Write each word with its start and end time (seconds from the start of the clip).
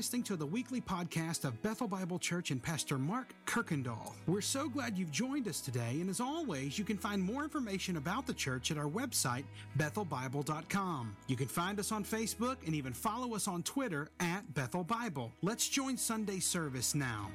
listening 0.00 0.22
to 0.22 0.34
the 0.34 0.46
weekly 0.46 0.80
podcast 0.80 1.44
of 1.44 1.60
Bethel 1.60 1.86
Bible 1.86 2.18
Church 2.18 2.50
and 2.52 2.62
Pastor 2.62 2.96
Mark 2.96 3.34
Kirkendall. 3.44 4.12
We're 4.26 4.40
so 4.40 4.66
glad 4.66 4.96
you've 4.96 5.10
joined 5.10 5.46
us 5.46 5.60
today, 5.60 5.98
and 6.00 6.08
as 6.08 6.20
always, 6.20 6.78
you 6.78 6.86
can 6.86 6.96
find 6.96 7.22
more 7.22 7.44
information 7.44 7.98
about 7.98 8.26
the 8.26 8.32
church 8.32 8.70
at 8.70 8.78
our 8.78 8.88
website, 8.88 9.44
bethelbible.com. 9.76 11.14
You 11.26 11.36
can 11.36 11.48
find 11.48 11.78
us 11.78 11.92
on 11.92 12.02
Facebook 12.02 12.56
and 12.64 12.74
even 12.74 12.94
follow 12.94 13.34
us 13.34 13.46
on 13.46 13.62
Twitter 13.62 14.08
at 14.20 14.54
Bethel 14.54 14.84
Bible. 14.84 15.32
Let's 15.42 15.68
join 15.68 15.98
Sunday 15.98 16.38
service 16.38 16.94
now. 16.94 17.28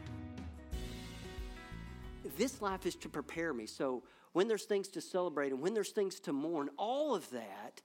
This 2.36 2.64
life 2.64 2.88
is 2.88 2.96
to 2.96 3.10
prepare 3.10 3.54
me. 3.54 3.68
So 3.68 4.02
when 4.34 4.48
there's 4.48 4.66
things 4.66 4.88
to 4.88 5.02
celebrate 5.02 5.52
and 5.52 5.62
when 5.62 5.76
there's 5.76 5.92
things 5.92 6.20
to 6.22 6.34
mourn, 6.34 6.72
all 6.80 7.14
of 7.14 7.30
that, 7.30 7.84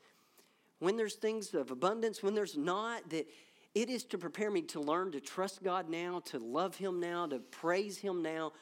when 0.78 0.96
there's 0.96 1.16
things 1.16 1.52
of 1.52 1.70
abundance, 1.70 2.22
when 2.22 2.32
there's 2.32 2.56
not, 2.56 3.10
that 3.10 3.26
it 3.74 3.88
is 3.88 4.04
to 4.04 4.18
prepare 4.18 4.50
me 4.50 4.62
to 4.62 4.80
learn 4.80 5.12
to 5.12 5.20
trust 5.20 5.62
God 5.62 5.88
now, 5.88 6.20
to 6.26 6.38
love 6.38 6.76
Him 6.76 7.00
now, 7.00 7.26
to 7.26 7.38
praise 7.38 7.98
Him 7.98 8.22
now 8.22 8.52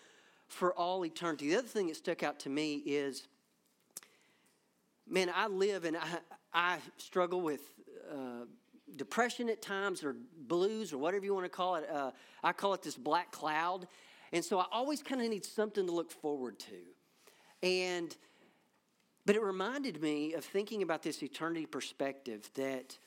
for 0.46 0.72
all 0.74 1.04
eternity. 1.04 1.50
The 1.50 1.56
other 1.56 1.68
thing 1.68 1.88
that 1.88 1.96
stuck 1.96 2.22
out 2.22 2.40
to 2.40 2.50
me 2.50 2.76
is 2.76 3.28
man, 5.08 5.30
I 5.34 5.46
live 5.46 5.84
and 5.84 5.96
I, 5.96 6.18
I 6.52 6.78
struggle 6.96 7.40
with 7.40 7.60
uh, 8.10 8.44
depression 8.96 9.48
at 9.48 9.62
times 9.62 10.04
or 10.04 10.16
blues 10.36 10.92
or 10.92 10.98
whatever 10.98 11.24
you 11.24 11.34
want 11.34 11.46
to 11.46 11.50
call 11.50 11.76
it. 11.76 11.88
Uh, 11.90 12.10
I 12.42 12.52
call 12.52 12.74
it 12.74 12.82
this 12.82 12.96
black 12.96 13.32
cloud. 13.32 13.86
And 14.32 14.44
so 14.44 14.58
I 14.58 14.66
always 14.70 15.02
kind 15.02 15.22
of 15.22 15.28
need 15.28 15.44
something 15.44 15.86
to 15.86 15.92
look 15.92 16.10
forward 16.10 16.58
to. 16.60 17.66
And, 17.66 18.14
but 19.24 19.36
it 19.36 19.42
reminded 19.42 20.02
me 20.02 20.34
of 20.34 20.44
thinking 20.44 20.82
about 20.82 21.02
this 21.02 21.22
eternity 21.22 21.66
perspective 21.66 22.50
that 22.54 22.98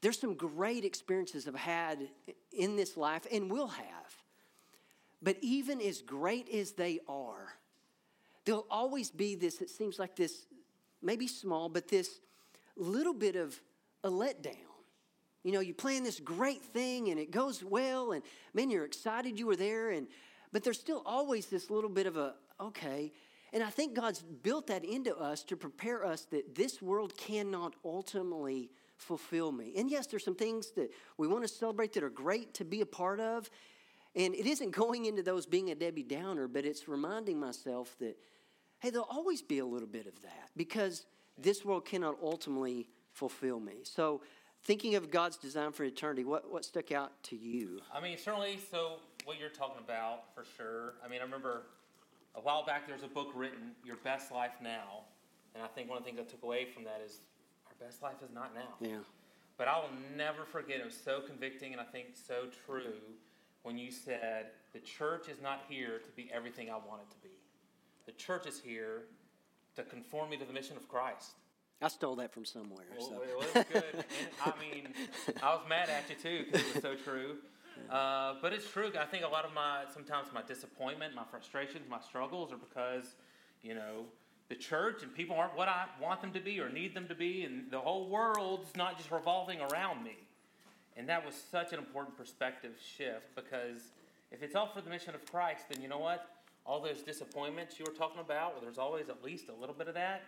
there's 0.00 0.18
some 0.18 0.34
great 0.34 0.84
experiences 0.84 1.48
I've 1.48 1.54
had 1.54 2.08
in 2.52 2.76
this 2.76 2.96
life 2.96 3.26
and 3.32 3.50
will 3.50 3.68
have. 3.68 4.16
But 5.20 5.36
even 5.40 5.80
as 5.80 6.02
great 6.02 6.48
as 6.48 6.72
they 6.72 7.00
are, 7.08 7.54
there'll 8.44 8.66
always 8.70 9.10
be 9.10 9.34
this, 9.34 9.60
it 9.60 9.70
seems 9.70 9.98
like 9.98 10.14
this, 10.14 10.46
maybe 11.02 11.26
small, 11.26 11.68
but 11.68 11.88
this 11.88 12.20
little 12.76 13.14
bit 13.14 13.34
of 13.34 13.60
a 14.04 14.10
letdown. 14.10 14.54
You 15.42 15.52
know, 15.52 15.60
you 15.60 15.74
plan 15.74 16.04
this 16.04 16.20
great 16.20 16.62
thing 16.62 17.08
and 17.08 17.18
it 17.18 17.30
goes 17.30 17.64
well, 17.64 18.12
and 18.12 18.22
man, 18.54 18.70
you're 18.70 18.84
excited 18.84 19.38
you 19.38 19.46
were 19.46 19.56
there, 19.56 19.90
and 19.90 20.06
but 20.52 20.64
there's 20.64 20.80
still 20.80 21.02
always 21.04 21.46
this 21.46 21.70
little 21.70 21.90
bit 21.90 22.06
of 22.06 22.16
a, 22.16 22.34
okay. 22.60 23.12
And 23.52 23.62
I 23.62 23.70
think 23.70 23.94
God's 23.94 24.22
built 24.22 24.66
that 24.68 24.84
into 24.84 25.16
us 25.16 25.42
to 25.44 25.56
prepare 25.56 26.04
us 26.04 26.26
that 26.30 26.54
this 26.54 26.80
world 26.82 27.16
cannot 27.16 27.74
ultimately 27.84 28.70
fulfill 28.98 29.52
me. 29.52 29.72
And 29.76 29.90
yes, 29.90 30.06
there's 30.06 30.24
some 30.24 30.34
things 30.34 30.72
that 30.72 30.90
we 31.16 31.26
want 31.26 31.42
to 31.42 31.48
celebrate 31.48 31.92
that 31.94 32.02
are 32.02 32.10
great 32.10 32.54
to 32.54 32.64
be 32.64 32.80
a 32.80 32.86
part 32.86 33.20
of. 33.20 33.48
And 34.14 34.34
it 34.34 34.46
isn't 34.46 34.72
going 34.72 35.06
into 35.06 35.22
those 35.22 35.46
being 35.46 35.70
a 35.70 35.74
Debbie 35.74 36.02
Downer, 36.02 36.48
but 36.48 36.64
it's 36.64 36.88
reminding 36.88 37.38
myself 37.38 37.96
that, 38.00 38.16
hey, 38.80 38.90
there'll 38.90 39.08
always 39.10 39.42
be 39.42 39.60
a 39.60 39.66
little 39.66 39.88
bit 39.88 40.06
of 40.06 40.20
that 40.22 40.50
because 40.56 41.06
this 41.36 41.64
world 41.64 41.84
cannot 41.84 42.16
ultimately 42.22 42.88
fulfill 43.12 43.60
me. 43.60 43.76
So, 43.84 44.22
thinking 44.64 44.96
of 44.96 45.10
God's 45.10 45.36
design 45.36 45.70
for 45.70 45.84
eternity, 45.84 46.24
what, 46.24 46.50
what 46.50 46.64
stuck 46.64 46.90
out 46.90 47.22
to 47.24 47.36
you? 47.36 47.80
I 47.94 48.00
mean, 48.00 48.18
certainly, 48.18 48.58
so 48.70 48.96
what 49.24 49.38
you're 49.38 49.50
talking 49.50 49.82
about 49.82 50.34
for 50.34 50.44
sure. 50.56 50.94
I 51.04 51.08
mean, 51.08 51.20
I 51.20 51.24
remember 51.24 51.62
a 52.34 52.40
while 52.40 52.64
back 52.64 52.86
there 52.86 52.96
was 52.96 53.04
a 53.04 53.08
book 53.08 53.30
written, 53.34 53.72
Your 53.84 53.96
Best 53.96 54.32
Life 54.32 54.54
Now. 54.60 55.04
And 55.54 55.62
I 55.62 55.66
think 55.68 55.88
one 55.88 55.98
of 55.98 56.04
the 56.04 56.10
things 56.10 56.20
I 56.20 56.30
took 56.30 56.42
away 56.42 56.64
from 56.64 56.84
that 56.84 57.00
is 57.04 57.20
best 57.80 58.02
life 58.02 58.22
is 58.24 58.30
not 58.32 58.54
now. 58.54 58.74
Yeah. 58.80 58.98
But 59.56 59.68
I 59.68 59.78
will 59.78 59.90
never 60.16 60.44
forget, 60.44 60.78
it 60.80 60.84
was 60.84 60.94
so 60.96 61.20
convicting 61.20 61.72
and 61.72 61.80
I 61.80 61.84
think 61.84 62.08
so 62.14 62.44
true 62.66 62.94
when 63.62 63.76
you 63.76 63.90
said, 63.90 64.46
The 64.72 64.80
church 64.80 65.28
is 65.28 65.42
not 65.42 65.64
here 65.68 65.98
to 65.98 66.10
be 66.12 66.30
everything 66.32 66.70
I 66.70 66.74
want 66.74 67.02
it 67.02 67.10
to 67.10 67.20
be. 67.22 67.34
The 68.06 68.12
church 68.12 68.46
is 68.46 68.60
here 68.60 69.02
to 69.76 69.82
conform 69.82 70.30
me 70.30 70.36
to 70.36 70.44
the 70.44 70.52
mission 70.52 70.76
of 70.76 70.88
Christ. 70.88 71.32
I 71.80 71.88
stole 71.88 72.16
that 72.16 72.32
from 72.32 72.44
somewhere. 72.44 72.86
Well, 72.98 73.08
so. 73.08 73.22
it 73.22 73.36
was 73.36 73.64
good. 73.72 73.84
and, 73.94 74.04
I 74.44 74.52
mean, 74.58 74.88
I 75.42 75.54
was 75.54 75.62
mad 75.68 75.88
at 75.88 76.08
you 76.08 76.16
too 76.16 76.44
because 76.50 76.66
it 76.66 76.74
was 76.74 76.82
so 76.82 76.94
true. 76.94 77.36
Uh, 77.90 78.34
but 78.42 78.52
it's 78.52 78.68
true. 78.68 78.90
I 78.98 79.04
think 79.04 79.24
a 79.24 79.28
lot 79.28 79.44
of 79.44 79.54
my 79.54 79.84
sometimes 79.92 80.28
my 80.34 80.42
disappointment, 80.42 81.14
my 81.14 81.24
frustrations, 81.30 81.88
my 81.88 82.00
struggles 82.00 82.52
are 82.52 82.56
because 82.56 83.14
you 83.62 83.74
know 83.74 84.06
the 84.48 84.54
church 84.54 85.02
and 85.02 85.14
people 85.14 85.36
aren't 85.36 85.56
what 85.56 85.68
I 85.68 85.84
want 86.00 86.20
them 86.20 86.32
to 86.32 86.40
be 86.40 86.60
or 86.60 86.70
need 86.70 86.94
them 86.94 87.06
to 87.08 87.14
be, 87.14 87.44
and 87.44 87.70
the 87.70 87.78
whole 87.78 88.08
world's 88.08 88.74
not 88.76 88.96
just 88.96 89.10
revolving 89.10 89.60
around 89.60 90.02
me. 90.02 90.16
And 90.96 91.08
that 91.08 91.24
was 91.24 91.34
such 91.50 91.72
an 91.72 91.78
important 91.78 92.16
perspective 92.16 92.72
shift 92.96 93.34
because 93.36 93.92
if 94.32 94.42
it's 94.42 94.56
all 94.56 94.66
for 94.66 94.80
the 94.80 94.90
mission 94.90 95.14
of 95.14 95.24
Christ, 95.26 95.64
then 95.70 95.82
you 95.82 95.88
know 95.88 95.98
what? 95.98 96.26
All 96.66 96.82
those 96.82 97.02
disappointments 97.02 97.78
you 97.78 97.84
were 97.86 97.94
talking 97.96 98.20
about, 98.20 98.54
where 98.54 98.62
there's 98.62 98.78
always 98.78 99.08
at 99.08 99.22
least 99.22 99.48
a 99.48 99.54
little 99.60 99.74
bit 99.74 99.88
of 99.88 99.94
that, 99.94 100.24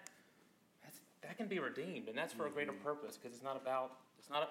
that's, 0.82 1.00
that 1.22 1.36
can 1.36 1.48
be 1.48 1.58
redeemed, 1.58 2.08
and 2.08 2.16
that's 2.16 2.32
for 2.32 2.46
a 2.46 2.50
greater 2.50 2.72
mm-hmm. 2.72 2.84
purpose 2.84 3.16
because 3.16 3.34
it's 3.34 3.44
not 3.44 3.56
about 3.56 3.92
it's 4.18 4.30
not. 4.30 4.42
A, 4.42 4.48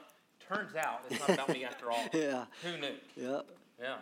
turns 0.54 0.76
out 0.76 1.02
it's 1.10 1.20
not 1.20 1.30
about 1.32 1.50
me 1.50 1.64
after 1.64 1.92
all. 1.92 2.06
Yeah. 2.14 2.46
Who 2.64 2.78
knew? 2.78 2.96
Yep. 3.16 3.46
Yeah. 3.80 3.98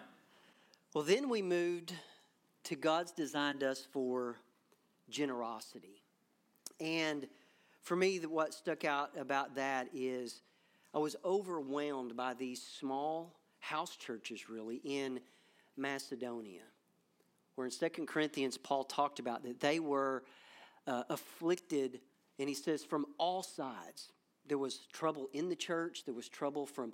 Well, 0.94 1.04
then 1.04 1.30
we 1.30 1.42
moved 1.42 1.94
to 2.64 2.76
God's 2.76 3.12
designed 3.12 3.64
us 3.64 3.86
for 3.92 4.38
generosity. 5.10 6.04
And 6.80 7.28
for 7.82 7.96
me, 7.96 8.20
what 8.20 8.54
stuck 8.54 8.86
out 8.86 9.12
about 9.18 9.56
that 9.56 9.88
is 9.94 10.42
I 10.94 11.00
was 11.00 11.16
overwhelmed 11.24 12.16
by 12.16 12.34
these 12.34 12.62
small 12.62 13.34
house 13.60 13.96
churches, 13.96 14.50
really, 14.50 14.82
in 14.84 15.20
Macedonia. 15.76 16.64
Where 17.56 17.66
in 17.68 17.72
2 17.72 18.06
Corinthians, 18.06 18.58
Paul 18.58 18.84
talked 18.84 19.20
about 19.20 19.44
that 19.44 19.60
they 19.60 19.80
were 19.80 20.24
uh, 20.86 21.04
afflicted, 21.10 22.00
and 22.40 22.48
he 22.48 22.56
says, 22.56 22.84
from 22.84 23.06
all 23.18 23.44
sides. 23.44 24.12
There 24.48 24.58
was 24.58 24.88
trouble 24.94 25.30
in 25.34 25.50
the 25.50 25.56
church, 25.56 26.06
there 26.06 26.14
was 26.14 26.30
trouble 26.30 26.66
from 26.66 26.94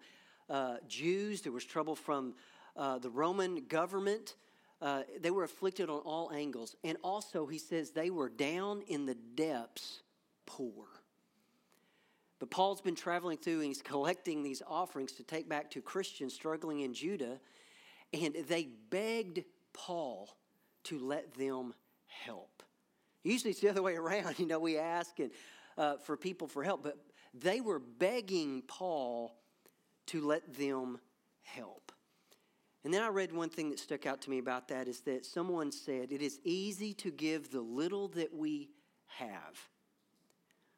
uh, 0.49 0.77
Jews, 0.87 1.41
there 1.41 1.51
was 1.51 1.65
trouble 1.65 1.95
from 1.95 2.33
uh, 2.75 2.97
the 2.97 3.09
Roman 3.09 3.65
government. 3.67 4.35
Uh, 4.83 5.03
they 5.21 5.31
were 5.31 5.45
afflicted 5.45 5.89
on 5.89 5.99
all 5.99 6.29
angles. 6.33 6.75
And 6.83 6.97
also, 7.05 7.45
he 7.45 7.57
says 7.57 7.91
they 7.91 8.09
were 8.09 8.27
down 8.27 8.81
in 8.87 9.05
the 9.05 9.15
depths 9.15 10.01
poor. 10.45 10.87
But 12.37 12.51
Paul's 12.51 12.81
been 12.81 12.93
traveling 12.93 13.37
through 13.37 13.59
and 13.59 13.67
he's 13.67 13.81
collecting 13.81 14.43
these 14.43 14.61
offerings 14.67 15.13
to 15.13 15.23
take 15.23 15.47
back 15.47 15.71
to 15.71 15.81
Christians 15.81 16.33
struggling 16.33 16.81
in 16.81 16.93
Judah. 16.93 17.39
And 18.11 18.35
they 18.49 18.67
begged 18.89 19.45
Paul 19.71 20.35
to 20.83 20.99
let 20.99 21.33
them 21.35 21.73
help. 22.25 22.61
Usually 23.23 23.51
it's 23.51 23.61
the 23.61 23.69
other 23.69 23.81
way 23.81 23.95
around. 23.95 24.35
You 24.39 24.47
know, 24.47 24.59
we 24.59 24.77
ask 24.77 25.17
and, 25.19 25.31
uh, 25.77 25.95
for 25.95 26.17
people 26.17 26.49
for 26.49 26.61
help, 26.61 26.83
but 26.83 26.97
they 27.33 27.61
were 27.61 27.79
begging 27.79 28.63
Paul 28.67 29.33
to 30.07 30.19
let 30.19 30.53
them 30.57 30.99
help. 31.41 31.93
And 32.83 32.93
then 32.93 33.01
I 33.01 33.07
read 33.07 33.31
one 33.31 33.49
thing 33.49 33.69
that 33.69 33.79
stuck 33.79 34.05
out 34.05 34.21
to 34.21 34.29
me 34.29 34.39
about 34.39 34.67
that 34.67 34.87
is 34.87 35.01
that 35.01 35.25
someone 35.25 35.71
said, 35.71 36.11
It 36.11 36.21
is 36.21 36.39
easy 36.43 36.93
to 36.95 37.11
give 37.11 37.51
the 37.51 37.61
little 37.61 38.09
that 38.09 38.33
we 38.33 38.69
have 39.19 39.69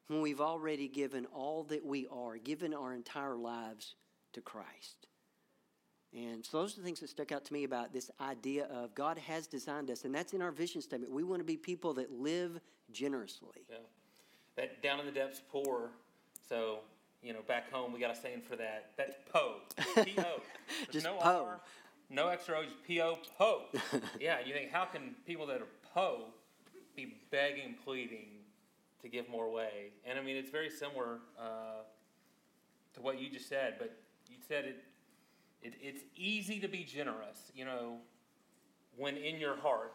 when 0.07 0.21
we've 0.21 0.41
already 0.41 0.88
given 0.88 1.25
all 1.33 1.63
that 1.63 1.83
we 1.83 2.07
are, 2.11 2.38
given 2.38 2.73
our 2.73 2.93
entire 2.93 3.35
lives 3.35 3.95
to 4.33 4.41
Christ. 4.41 5.07
And 6.16 6.45
so 6.45 6.61
those 6.61 6.73
are 6.73 6.81
the 6.81 6.85
things 6.85 7.01
that 7.01 7.09
stuck 7.09 7.31
out 7.31 7.43
to 7.45 7.53
me 7.53 7.63
about 7.66 7.91
this 7.91 8.09
idea 8.22 8.66
of 8.66 8.95
God 8.95 9.17
has 9.17 9.47
designed 9.47 9.89
us, 9.89 10.05
and 10.05 10.16
that's 10.16 10.33
in 10.33 10.41
our 10.41 10.51
vision 10.51 10.81
statement. 10.81 11.11
We 11.11 11.23
want 11.23 11.41
to 11.41 11.43
be 11.43 11.57
people 11.57 11.93
that 11.95 12.11
live 12.11 12.59
generously. 12.91 13.66
Yeah. 13.69 13.77
That 14.55 14.81
down 14.81 14.99
in 14.99 15.05
the 15.05 15.11
depths 15.11 15.41
poor. 15.51 15.89
So, 16.47 16.79
you 17.22 17.33
know, 17.33 17.41
back 17.47 17.69
home 17.72 17.91
we 17.91 17.99
got 17.99 18.11
a 18.11 18.16
saying 18.16 18.43
for 18.47 18.55
that. 18.55 18.91
That's 18.95 19.17
Poe. 19.29 19.55
P-O. 20.03 20.41
Just 20.91 21.05
no 21.05 21.17
po. 21.17 21.55
No 22.09 22.28
extra 22.28 22.59
O, 22.59 22.63
just 22.63 22.84
P-O, 22.84 23.17
po. 23.37 23.63
yeah, 24.19 24.37
you 24.46 24.53
think, 24.53 24.72
how 24.72 24.85
can 24.85 25.16
people 25.25 25.47
that 25.47 25.61
are 25.61 25.67
po 25.93 26.25
be 26.96 27.17
begging, 27.31 27.75
pleading 27.84 28.28
to 29.02 29.09
give 29.09 29.28
more 29.29 29.46
away? 29.46 29.91
And 30.05 30.19
I 30.19 30.22
mean, 30.22 30.37
it's 30.37 30.52
very 30.52 30.69
similar 30.69 31.19
uh, 31.40 31.84
to 32.93 33.02
what 33.02 33.19
you 33.19 33.29
just 33.29 33.49
said, 33.49 33.75
but 33.79 33.97
you 34.29 34.37
said 34.47 34.66
it, 34.66 34.84
it, 35.61 35.73
it's 35.81 36.03
easy 36.16 36.59
to 36.59 36.67
be 36.67 36.84
generous, 36.84 37.52
you 37.55 37.66
know, 37.66 37.97
when 38.97 39.17
in 39.17 39.40
your 39.40 39.57
heart 39.57 39.93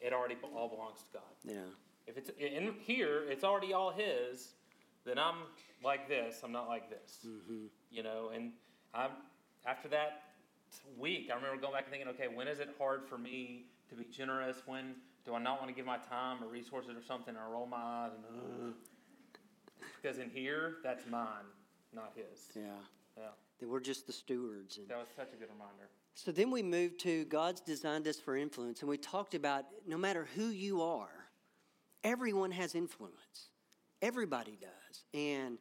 it 0.00 0.12
already 0.12 0.36
all 0.54 0.68
belongs 0.68 1.02
to 1.02 1.12
God. 1.14 1.22
Yeah. 1.44 1.72
If 2.06 2.16
it's 2.16 2.30
in 2.38 2.74
here, 2.80 3.24
it's 3.28 3.44
already 3.44 3.72
all 3.72 3.90
His. 3.90 4.52
Then 5.04 5.18
I'm 5.18 5.36
like 5.82 6.08
this. 6.08 6.40
I'm 6.44 6.52
not 6.52 6.68
like 6.68 6.90
this. 6.90 7.18
Mm-hmm. 7.26 7.66
You 7.90 8.02
know, 8.02 8.30
and 8.34 8.52
I'm 8.94 9.10
after 9.64 9.88
that 9.88 10.22
week, 10.98 11.30
I 11.30 11.36
remember 11.36 11.60
going 11.60 11.72
back 11.72 11.84
and 11.84 11.92
thinking, 11.92 12.08
okay, 12.08 12.28
when 12.32 12.48
is 12.48 12.58
it 12.58 12.70
hard 12.78 13.04
for 13.08 13.18
me 13.18 13.66
to 13.88 13.94
be 13.94 14.04
generous? 14.04 14.56
When 14.66 14.94
do 15.24 15.34
I 15.34 15.38
not 15.38 15.58
want 15.60 15.68
to 15.70 15.74
give 15.74 15.86
my 15.86 15.98
time 15.98 16.42
or 16.42 16.48
resources 16.48 16.90
or 16.96 17.02
something? 17.02 17.34
And 17.34 17.38
I 17.38 17.50
roll 17.50 17.66
my 17.66 17.76
eyes 17.76 18.12
and, 18.14 18.74
because 20.00 20.18
in 20.18 20.30
here, 20.30 20.76
that's 20.82 21.06
mine, 21.08 21.46
not 21.94 22.12
His. 22.14 22.50
Yeah. 22.54 22.62
Yeah. 23.16 23.24
that 23.60 23.68
we're 23.68 23.80
just 23.80 24.06
the 24.06 24.12
stewards. 24.12 24.78
And 24.78 24.88
That 24.88 24.98
was 24.98 25.08
such 25.16 25.32
a 25.32 25.36
good 25.36 25.48
reminder. 25.52 25.88
so 26.14 26.30
then 26.32 26.50
we 26.50 26.62
moved 26.62 27.00
to 27.00 27.24
God's 27.26 27.60
designed 27.60 28.06
us 28.06 28.18
for 28.18 28.36
influence, 28.36 28.80
and 28.80 28.88
we 28.90 28.98
talked 28.98 29.34
about 29.34 29.64
no 29.86 29.96
matter 29.96 30.28
who 30.34 30.46
you 30.48 30.82
are, 30.82 31.28
everyone 32.04 32.50
has 32.52 32.74
influence. 32.74 33.50
Everybody 34.02 34.58
does. 34.60 35.04
And 35.14 35.58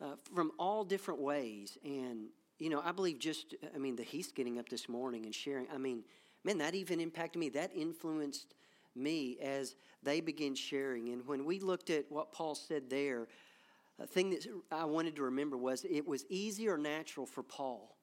uh, 0.00 0.14
from 0.34 0.52
all 0.58 0.84
different 0.84 1.20
ways. 1.20 1.78
And, 1.84 2.28
you 2.58 2.70
know, 2.70 2.82
I 2.84 2.92
believe 2.92 3.18
just, 3.18 3.54
I 3.74 3.78
mean, 3.78 3.96
the 3.96 4.02
Heath 4.02 4.32
getting 4.34 4.58
up 4.58 4.68
this 4.68 4.88
morning 4.88 5.24
and 5.24 5.34
sharing, 5.34 5.66
I 5.72 5.78
mean, 5.78 6.04
man, 6.44 6.58
that 6.58 6.74
even 6.74 7.00
impacted 7.00 7.38
me. 7.38 7.48
That 7.50 7.70
influenced 7.74 8.54
me 8.96 9.38
as 9.40 9.76
they 10.02 10.20
began 10.20 10.54
sharing. 10.54 11.10
And 11.10 11.26
when 11.26 11.44
we 11.44 11.60
looked 11.60 11.90
at 11.90 12.10
what 12.10 12.32
Paul 12.32 12.54
said 12.54 12.90
there, 12.90 13.28
a 14.00 14.06
thing 14.06 14.30
that 14.30 14.46
I 14.70 14.84
wanted 14.84 15.16
to 15.16 15.22
remember 15.22 15.56
was 15.56 15.84
it 15.84 16.06
was 16.06 16.24
easy 16.28 16.68
or 16.68 16.78
natural 16.78 17.26
for 17.26 17.42
Paul. 17.42 17.96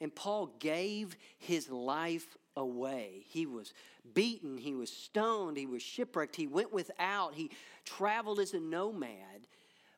And 0.00 0.14
Paul 0.14 0.54
gave 0.58 1.16
his 1.38 1.70
life 1.70 2.36
away. 2.56 3.24
He 3.28 3.46
was 3.46 3.72
beaten, 4.12 4.58
he 4.58 4.74
was 4.74 4.90
stoned, 4.90 5.56
he 5.56 5.66
was 5.66 5.82
shipwrecked, 5.82 6.36
he 6.36 6.46
went 6.46 6.72
without, 6.72 7.34
he 7.34 7.50
traveled 7.84 8.40
as 8.40 8.54
a 8.54 8.60
nomad. 8.60 9.46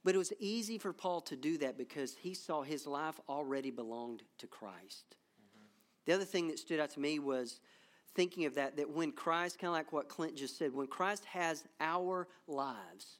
But 0.06 0.14
it 0.14 0.18
was 0.18 0.32
easy 0.38 0.78
for 0.78 0.92
Paul 0.92 1.20
to 1.22 1.34
do 1.34 1.58
that 1.58 1.76
because 1.76 2.14
he 2.14 2.32
saw 2.32 2.62
his 2.62 2.86
life 2.86 3.18
already 3.28 3.72
belonged 3.72 4.22
to 4.38 4.46
Christ. 4.46 5.04
Mm-hmm. 5.10 5.64
The 6.04 6.12
other 6.12 6.24
thing 6.24 6.46
that 6.46 6.60
stood 6.60 6.78
out 6.78 6.90
to 6.90 7.00
me 7.00 7.18
was 7.18 7.58
thinking 8.14 8.44
of 8.44 8.54
that, 8.54 8.76
that 8.76 8.88
when 8.88 9.10
Christ, 9.10 9.58
kind 9.58 9.68
of 9.70 9.72
like 9.74 9.92
what 9.92 10.08
Clint 10.08 10.36
just 10.36 10.58
said, 10.58 10.72
when 10.72 10.86
Christ 10.86 11.24
has 11.24 11.64
our 11.80 12.28
lives, 12.46 13.18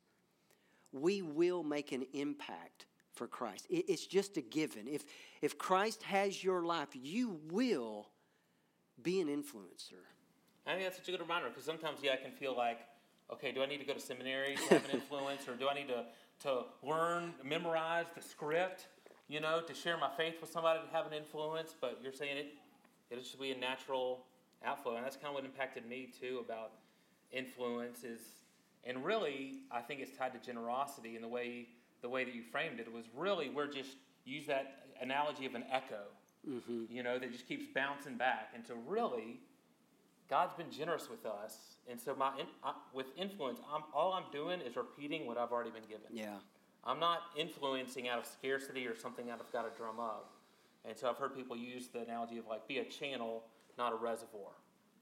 we 0.92 1.22
will 1.22 1.64
make 1.64 1.90
an 1.90 2.06
impact 2.12 2.86
for 3.14 3.26
Christ. 3.26 3.66
It- 3.68 3.86
It's 3.88 4.06
just 4.06 4.36
a 4.36 4.40
given. 4.40 4.86
If, 4.86 5.06
if 5.42 5.58
Christ 5.58 6.04
has 6.04 6.44
your 6.44 6.62
life, 6.62 6.90
you 6.92 7.40
will 7.50 8.10
be 9.02 9.20
an 9.20 9.26
influencer. 9.26 10.04
I 10.64 10.74
think 10.74 10.84
that's 10.84 10.98
such 10.98 11.08
a 11.08 11.10
good 11.10 11.20
reminder 11.20 11.48
because 11.48 11.64
sometimes, 11.64 11.98
yeah, 12.00 12.12
I 12.12 12.16
can 12.16 12.30
feel 12.30 12.56
like, 12.56 12.78
okay, 13.32 13.50
do 13.50 13.60
I 13.60 13.66
need 13.66 13.78
to 13.78 13.84
go 13.84 13.92
to 13.94 13.98
seminary 13.98 14.54
to 14.54 14.74
have 14.74 14.84
an 14.84 14.90
influence, 15.00 15.48
or 15.48 15.56
do 15.56 15.66
I 15.68 15.74
need 15.74 15.88
to, 15.88 16.04
to 16.42 16.64
learn, 16.82 17.34
memorize 17.44 18.06
the 18.14 18.22
script, 18.22 18.86
you 19.28 19.40
know, 19.40 19.60
to 19.60 19.74
share 19.74 19.96
my 19.96 20.10
faith 20.16 20.34
with 20.40 20.50
somebody 20.50 20.80
to 20.80 20.96
have 20.96 21.06
an 21.06 21.12
influence? 21.12 21.74
But 21.80 22.00
you're 22.02 22.12
saying 22.12 22.36
it, 22.36 22.46
it 23.10 23.24
should 23.24 23.40
be 23.40 23.52
a 23.52 23.58
natural 23.58 24.24
outflow, 24.64 24.96
and 24.96 25.04
that's 25.04 25.16
kind 25.16 25.28
of 25.28 25.34
what 25.34 25.44
impacted 25.44 25.88
me 25.88 26.10
too 26.20 26.42
about 26.44 26.72
influence 27.32 28.04
is, 28.04 28.20
and 28.84 29.04
really, 29.04 29.60
I 29.70 29.80
think 29.80 30.00
it's 30.00 30.16
tied 30.16 30.32
to 30.32 30.44
generosity 30.44 31.16
and 31.16 31.24
the 31.24 31.28
way 31.28 31.68
the 32.02 32.08
way 32.08 32.24
that 32.24 32.34
you 32.34 32.42
framed 32.42 32.78
it 32.78 32.92
was 32.92 33.06
really 33.16 33.48
we're 33.48 33.66
just 33.66 33.96
use 34.24 34.46
that 34.46 34.86
analogy 35.00 35.46
of 35.46 35.54
an 35.54 35.64
echo, 35.72 36.02
mm-hmm. 36.48 36.84
you 36.90 37.02
know, 37.02 37.18
that 37.18 37.32
just 37.32 37.48
keeps 37.48 37.66
bouncing 37.74 38.16
back, 38.16 38.50
and 38.54 38.64
to 38.66 38.74
really 38.86 39.40
God's 40.28 40.54
been 40.54 40.70
generous 40.70 41.08
with 41.08 41.24
us, 41.24 41.76
and 41.88 42.00
so 42.00 42.14
my 42.14 42.32
in, 42.38 42.46
I, 42.64 42.72
with 42.92 43.06
influence, 43.16 43.60
I'm, 43.72 43.82
all 43.94 44.12
I'm 44.12 44.30
doing 44.32 44.60
is 44.60 44.76
repeating 44.76 45.26
what 45.26 45.38
I've 45.38 45.52
already 45.52 45.70
been 45.70 45.84
given. 45.88 46.06
Yeah. 46.10 46.34
I'm 46.84 47.00
not 47.00 47.22
influencing 47.36 48.08
out 48.08 48.18
of 48.18 48.26
scarcity 48.26 48.86
or 48.86 48.96
something 48.96 49.26
that 49.26 49.40
I've 49.40 49.52
got 49.52 49.70
to 49.70 49.76
drum 49.76 49.98
up. 49.98 50.32
And 50.84 50.96
so 50.96 51.08
I've 51.10 51.16
heard 51.16 51.34
people 51.36 51.56
use 51.56 51.88
the 51.88 52.00
analogy 52.00 52.38
of 52.38 52.46
like 52.46 52.66
be 52.68 52.78
a 52.78 52.84
channel, 52.84 53.44
not 53.76 53.92
a 53.92 53.96
reservoir. 53.96 54.52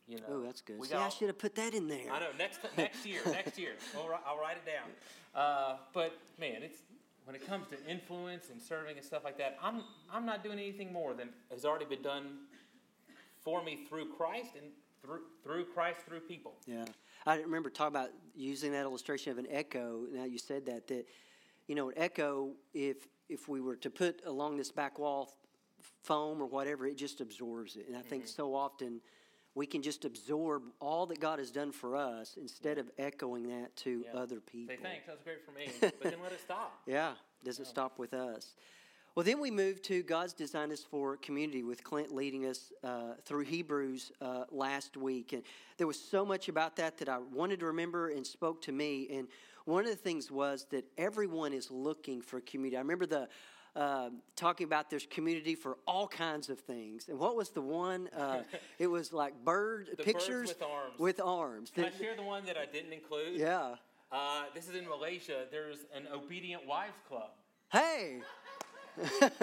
You 0.06 0.18
know. 0.18 0.24
Oh, 0.28 0.42
that's 0.42 0.60
good. 0.60 0.78
We 0.78 0.86
See, 0.86 0.94
got 0.94 1.06
I 1.06 1.08
should 1.08 1.28
have 1.28 1.38
put 1.38 1.54
that 1.54 1.74
in 1.74 1.88
there. 1.88 2.10
I 2.12 2.20
know. 2.20 2.26
Next 2.38 2.60
next 2.76 3.06
year, 3.06 3.20
next 3.26 3.58
year, 3.58 3.72
I'll, 3.96 4.20
I'll 4.26 4.38
write 4.38 4.56
it 4.56 4.66
down. 4.66 4.90
Uh, 5.34 5.76
but 5.92 6.18
man, 6.38 6.62
it's 6.62 6.78
when 7.24 7.34
it 7.34 7.46
comes 7.46 7.66
to 7.68 7.76
influence 7.90 8.50
and 8.50 8.60
serving 8.60 8.96
and 8.96 9.04
stuff 9.04 9.24
like 9.24 9.38
that. 9.38 9.56
I'm 9.62 9.82
I'm 10.12 10.26
not 10.26 10.42
doing 10.42 10.58
anything 10.58 10.92
more 10.92 11.14
than 11.14 11.30
has 11.50 11.64
already 11.64 11.86
been 11.86 12.02
done 12.02 12.38
for 13.42 13.62
me 13.62 13.86
through 13.88 14.12
Christ 14.14 14.50
and 14.56 14.66
through 15.04 15.20
through 15.42 15.64
Christ 15.66 16.00
through 16.06 16.20
people. 16.20 16.54
Yeah, 16.66 16.84
I 17.26 17.36
remember 17.40 17.70
talking 17.70 17.94
about 17.94 18.10
using 18.34 18.72
that 18.72 18.82
illustration 18.82 19.32
of 19.32 19.38
an 19.38 19.46
echo. 19.50 20.02
Now 20.12 20.24
you 20.24 20.38
said 20.38 20.66
that 20.66 20.88
that 20.88 21.06
you 21.66 21.74
know 21.74 21.90
an 21.90 21.94
echo. 21.96 22.52
If 22.72 23.08
if 23.28 23.48
we 23.48 23.60
were 23.60 23.76
to 23.76 23.90
put 23.90 24.22
along 24.26 24.56
this 24.56 24.70
back 24.70 24.98
wall 24.98 25.32
foam 26.02 26.40
or 26.40 26.46
whatever, 26.46 26.86
it 26.86 26.96
just 26.96 27.20
absorbs 27.20 27.76
it. 27.76 27.86
And 27.88 27.96
I 27.96 28.02
think 28.02 28.24
mm-hmm. 28.24 28.42
so 28.42 28.54
often 28.54 29.00
we 29.54 29.66
can 29.66 29.82
just 29.82 30.04
absorb 30.04 30.64
all 30.80 31.06
that 31.06 31.20
God 31.20 31.38
has 31.38 31.50
done 31.50 31.70
for 31.72 31.96
us 31.96 32.36
instead 32.40 32.78
of 32.78 32.90
echoing 32.98 33.48
that 33.48 33.74
to 33.76 34.04
Yeah. 34.04 34.18
other 34.18 34.40
people. 34.40 34.74
Say 34.74 34.82
thanks, 34.82 35.06
that 35.06 35.12
was 35.12 35.22
great 35.22 35.44
for 35.44 35.52
me, 35.52 35.68
but 35.80 36.02
then 36.02 36.20
let 36.22 36.32
it 36.32 36.40
stop. 36.40 36.82
Yeah, 36.86 37.14
doesn't 37.44 37.66
stop 37.66 37.98
with 37.98 38.14
us. 38.14 38.54
Well, 39.14 39.22
then 39.22 39.38
we 39.38 39.52
move 39.52 39.80
to 39.82 40.02
God's 40.02 40.32
design 40.32 40.72
us 40.72 40.82
for 40.82 41.16
community 41.18 41.62
with 41.62 41.84
Clint 41.84 42.12
leading 42.12 42.46
us 42.46 42.72
uh, 42.82 43.12
through 43.24 43.44
Hebrews 43.44 44.10
uh, 44.20 44.44
last 44.50 44.96
week. 44.96 45.32
And 45.32 45.44
there 45.76 45.86
was 45.86 46.00
so 46.00 46.24
much 46.26 46.48
about 46.48 46.74
that 46.76 46.98
that 46.98 47.08
I 47.08 47.18
wanted 47.18 47.60
to 47.60 47.66
remember 47.66 48.08
and 48.08 48.26
spoke 48.26 48.60
to 48.62 48.72
me. 48.72 49.08
And 49.12 49.28
one 49.66 49.84
of 49.84 49.90
the 49.90 49.96
things 49.96 50.32
was 50.32 50.66
that 50.72 50.84
everyone 50.98 51.52
is 51.52 51.70
looking 51.70 52.22
for 52.22 52.40
community. 52.40 52.76
I 52.76 52.80
remember 52.80 53.06
the 53.06 53.28
uh, 53.76 54.10
talking 54.34 54.64
about 54.64 54.90
there's 54.90 55.06
community 55.06 55.54
for 55.54 55.78
all 55.86 56.08
kinds 56.08 56.48
of 56.48 56.58
things. 56.58 57.08
And 57.08 57.16
what 57.16 57.36
was 57.36 57.50
the 57.50 57.60
one? 57.60 58.08
Uh, 58.16 58.42
it 58.80 58.88
was 58.88 59.12
like 59.12 59.44
bird 59.44 59.90
The 59.90 59.96
birds 59.96 60.06
pictures 60.06 60.48
with 60.48 60.62
arms. 60.62 60.98
With 60.98 61.20
arms. 61.20 61.70
Can 61.72 61.84
I 61.84 61.90
share 61.90 62.16
the 62.16 62.22
one 62.22 62.44
that 62.46 62.56
I 62.56 62.66
didn't 62.66 62.92
include? 62.92 63.38
yeah. 63.38 63.76
Uh, 64.10 64.44
this 64.54 64.68
is 64.68 64.76
in 64.76 64.88
Malaysia. 64.88 65.46
There's 65.50 65.78
an 65.94 66.06
obedient 66.12 66.66
wives 66.66 66.98
club. 67.08 67.30
Hey. 67.72 68.20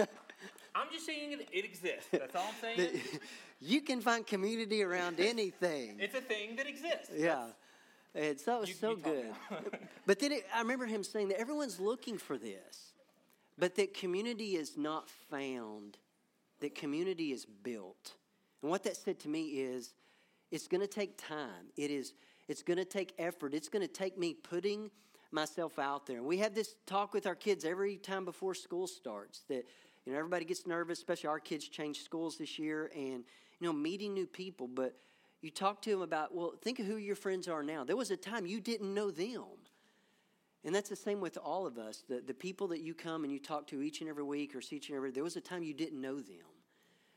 I'm 0.73 0.87
just 0.91 1.05
saying 1.05 1.33
it, 1.33 1.47
it 1.51 1.65
exists. 1.65 2.07
That's 2.11 2.35
all 2.35 2.45
I'm 2.47 2.75
saying. 2.77 2.99
You 3.59 3.81
can 3.81 4.01
find 4.01 4.25
community 4.25 4.81
around 4.83 5.19
anything. 5.19 5.97
it's 5.99 6.15
a 6.15 6.21
thing 6.21 6.55
that 6.55 6.67
exists. 6.67 7.11
yeah. 7.15 7.47
It's 8.13 8.43
that 8.43 8.59
was 8.59 8.69
You- 8.69 8.75
so 8.75 8.89
you 8.91 8.95
good. 8.97 9.25
but 10.05 10.19
then 10.19 10.31
it, 10.33 10.45
I 10.53 10.59
remember 10.61 10.85
him 10.85 11.03
saying 11.03 11.29
that 11.29 11.39
everyone's 11.39 11.79
looking 11.79 12.17
for 12.17 12.37
this, 12.37 12.93
but 13.57 13.75
that 13.75 13.93
community 13.93 14.55
is 14.55 14.77
not 14.77 15.09
found, 15.29 15.97
that 16.59 16.75
community 16.75 17.31
is 17.31 17.45
built. 17.45 18.13
And 18.61 18.69
what 18.71 18.83
that 18.83 18.97
said 18.97 19.19
to 19.19 19.29
me 19.29 19.43
is 19.61 19.93
it's 20.51 20.67
going 20.67 20.81
to 20.81 20.87
take 20.87 21.17
time. 21.17 21.67
It 21.77 21.89
is 21.91 22.13
it's 22.47 22.63
going 22.63 22.77
to 22.79 22.85
take 22.85 23.13
effort. 23.17 23.53
It's 23.53 23.69
going 23.69 23.81
to 23.87 23.93
take 23.93 24.17
me 24.17 24.33
putting 24.33 24.91
myself 25.31 25.79
out 25.79 26.05
there. 26.05 26.21
We 26.23 26.37
have 26.39 26.53
this 26.53 26.75
talk 26.85 27.13
with 27.13 27.25
our 27.25 27.35
kids 27.35 27.65
every 27.65 27.97
time 27.97 28.25
before 28.25 28.53
school 28.53 28.87
starts 28.87 29.41
that 29.47 29.65
you 30.05 30.13
know 30.13 30.19
everybody 30.19 30.45
gets 30.45 30.65
nervous, 30.67 30.99
especially 30.99 31.29
our 31.29 31.39
kids 31.39 31.67
changed 31.67 32.03
schools 32.03 32.37
this 32.37 32.59
year 32.59 32.91
and 32.95 33.23
you 33.59 33.67
know 33.67 33.73
meeting 33.73 34.13
new 34.13 34.27
people, 34.27 34.67
but 34.67 34.95
you 35.41 35.49
talk 35.49 35.81
to 35.81 35.89
them 35.89 36.01
about, 36.01 36.33
well, 36.35 36.53
think 36.61 36.79
of 36.79 36.85
who 36.85 36.97
your 36.97 37.15
friends 37.15 37.47
are 37.47 37.63
now. 37.63 37.83
There 37.83 37.97
was 37.97 38.11
a 38.11 38.17
time 38.17 38.45
you 38.45 38.59
didn't 38.59 38.93
know 38.93 39.09
them. 39.09 39.43
And 40.63 40.75
that's 40.75 40.89
the 40.89 40.95
same 40.95 41.19
with 41.19 41.37
all 41.37 41.65
of 41.65 41.79
us. 41.79 42.03
The, 42.07 42.21
the 42.21 42.35
people 42.35 42.67
that 42.67 42.81
you 42.81 42.93
come 42.93 43.23
and 43.23 43.33
you 43.33 43.39
talk 43.39 43.65
to 43.67 43.81
each 43.81 44.01
and 44.01 44.09
every 44.09 44.23
week 44.23 44.55
or 44.55 44.61
see 44.61 44.75
each 44.75 44.89
and 44.89 44.95
every 44.95 45.09
there 45.09 45.23
was 45.23 45.35
a 45.35 45.41
time 45.41 45.63
you 45.63 45.73
didn't 45.73 45.99
know 45.99 46.17
them. 46.17 46.45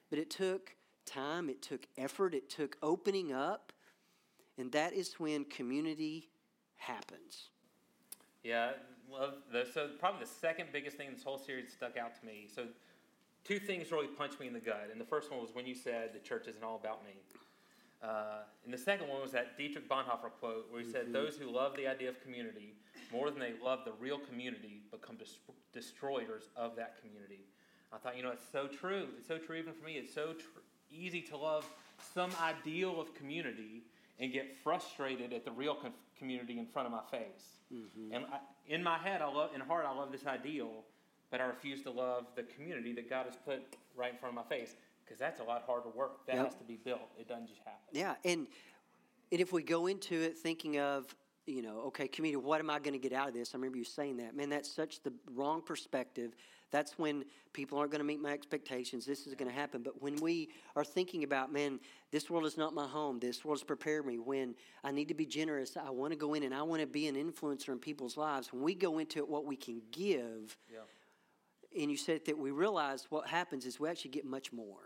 But 0.09 0.19
it 0.19 0.31
took 0.31 0.75
time, 1.05 1.51
it 1.51 1.61
took 1.61 1.87
effort, 1.99 2.35
it 2.35 2.49
took 2.49 2.77
opening 2.83 3.33
up. 3.33 3.73
And 4.57 4.73
that 4.73 4.95
is 4.95 5.15
when 5.19 5.45
community 5.45 6.31
happens. 6.77 7.51
Yeah, 8.45 8.73
love 9.11 9.35
the, 9.51 9.67
so 9.73 9.89
probably 9.99 10.21
the 10.21 10.31
second 10.31 10.69
biggest 10.71 10.99
thing 10.99 11.09
in 11.09 11.15
this 11.15 11.25
whole 11.25 11.39
series 11.39 11.73
stuck 11.73 11.97
out 11.97 12.15
to 12.21 12.27
me. 12.27 12.47
So, 12.55 12.67
two 13.43 13.59
things 13.59 13.91
really 13.91 14.07
punched 14.07 14.39
me 14.39 14.47
in 14.47 14.53
the 14.53 14.61
gut, 14.61 14.91
and 14.93 15.01
the 15.01 15.05
first 15.07 15.31
one 15.31 15.41
was 15.41 15.55
when 15.55 15.67
you 15.67 15.75
said 15.75 16.11
the 16.13 16.19
church 16.19 16.47
isn't 16.47 16.63
all 16.63 16.77
about 16.77 17.03
me, 17.05 17.13
uh, 18.03 18.43
and 18.65 18.73
the 18.73 18.79
second 18.79 19.09
one 19.09 19.23
was 19.23 19.33
that 19.33 19.57
Dietrich 19.57 19.89
Bonhoeffer 19.89 20.31
quote 20.39 20.71
where 20.71 20.83
he 20.83 20.91
said, 20.91 21.11
"Those 21.11 21.37
who 21.39 21.51
love 21.51 21.75
the 21.75 21.89
idea 21.89 22.11
of 22.11 22.21
community 22.21 22.75
more 23.11 23.31
than 23.31 23.41
they 23.41 23.55
love 23.65 23.81
the 23.87 23.93
real 23.93 24.19
community 24.19 24.83
become 24.91 25.17
des- 25.17 25.53
destroyers 25.73 26.51
of 26.55 26.77
that 26.77 27.01
community." 27.01 27.47
I 27.95 27.97
thought, 27.97 28.17
you 28.17 28.23
know, 28.23 28.31
it's 28.31 28.47
so 28.51 28.67
true. 28.67 29.09
It's 29.17 29.29
so 29.29 29.39
true 29.39 29.57
even 29.57 29.73
for 29.73 29.85
me. 29.85 29.95
It's 29.95 30.13
so 30.13 30.35
tr- 30.35 30.61
easy 30.91 31.23
to 31.23 31.37
love 31.37 31.65
some 32.13 32.31
ideal 32.43 33.01
of 33.01 33.15
community 33.15 33.85
and 34.19 34.33
get 34.33 34.57
frustrated 34.63 35.33
at 35.33 35.45
the 35.45 35.51
real 35.53 35.75
com- 35.75 35.93
community 36.19 36.59
in 36.59 36.67
front 36.67 36.87
of 36.87 36.93
my 36.93 37.03
face. 37.11 37.59
Mm-hmm. 37.73 38.15
And 38.15 38.25
I, 38.27 38.39
in 38.69 38.83
my 38.83 38.99
head, 38.99 39.23
I 39.23 39.33
love, 39.33 39.51
in 39.55 39.61
heart, 39.61 39.85
I 39.89 39.95
love 39.95 40.13
this 40.13 40.27
ideal, 40.27 40.85
but 41.31 41.41
I 41.41 41.45
refuse 41.45 41.83
to 41.83 41.91
love 41.91 42.27
the 42.37 42.45
community 42.45 42.93
that 42.95 43.11
God 43.11 43.27
has 43.27 43.37
put 43.45 43.63
right 43.97 44.13
in 44.13 44.19
front 44.19 44.37
of 44.37 44.45
my 44.45 44.49
face 44.57 44.77
because 45.05 45.19
that's 45.19 45.41
a 45.41 45.45
lot 45.45 45.65
harder 45.67 45.89
work. 45.91 46.27
That 46.27 46.37
Yep. 46.37 46.45
has 46.45 46.55
to 46.57 46.65
be 46.65 46.77
built. 46.77 47.11
It 47.19 47.29
doesn't 47.29 47.49
just 47.49 47.61
happen. 47.61 47.81
Yeah, 47.93 48.15
and 48.25 48.47
and 49.33 49.41
if 49.41 49.53
we 49.53 49.63
go 49.63 49.87
into 49.87 50.21
it 50.21 50.39
thinking 50.39 50.79
of, 50.79 51.15
you 51.47 51.63
know, 51.63 51.81
okay, 51.87 52.07
community, 52.07 52.37
what 52.37 52.61
am 52.61 52.71
I 52.71 52.79
going 52.79 52.93
to 52.93 52.99
get 52.99 53.13
out 53.13 53.29
of 53.29 53.35
this? 53.35 53.55
I 53.55 53.59
remember 53.59 53.79
you 53.79 53.85
saying 53.85 54.19
that. 54.19 54.37
Man, 54.37 54.49
that's 54.49 54.71
such 54.71 55.03
the 55.03 55.13
wrong 55.33 55.61
perspective. 55.61 56.35
That's 56.75 56.99
when 56.99 57.25
people 57.53 57.79
aren't 57.79 57.93
going 57.93 58.01
to 58.01 58.05
meet 58.05 58.21
my 58.21 58.33
expectations. 58.33 59.07
This 59.07 59.29
is 59.29 59.37
going 59.37 59.49
to 59.49 59.55
happen. 59.55 59.85
But 59.85 60.03
when 60.03 60.17
we 60.17 60.49
are 60.75 60.83
thinking 60.83 61.23
about, 61.23 61.53
man, 61.53 61.79
this 62.11 62.29
world 62.29 62.47
is 62.47 62.57
not 62.59 62.75
my 62.75 62.85
home. 62.85 63.21
This 63.21 63.45
world 63.45 63.61
has 63.61 63.63
prepared 63.63 64.05
me. 64.05 64.19
When 64.19 64.57
I 64.83 64.91
need 64.91 65.07
to 65.07 65.15
be 65.15 65.25
generous, 65.25 65.77
I 65.77 65.91
want 65.91 66.13
to 66.15 66.19
go 66.19 66.35
in 66.35 66.43
and 66.43 66.53
I 66.53 66.63
want 66.63 66.81
to 66.81 66.89
be 66.89 67.07
an 67.07 67.15
influencer 67.15 67.69
in 67.69 67.79
people's 67.79 68.17
lives. 68.17 68.53
When 68.53 68.61
we 68.65 68.75
go 68.75 68.99
into 68.99 69.21
it, 69.21 69.29
what 69.29 69.45
we 69.47 69.55
can 69.55 69.83
give, 69.93 70.57
Yeah. 70.69 70.81
and 71.81 71.93
you 71.93 71.97
said 71.97 72.25
that 72.25 72.37
we 72.37 72.51
realize 72.51 73.07
what 73.09 73.29
happens 73.29 73.67
is 73.67 73.79
we 73.79 73.89
actually 73.89 74.11
get 74.11 74.25
much 74.25 74.53
more. 74.53 74.81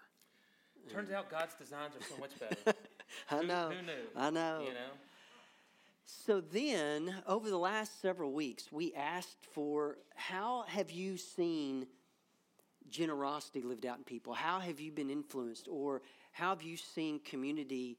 Turns 0.90 1.10
out 1.10 1.30
God's 1.30 1.54
designs 1.54 1.94
are 1.96 2.04
so 2.04 2.20
much 2.20 2.38
better. 2.38 2.78
I 3.30 3.36
Who- 3.38 3.46
know. 3.46 3.70
Who 3.74 3.86
knew? 3.86 3.92
I 4.14 4.28
know. 4.28 4.60
You 4.66 4.74
know. 4.74 4.90
So 6.10 6.40
then, 6.40 7.14
over 7.26 7.50
the 7.50 7.58
last 7.58 8.00
several 8.00 8.32
weeks, 8.32 8.72
we 8.72 8.94
asked 8.94 9.44
for 9.52 9.98
how 10.16 10.64
have 10.66 10.90
you 10.90 11.18
seen 11.18 11.86
generosity 12.88 13.60
lived 13.60 13.84
out 13.84 13.98
in 13.98 14.04
people? 14.04 14.32
How 14.32 14.58
have 14.58 14.80
you 14.80 14.90
been 14.90 15.10
influenced? 15.10 15.68
Or 15.70 16.00
how 16.32 16.48
have 16.48 16.62
you 16.62 16.78
seen 16.78 17.20
community 17.20 17.98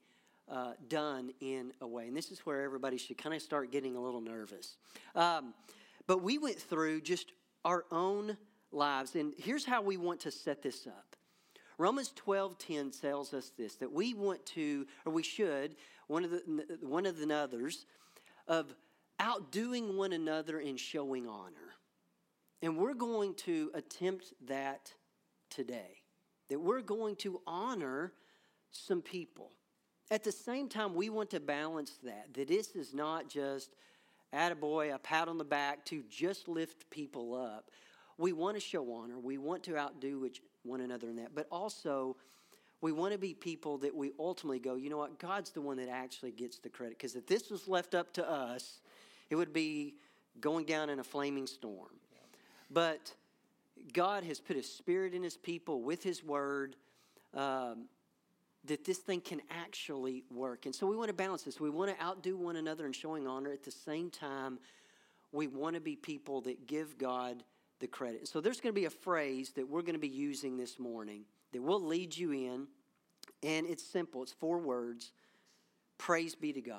uh, 0.50 0.72
done 0.88 1.30
in 1.40 1.72
a 1.80 1.86
way? 1.86 2.08
And 2.08 2.16
this 2.16 2.32
is 2.32 2.40
where 2.40 2.62
everybody 2.62 2.98
should 2.98 3.16
kind 3.16 3.32
of 3.32 3.42
start 3.42 3.70
getting 3.70 3.94
a 3.94 4.00
little 4.00 4.20
nervous. 4.20 4.76
Um, 5.14 5.54
but 6.08 6.20
we 6.20 6.36
went 6.36 6.58
through 6.58 7.02
just 7.02 7.30
our 7.64 7.84
own 7.92 8.36
lives, 8.72 9.14
and 9.14 9.34
here's 9.38 9.64
how 9.64 9.82
we 9.82 9.96
want 9.96 10.18
to 10.20 10.32
set 10.32 10.62
this 10.62 10.84
up. 10.88 11.14
Romans 11.78 12.12
12:10 12.16 13.00
tells 13.00 13.32
us 13.32 13.52
this 13.56 13.76
that 13.76 13.90
we 13.90 14.14
want 14.14 14.44
to 14.46 14.86
or 15.06 15.12
we 15.12 15.22
should 15.22 15.76
one 16.08 16.24
of 16.24 16.30
the 16.30 16.78
one 16.82 17.06
of 17.06 17.16
the 17.16 17.34
others 17.34 17.86
of 18.50 18.74
outdoing 19.20 19.96
one 19.96 20.12
another 20.12 20.58
in 20.58 20.76
showing 20.76 21.26
honor. 21.26 21.76
And 22.62 22.76
we're 22.76 22.94
going 22.94 23.34
to 23.36 23.70
attempt 23.74 24.34
that 24.48 24.92
today. 25.48 26.02
That 26.48 26.60
we're 26.60 26.82
going 26.82 27.14
to 27.16 27.40
honor 27.46 28.12
some 28.72 29.00
people. 29.00 29.52
At 30.10 30.24
the 30.24 30.32
same 30.32 30.68
time, 30.68 30.94
we 30.94 31.08
want 31.10 31.30
to 31.30 31.40
balance 31.40 31.98
that. 32.02 32.34
That 32.34 32.48
this 32.48 32.74
is 32.74 32.92
not 32.92 33.28
just 33.28 33.70
attaboy, 34.34 34.92
a 34.92 34.98
pat 34.98 35.28
on 35.28 35.38
the 35.38 35.44
back 35.44 35.84
to 35.86 36.02
just 36.10 36.48
lift 36.48 36.90
people 36.90 37.34
up. 37.34 37.70
We 38.18 38.32
want 38.32 38.56
to 38.56 38.60
show 38.60 38.92
honor. 38.92 39.18
We 39.18 39.38
want 39.38 39.62
to 39.64 39.78
outdo 39.78 40.28
one 40.64 40.80
another 40.80 41.08
in 41.08 41.16
that. 41.16 41.34
But 41.34 41.46
also, 41.52 42.16
we 42.80 42.92
want 42.92 43.12
to 43.12 43.18
be 43.18 43.34
people 43.34 43.78
that 43.78 43.94
we 43.94 44.12
ultimately 44.18 44.58
go, 44.58 44.74
you 44.74 44.88
know 44.88 44.96
what, 44.96 45.18
God's 45.18 45.50
the 45.50 45.60
one 45.60 45.76
that 45.76 45.88
actually 45.88 46.32
gets 46.32 46.58
the 46.58 46.68
credit. 46.68 46.96
Because 46.96 47.14
if 47.14 47.26
this 47.26 47.50
was 47.50 47.68
left 47.68 47.94
up 47.94 48.12
to 48.14 48.28
us, 48.28 48.80
it 49.28 49.36
would 49.36 49.52
be 49.52 49.94
going 50.40 50.64
down 50.64 50.88
in 50.88 50.98
a 50.98 51.04
flaming 51.04 51.46
storm. 51.46 51.90
But 52.70 53.12
God 53.92 54.24
has 54.24 54.40
put 54.40 54.56
His 54.56 54.70
Spirit 54.70 55.12
in 55.12 55.22
His 55.22 55.36
people 55.36 55.82
with 55.82 56.02
His 56.02 56.24
Word 56.24 56.76
um, 57.34 57.86
that 58.64 58.84
this 58.84 58.98
thing 58.98 59.20
can 59.20 59.40
actually 59.50 60.24
work. 60.30 60.66
And 60.66 60.74
so 60.74 60.86
we 60.86 60.96
want 60.96 61.08
to 61.08 61.14
balance 61.14 61.42
this. 61.42 61.60
We 61.60 61.70
want 61.70 61.96
to 61.96 62.02
outdo 62.02 62.36
one 62.36 62.56
another 62.56 62.86
in 62.86 62.92
showing 62.92 63.26
honor. 63.26 63.52
At 63.52 63.64
the 63.64 63.70
same 63.70 64.10
time, 64.10 64.58
we 65.32 65.46
want 65.46 65.74
to 65.74 65.80
be 65.80 65.96
people 65.96 66.40
that 66.42 66.66
give 66.66 66.96
God 66.98 67.42
the 67.80 67.86
credit. 67.86 68.28
So 68.28 68.40
there's 68.40 68.60
going 68.60 68.74
to 68.74 68.80
be 68.80 68.86
a 68.86 68.90
phrase 68.90 69.50
that 69.56 69.68
we're 69.68 69.82
going 69.82 69.94
to 69.94 70.00
be 70.00 70.08
using 70.08 70.56
this 70.56 70.78
morning 70.78 71.24
that 71.52 71.62
will 71.62 71.80
lead 71.80 72.16
you 72.16 72.32
in. 72.32 72.66
And 73.42 73.66
it's 73.66 73.84
simple 73.84 74.22
it's 74.22 74.32
four 74.32 74.58
words 74.58 75.12
Praise 75.98 76.34
be 76.34 76.52
to 76.54 76.62
God. 76.62 76.78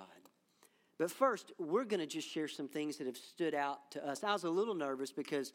But 0.98 1.12
first, 1.12 1.52
we're 1.60 1.84
going 1.84 2.00
to 2.00 2.08
just 2.08 2.28
share 2.28 2.48
some 2.48 2.68
things 2.68 2.98
that 2.98 3.08
have 3.08 3.18
stood 3.18 3.54
out 3.54 3.92
to 3.92 4.08
us. 4.08 4.24
I 4.24 4.34
was 4.34 4.44
a 4.44 4.50
little 4.50 4.74
nervous 4.76 5.12
because 5.12 5.54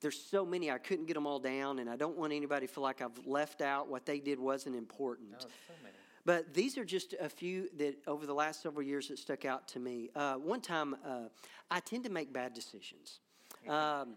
there's 0.00 0.20
so 0.20 0.44
many, 0.44 0.70
I 0.70 0.78
couldn't 0.78 1.06
get 1.06 1.14
them 1.14 1.26
all 1.26 1.38
down, 1.38 1.78
and 1.78 1.88
I 1.88 1.96
don't 1.96 2.16
want 2.16 2.32
anybody 2.32 2.66
to 2.66 2.72
feel 2.72 2.82
like 2.82 3.00
I've 3.00 3.26
left 3.26 3.60
out 3.60 3.88
what 3.88 4.06
they 4.06 4.18
did 4.18 4.38
wasn't 4.38 4.76
important. 4.76 5.32
No, 5.32 5.38
so 5.38 5.46
many. 5.82 5.94
But 6.24 6.54
these 6.54 6.78
are 6.78 6.84
just 6.84 7.14
a 7.20 7.28
few 7.28 7.68
that 7.78 7.96
over 8.06 8.26
the 8.26 8.34
last 8.34 8.62
several 8.62 8.84
years 8.84 9.08
that 9.08 9.18
stuck 9.18 9.44
out 9.44 9.66
to 9.68 9.80
me. 9.80 10.10
Uh, 10.14 10.34
one 10.34 10.60
time, 10.60 10.96
uh, 11.04 11.28
I 11.70 11.80
tend 11.80 12.04
to 12.04 12.10
make 12.10 12.32
bad 12.32 12.54
decisions. 12.54 13.20
Um, 13.68 14.14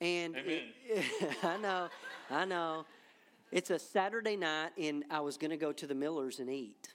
and 0.00 0.36
Amen. 0.36 0.60
I 1.42 1.56
know, 1.58 1.88
I 2.30 2.44
know. 2.44 2.84
It's 3.54 3.70
a 3.70 3.78
Saturday 3.78 4.34
night, 4.34 4.72
and 4.76 5.04
I 5.12 5.20
was 5.20 5.36
going 5.36 5.52
to 5.52 5.56
go 5.56 5.70
to 5.70 5.86
the 5.86 5.94
Millers 5.94 6.40
and 6.40 6.50
eat. 6.50 6.92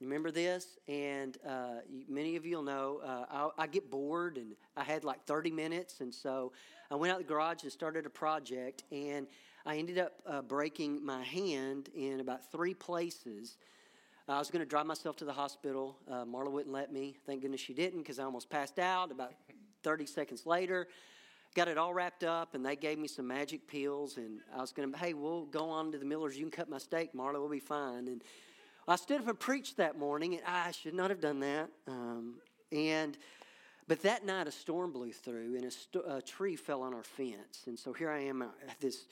You 0.00 0.08
remember 0.08 0.32
this? 0.32 0.76
And 0.88 1.38
uh, 1.48 1.82
many 2.08 2.34
of 2.34 2.44
you 2.44 2.56
will 2.56 2.64
know 2.64 3.00
uh, 3.04 3.50
I, 3.56 3.62
I 3.62 3.66
get 3.68 3.92
bored, 3.92 4.36
and 4.36 4.56
I 4.76 4.82
had 4.82 5.04
like 5.04 5.24
30 5.24 5.52
minutes, 5.52 6.00
and 6.00 6.12
so 6.12 6.50
I 6.90 6.96
went 6.96 7.12
out 7.12 7.18
the 7.18 7.24
garage 7.24 7.62
and 7.62 7.70
started 7.70 8.06
a 8.06 8.10
project, 8.10 8.82
and 8.90 9.28
I 9.64 9.76
ended 9.76 9.98
up 9.98 10.14
uh, 10.26 10.42
breaking 10.42 11.06
my 11.06 11.22
hand 11.22 11.90
in 11.94 12.18
about 12.18 12.50
three 12.50 12.74
places. 12.74 13.56
I 14.28 14.40
was 14.40 14.50
going 14.50 14.64
to 14.64 14.68
drive 14.68 14.86
myself 14.86 15.14
to 15.18 15.24
the 15.24 15.32
hospital. 15.32 15.96
Uh, 16.10 16.24
Marla 16.24 16.50
wouldn't 16.50 16.74
let 16.74 16.92
me. 16.92 17.18
Thank 17.24 17.42
goodness 17.42 17.60
she 17.60 17.72
didn't, 17.72 18.00
because 18.00 18.18
I 18.18 18.24
almost 18.24 18.50
passed 18.50 18.80
out. 18.80 19.12
About 19.12 19.34
30 19.84 20.06
seconds 20.06 20.44
later, 20.44 20.88
got 21.54 21.68
it 21.68 21.78
all 21.78 21.92
wrapped 21.92 22.24
up, 22.24 22.54
and 22.54 22.64
they 22.64 22.76
gave 22.76 22.98
me 22.98 23.08
some 23.08 23.26
magic 23.26 23.66
pills. 23.66 24.16
And 24.16 24.40
I 24.54 24.60
was 24.60 24.72
going 24.72 24.90
to, 24.90 24.98
hey, 24.98 25.14
we'll 25.14 25.46
go 25.46 25.68
on 25.70 25.92
to 25.92 25.98
the 25.98 26.04
Millers. 26.04 26.36
You 26.36 26.44
can 26.44 26.50
cut 26.50 26.68
my 26.68 26.78
steak, 26.78 27.12
Marla. 27.12 27.34
We'll 27.34 27.48
be 27.48 27.58
fine. 27.58 28.08
And 28.08 28.22
I 28.86 28.96
stood 28.96 29.20
up 29.20 29.28
and 29.28 29.38
preached 29.38 29.76
that 29.76 29.98
morning, 29.98 30.34
and 30.34 30.42
I 30.46 30.70
should 30.70 30.94
not 30.94 31.10
have 31.10 31.20
done 31.20 31.40
that. 31.40 31.70
Um, 31.86 32.36
and 32.72 33.16
but 33.88 34.02
that 34.02 34.24
night, 34.24 34.46
a 34.46 34.52
storm 34.52 34.92
blew 34.92 35.12
through, 35.12 35.56
and 35.56 35.64
a, 35.64 35.70
st- 35.70 36.04
a 36.06 36.22
tree 36.22 36.54
fell 36.54 36.82
on 36.82 36.94
our 36.94 37.02
fence. 37.02 37.64
And 37.66 37.76
so 37.76 37.92
here 37.92 38.08
I 38.08 38.20
am, 38.20 38.42
I 38.42 38.46
this 38.78 39.06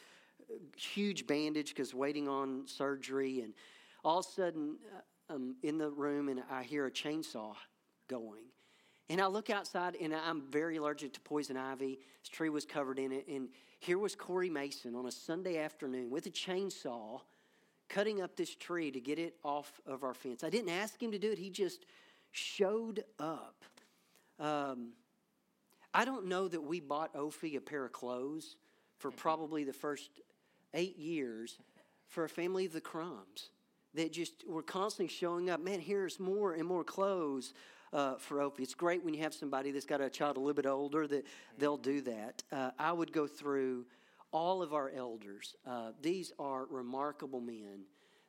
huge 0.77 1.27
bandage 1.27 1.71
because 1.71 1.95
waiting 1.95 2.29
on 2.29 2.67
surgery, 2.67 3.41
and 3.41 3.55
all 4.05 4.21
of 4.21 4.27
a 4.27 4.29
sudden, 4.29 4.77
uh, 4.97 5.35
I'm 5.35 5.57
in 5.65 5.79
the 5.79 5.91
room, 5.91 6.29
and 6.29 6.43
I 6.51 6.63
hear 6.63 6.87
a 6.87 6.91
chainsaw 6.91 7.55
going. 8.07 8.45
And 9.11 9.21
I 9.21 9.27
look 9.27 9.49
outside, 9.49 9.97
and 10.01 10.15
I'm 10.15 10.43
very 10.51 10.77
allergic 10.77 11.15
to 11.15 11.21
poison 11.21 11.57
ivy. 11.57 11.99
This 12.23 12.29
tree 12.29 12.51
was 12.51 12.67
covered 12.67 12.99
in 12.99 13.11
it, 13.13 13.27
and 13.27 13.49
here 13.79 13.99
was 13.99 14.15
Corey 14.15 14.51
Mason 14.51 14.95
on 14.95 15.07
a 15.07 15.11
Sunday 15.11 15.59
afternoon 15.59 16.11
with 16.11 16.27
a 16.27 16.31
chainsaw 16.31 17.21
cutting 17.89 18.21
up 18.21 18.37
this 18.37 18.55
tree 18.55 18.91
to 18.91 19.01
get 19.01 19.19
it 19.19 19.37
off 19.43 19.81
of 19.87 20.05
our 20.05 20.13
fence. 20.13 20.45
I 20.45 20.51
didn't 20.51 20.71
ask 20.71 21.03
him 21.03 21.13
to 21.13 21.19
do 21.19 21.31
it, 21.31 21.39
he 21.39 21.49
just 21.49 21.87
showed 22.33 23.05
up. 23.19 23.65
Um, 24.39 24.91
I 25.95 26.05
don't 26.05 26.27
know 26.27 26.47
that 26.49 26.61
we 26.61 26.81
bought 26.81 27.15
Ophi 27.15 27.57
a 27.57 27.61
pair 27.61 27.87
of 27.87 27.93
clothes 27.93 28.57
for 28.99 29.11
probably 29.11 29.65
the 29.65 29.73
first 29.73 30.11
eight 30.75 30.99
years 30.99 31.59
for 32.09 32.25
a 32.25 32.29
family 32.29 32.67
of 32.67 32.73
the 32.73 32.81
Crums 32.81 33.51
that 33.95 34.13
just 34.13 34.47
were 34.47 34.63
constantly 34.63 35.13
showing 35.13 35.49
up. 35.49 35.61
Man, 35.61 35.81
here's 35.81 36.21
more 36.21 36.53
and 36.53 36.67
more 36.67 36.85
clothes 36.85 37.55
uh, 37.93 38.17
for 38.17 38.39
Ophi. 38.39 38.61
It's 38.61 38.75
great 38.75 39.05
when 39.05 39.15
you 39.15 39.23
have 39.23 39.35
somebody 39.35 39.71
that's 39.71 39.87
got 39.87 40.01
a 40.01 40.11
child 40.11 40.37
a 40.37 40.41
little 40.41 40.55
bit 40.55 40.67
older 40.67 41.07
that 41.07 41.25
they'll 41.59 41.77
do 41.77 42.01
that. 42.03 42.43
Uh, 42.53 42.71
I 42.79 42.93
would 42.93 43.13
go 43.13 43.27
through 43.27 43.87
all 44.33 44.63
of 44.63 44.75
our 44.75 44.91
elders. 44.91 45.57
Uh, 45.67 45.93
these 46.03 46.33
are 46.39 46.67
remarkable 46.71 47.41
men 47.41 47.85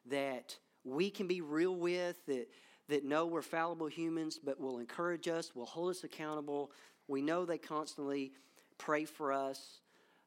that 0.06 0.58
we 0.84 1.10
can 1.10 1.28
be 1.28 1.42
real 1.42 1.76
with, 1.76 2.26
that, 2.26 2.48
that 2.88 3.04
know 3.04 3.26
we're 3.26 3.42
fallible 3.42 3.88
humans, 3.88 4.40
but 4.44 4.60
will 4.60 4.80
encourage 4.80 5.28
us, 5.28 5.54
will 5.56 5.66
hold 5.66 5.90
us 5.92 6.04
accountable. 6.04 6.72
We 7.08 7.22
know 7.22 7.46
they 7.46 7.58
constantly 7.58 8.32
pray 8.78 9.06
for 9.06 9.34
us. 9.34 9.82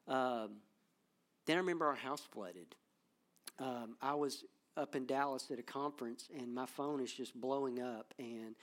Um, 0.07 0.57
then 1.45 1.57
I 1.57 1.59
remember 1.59 1.87
our 1.87 1.95
house 1.95 2.21
flooded. 2.31 2.75
Um, 3.59 3.97
I 4.01 4.13
was 4.15 4.45
up 4.77 4.95
in 4.95 5.05
Dallas 5.05 5.49
at 5.51 5.59
a 5.59 5.63
conference, 5.63 6.29
and 6.37 6.53
my 6.53 6.65
phone 6.65 6.99
is 7.01 7.11
just 7.11 7.39
blowing 7.39 7.81
up, 7.81 8.13
and 8.17 8.55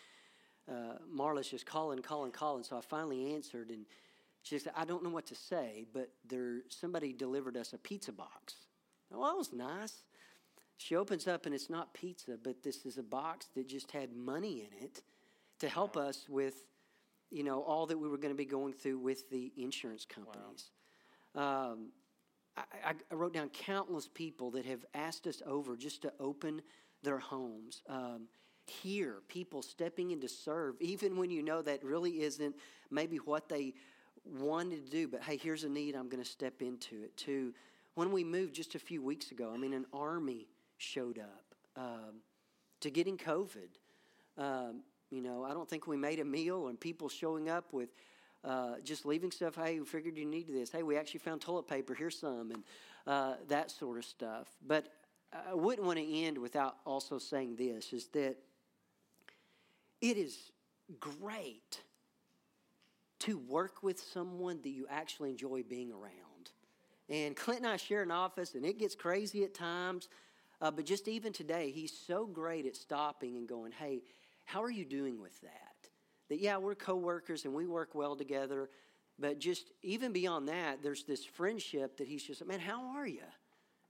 uh, 0.68 0.98
Marla's 1.12 1.48
just 1.48 1.66
calling, 1.66 2.00
calling, 2.00 2.32
calling. 2.32 2.62
So 2.62 2.76
I 2.76 2.80
finally 2.80 3.34
answered, 3.34 3.70
and 3.70 3.86
she 4.42 4.58
said, 4.58 4.72
I 4.76 4.84
don't 4.84 5.02
know 5.02 5.10
what 5.10 5.26
to 5.26 5.34
say, 5.34 5.86
but 5.92 6.10
there 6.28 6.60
somebody 6.68 7.12
delivered 7.12 7.56
us 7.56 7.72
a 7.72 7.78
pizza 7.78 8.12
box. 8.12 8.54
Oh, 9.12 9.26
that 9.26 9.36
was 9.36 9.52
nice. 9.52 10.02
She 10.76 10.96
opens 10.96 11.28
up 11.28 11.44
and 11.44 11.54
it's 11.54 11.68
not 11.68 11.92
pizza, 11.92 12.38
but 12.42 12.62
this 12.62 12.86
is 12.86 12.96
a 12.96 13.02
box 13.02 13.48
that 13.54 13.68
just 13.68 13.90
had 13.90 14.14
money 14.14 14.60
in 14.60 14.84
it 14.84 15.02
to 15.58 15.68
help 15.68 15.96
us 15.96 16.26
with, 16.28 16.54
you 17.30 17.44
know, 17.44 17.60
all 17.62 17.84
that 17.86 17.98
we 17.98 18.08
were 18.08 18.16
going 18.16 18.32
to 18.32 18.38
be 18.38 18.46
going 18.46 18.72
through 18.72 18.98
with 18.98 19.28
the 19.28 19.52
insurance 19.58 20.06
companies. 20.06 20.70
Um, 21.34 21.90
I, 22.56 22.62
I, 22.86 22.94
I 23.10 23.14
wrote 23.14 23.34
down 23.34 23.50
countless 23.50 24.08
people 24.08 24.52
that 24.52 24.64
have 24.64 24.86
asked 24.94 25.26
us 25.26 25.42
over 25.46 25.76
just 25.76 26.00
to 26.02 26.12
open 26.18 26.62
their 27.02 27.18
homes. 27.18 27.82
Um, 27.86 28.28
here, 28.70 29.16
people 29.28 29.62
stepping 29.62 30.12
in 30.12 30.20
to 30.20 30.28
serve, 30.28 30.76
even 30.80 31.16
when 31.16 31.30
you 31.30 31.42
know 31.42 31.62
that 31.62 31.84
really 31.84 32.22
isn't 32.22 32.54
maybe 32.90 33.16
what 33.18 33.48
they 33.48 33.74
wanted 34.24 34.84
to 34.84 34.90
do, 34.90 35.08
but 35.08 35.22
hey, 35.22 35.36
here's 35.36 35.64
a 35.64 35.68
need, 35.68 35.94
I'm 35.94 36.08
going 36.08 36.22
to 36.22 36.28
step 36.28 36.62
into 36.62 37.02
it. 37.02 37.16
To 37.18 37.52
when 37.94 38.12
we 38.12 38.24
moved 38.24 38.54
just 38.54 38.74
a 38.74 38.78
few 38.78 39.02
weeks 39.02 39.30
ago, 39.30 39.50
I 39.52 39.56
mean, 39.56 39.72
an 39.72 39.86
army 39.92 40.46
showed 40.78 41.18
up 41.18 41.54
um, 41.76 42.20
to 42.80 42.90
getting 42.90 43.16
COVID. 43.16 43.68
Um, 44.38 44.82
you 45.10 45.22
know, 45.22 45.44
I 45.44 45.52
don't 45.52 45.68
think 45.68 45.86
we 45.86 45.96
made 45.96 46.20
a 46.20 46.24
meal 46.24 46.68
and 46.68 46.78
people 46.78 47.08
showing 47.08 47.48
up 47.48 47.72
with 47.72 47.90
uh, 48.44 48.76
just 48.84 49.04
leaving 49.04 49.30
stuff. 49.30 49.56
Hey, 49.56 49.80
we 49.80 49.86
figured 49.86 50.16
you 50.16 50.24
needed 50.24 50.54
this. 50.54 50.70
Hey, 50.70 50.82
we 50.82 50.96
actually 50.96 51.20
found 51.20 51.40
toilet 51.40 51.66
paper. 51.66 51.94
Here's 51.94 52.18
some, 52.18 52.50
and 52.52 52.64
uh, 53.06 53.34
that 53.48 53.70
sort 53.70 53.98
of 53.98 54.04
stuff. 54.04 54.48
But 54.66 54.86
I 55.32 55.54
wouldn't 55.54 55.86
want 55.86 55.98
to 55.98 56.18
end 56.24 56.38
without 56.38 56.76
also 56.86 57.18
saying 57.18 57.56
this: 57.56 57.92
is 57.92 58.06
that 58.08 58.36
it 60.00 60.16
is 60.16 60.52
great 60.98 61.80
to 63.20 63.38
work 63.38 63.82
with 63.82 64.00
someone 64.00 64.60
that 64.62 64.70
you 64.70 64.86
actually 64.90 65.30
enjoy 65.30 65.62
being 65.62 65.92
around. 65.92 66.50
And 67.08 67.36
Clint 67.36 67.60
and 67.60 67.68
I 67.68 67.76
share 67.76 68.02
an 68.02 68.10
office, 68.10 68.54
and 68.54 68.64
it 68.64 68.78
gets 68.78 68.94
crazy 68.94 69.44
at 69.44 69.52
times. 69.52 70.08
Uh, 70.60 70.70
but 70.70 70.86
just 70.86 71.08
even 71.08 71.32
today, 71.32 71.70
he's 71.70 71.92
so 72.06 72.26
great 72.26 72.66
at 72.66 72.76
stopping 72.76 73.36
and 73.36 73.48
going, 73.48 73.72
hey, 73.72 74.02
how 74.44 74.62
are 74.62 74.70
you 74.70 74.84
doing 74.84 75.20
with 75.20 75.38
that? 75.40 75.88
That, 76.28 76.40
yeah, 76.40 76.58
we're 76.58 76.74
coworkers 76.74 77.44
and 77.44 77.54
we 77.54 77.66
work 77.66 77.94
well 77.94 78.14
together. 78.14 78.70
But 79.18 79.38
just 79.38 79.70
even 79.82 80.12
beyond 80.12 80.48
that, 80.48 80.82
there's 80.82 81.04
this 81.04 81.24
friendship 81.24 81.98
that 81.98 82.08
he's 82.08 82.22
just, 82.22 82.44
man, 82.46 82.60
how 82.60 82.96
are 82.96 83.06
you? 83.06 83.22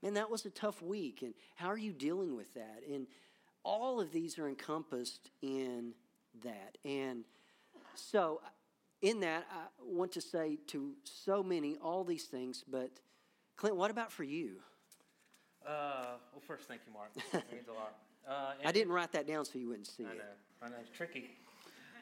Man, 0.02 0.14
that 0.14 0.31
was 0.31 0.47
a 0.47 0.50
tough 0.50 0.81
week. 0.83 1.23
And 1.23 1.35
how 1.57 1.69
are 1.69 1.79
you 1.79 1.93
dealing 1.93 2.37
with 2.37 2.52
that? 2.55 2.81
And 2.90 3.07
all 3.62 4.00
of 4.00 4.12
these 4.12 4.38
are 4.38 4.49
encompassed 4.49 5.31
in 5.43 5.93
that. 6.42 6.78
And 6.84 7.25
so, 7.94 8.40
in 9.02 9.20
that, 9.20 9.46
I 9.50 9.64
want 9.84 10.12
to 10.12 10.20
say 10.20 10.58
to 10.68 10.92
so 11.04 11.42
many 11.42 11.76
all 11.82 12.04
these 12.04 12.25
things. 12.25 12.64
But, 12.70 12.90
Clint, 13.56 13.76
what 13.76 13.90
about 13.90 14.12
for 14.12 14.25
you? 14.25 14.56
Uh, 15.66 16.16
well, 16.32 16.42
first, 16.46 16.68
thank 16.68 16.82
you, 16.87 16.92
Mark. 16.92 17.10
It 17.32 17.52
means 17.52 17.68
a 17.68 17.72
lot. 17.72 17.94
Uh, 18.28 18.52
I 18.64 18.72
didn't 18.72 18.92
write 18.92 19.12
that 19.12 19.26
down 19.26 19.44
so 19.44 19.58
you 19.58 19.68
wouldn't 19.68 19.87
see 19.87 20.04
I 20.04 20.12
it. 20.12 20.18
know. 20.18 20.25
I 20.62 20.68
know. 20.68 20.76
It's 20.80 20.96
tricky. 20.96 21.30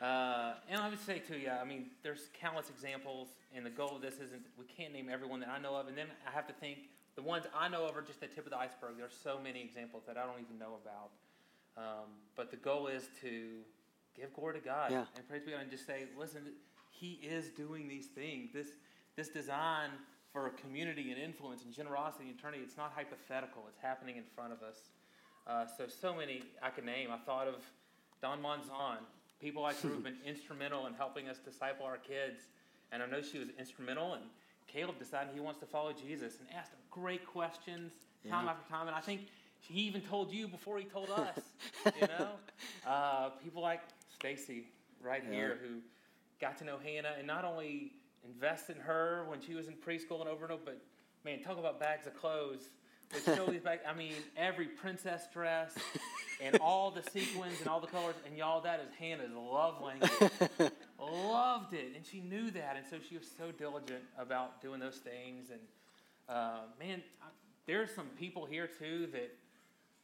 Uh, 0.01 0.55
and 0.69 0.81
I 0.81 0.89
would 0.89 1.01
say 1.01 1.19
too, 1.19 1.37
yeah. 1.37 1.59
I 1.61 1.65
mean, 1.65 1.87
there's 2.03 2.29
countless 2.41 2.71
examples, 2.71 3.29
and 3.55 3.67
the 3.67 3.71
goal 3.71 3.97
of 3.97 4.03
this 4.03 4.15
isn't 4.15 4.43
we 4.57 4.65
can't 4.65 4.93
name 4.93 5.09
everyone 5.11 5.41
that 5.41 5.49
I 5.49 5.59
know 5.59 5.75
of, 5.75 5.89
and 5.89 5.99
then 5.99 6.07
I 6.27 6.31
have 6.31 6.47
to 6.47 6.53
think 6.53 6.79
the 7.17 7.23
ones 7.23 7.47
I 7.57 7.69
know 7.69 7.85
of 7.85 7.97
are 7.97 8.03
just 8.03 8.21
the 8.21 8.29
tip 8.29 8.45
of 8.45 8.51
the 8.51 8.59
iceberg. 8.59 8.95
There's 8.97 9.17
so 9.25 9.41
many 9.43 9.61
examples 9.61 10.05
that 10.07 10.17
I 10.17 10.25
don't 10.25 10.39
even 10.41 10.59
know 10.59 10.79
about. 10.81 11.11
Um, 11.77 12.11
but 12.37 12.51
the 12.51 12.57
goal 12.57 12.87
is 12.87 13.09
to 13.23 13.63
give 14.19 14.33
glory 14.35 14.55
to 14.55 14.65
God 14.65 14.91
Yeah. 14.91 15.05
and 15.17 15.29
praise 15.29 15.43
be 15.45 15.53
God, 15.53 15.61
and 15.63 15.71
just 15.71 15.87
say, 15.87 16.05
listen, 16.19 16.43
He 16.91 17.13
is 17.23 17.51
doing 17.51 17.89
these 17.89 18.07
things. 18.09 18.53
This 18.53 18.69
this 19.17 19.29
design 19.29 19.91
for 20.33 20.51
community 20.51 21.11
and 21.11 21.21
influence 21.21 21.65
and 21.65 21.73
generosity 21.73 22.29
and 22.29 22.39
eternity. 22.39 22.63
It's 22.63 22.77
not 22.77 22.93
hypothetical. 22.95 23.65
It's 23.69 23.79
happening 23.81 24.17
in 24.17 24.25
front 24.35 24.53
of 24.53 24.63
us. 24.63 24.91
Uh, 25.47 25.65
so 25.67 25.87
so 25.87 26.15
many 26.15 26.43
I 26.63 26.71
could 26.71 26.85
name. 26.85 27.11
I 27.11 27.19
thought 27.19 27.49
of 27.49 27.57
Don 28.21 28.41
Monzon, 28.43 28.99
people 29.41 29.63
like 29.63 29.81
her 29.81 29.89
who've 29.89 30.03
been 30.05 30.19
instrumental 30.27 30.87
in 30.87 30.95
helping 30.95 31.29
us 31.29 31.39
disciple 31.39 31.87
our 31.87 31.97
kids, 31.99 32.41
and 32.93 33.03
I 33.03 33.07
know 33.07 33.23
she 33.23 33.39
was 33.39 33.49
instrumental. 33.59 34.15
And 34.15 34.25
Caleb 34.67 34.99
decided 34.99 35.33
he 35.35 35.41
wants 35.41 35.61
to 35.61 35.67
follow 35.67 35.93
Jesus 35.93 36.39
and 36.41 36.49
asked 36.55 36.73
him 36.73 36.79
great 36.91 37.27
questions 37.27 37.93
time 38.29 38.45
Yeah. 38.45 38.51
after 38.51 38.69
time. 38.69 38.87
And 38.89 38.95
I 38.97 39.01
think 39.01 39.23
he 39.61 39.81
even 39.83 40.03
told 40.03 40.31
you 40.33 40.47
before 40.49 40.79
he 40.79 40.85
told 40.85 41.11
us. 41.11 41.39
you 42.01 42.07
know, 42.07 42.29
uh, 42.87 43.31
people 43.43 43.63
like 43.63 43.81
Stacy 44.19 44.67
right 45.01 45.23
Yeah. 45.25 45.31
here 45.33 45.59
who 45.63 45.81
got 46.41 46.59
to 46.59 46.65
know 46.65 46.79
Hannah 46.79 47.15
and 47.19 47.27
not 47.27 47.45
only 47.45 47.93
invest 48.25 48.69
in 48.71 48.77
her 48.77 49.25
when 49.29 49.41
she 49.41 49.55
was 49.55 49.69
in 49.69 49.75
preschool 49.75 50.21
and 50.21 50.29
over 50.29 50.45
and 50.45 50.53
over, 50.53 50.63
but 50.65 50.81
man, 51.25 51.41
talk 51.43 51.59
about 51.59 51.79
bags 51.81 52.07
of 52.07 52.15
clothes. 52.17 52.71
Show 53.25 53.47
these 53.47 53.63
bags. 53.63 53.83
I 53.89 53.95
mean, 53.95 54.13
every 54.37 54.67
princess 54.67 55.29
dress 55.33 55.73
and 56.43 56.59
all 56.59 56.91
the 56.91 57.03
sequins 57.11 57.59
and 57.61 57.69
all 57.69 57.81
the 57.81 57.87
colors, 57.87 58.17
and 58.27 58.37
y'all, 58.37 58.61
that 58.63 58.81
is 58.81 58.95
Hannah's 58.99 59.31
love 59.33 59.81
language. 59.81 60.31
Loved 61.01 61.73
it, 61.73 61.93
and 61.97 62.05
she 62.05 62.21
knew 62.21 62.51
that, 62.51 62.77
and 62.77 62.85
so 62.91 62.99
she 63.09 63.17
was 63.17 63.27
so 63.39 63.51
diligent 63.51 64.03
about 64.19 64.61
doing 64.61 64.79
those 64.79 64.97
things. 64.97 65.49
And 65.51 65.61
uh, 66.29 66.59
man, 66.79 67.03
I, 67.23 67.27
there's 67.67 67.91
some 67.95 68.09
people 68.19 68.45
here 68.45 68.67
too 68.67 69.09
that 69.13 69.35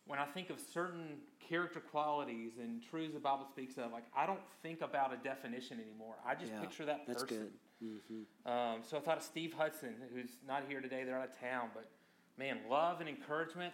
when 0.06 0.18
I 0.18 0.24
think 0.26 0.50
of 0.50 0.58
certain 0.72 1.16
character 1.40 1.80
qualities 1.80 2.52
and 2.60 2.82
truths 2.82 3.14
the 3.14 3.20
Bible 3.20 3.46
speaks 3.50 3.76
of, 3.78 3.92
like 3.92 4.04
I 4.16 4.26
don't 4.26 4.40
think 4.62 4.80
about 4.80 5.12
a 5.12 5.16
definition 5.16 5.80
anymore. 5.80 6.14
I 6.26 6.34
just 6.34 6.52
Yeah, 6.52 6.60
picture 6.60 6.84
that 6.86 7.06
That's 7.06 7.22
person. 7.22 7.50
good. 7.80 8.00
hmm 8.08 8.48
Um, 8.50 8.78
so 8.82 8.96
I 8.96 9.00
thought 9.00 9.18
of 9.18 9.22
Steve 9.22 9.52
Hudson, 9.54 9.94
who's 10.14 10.36
not 10.46 10.64
here 10.68 10.80
today; 10.80 11.04
they're 11.04 11.18
out 11.18 11.28
of 11.28 11.38
town. 11.38 11.70
But 11.74 11.90
man, 12.38 12.58
love 12.68 13.00
and 13.00 13.08
encouragement, 13.08 13.72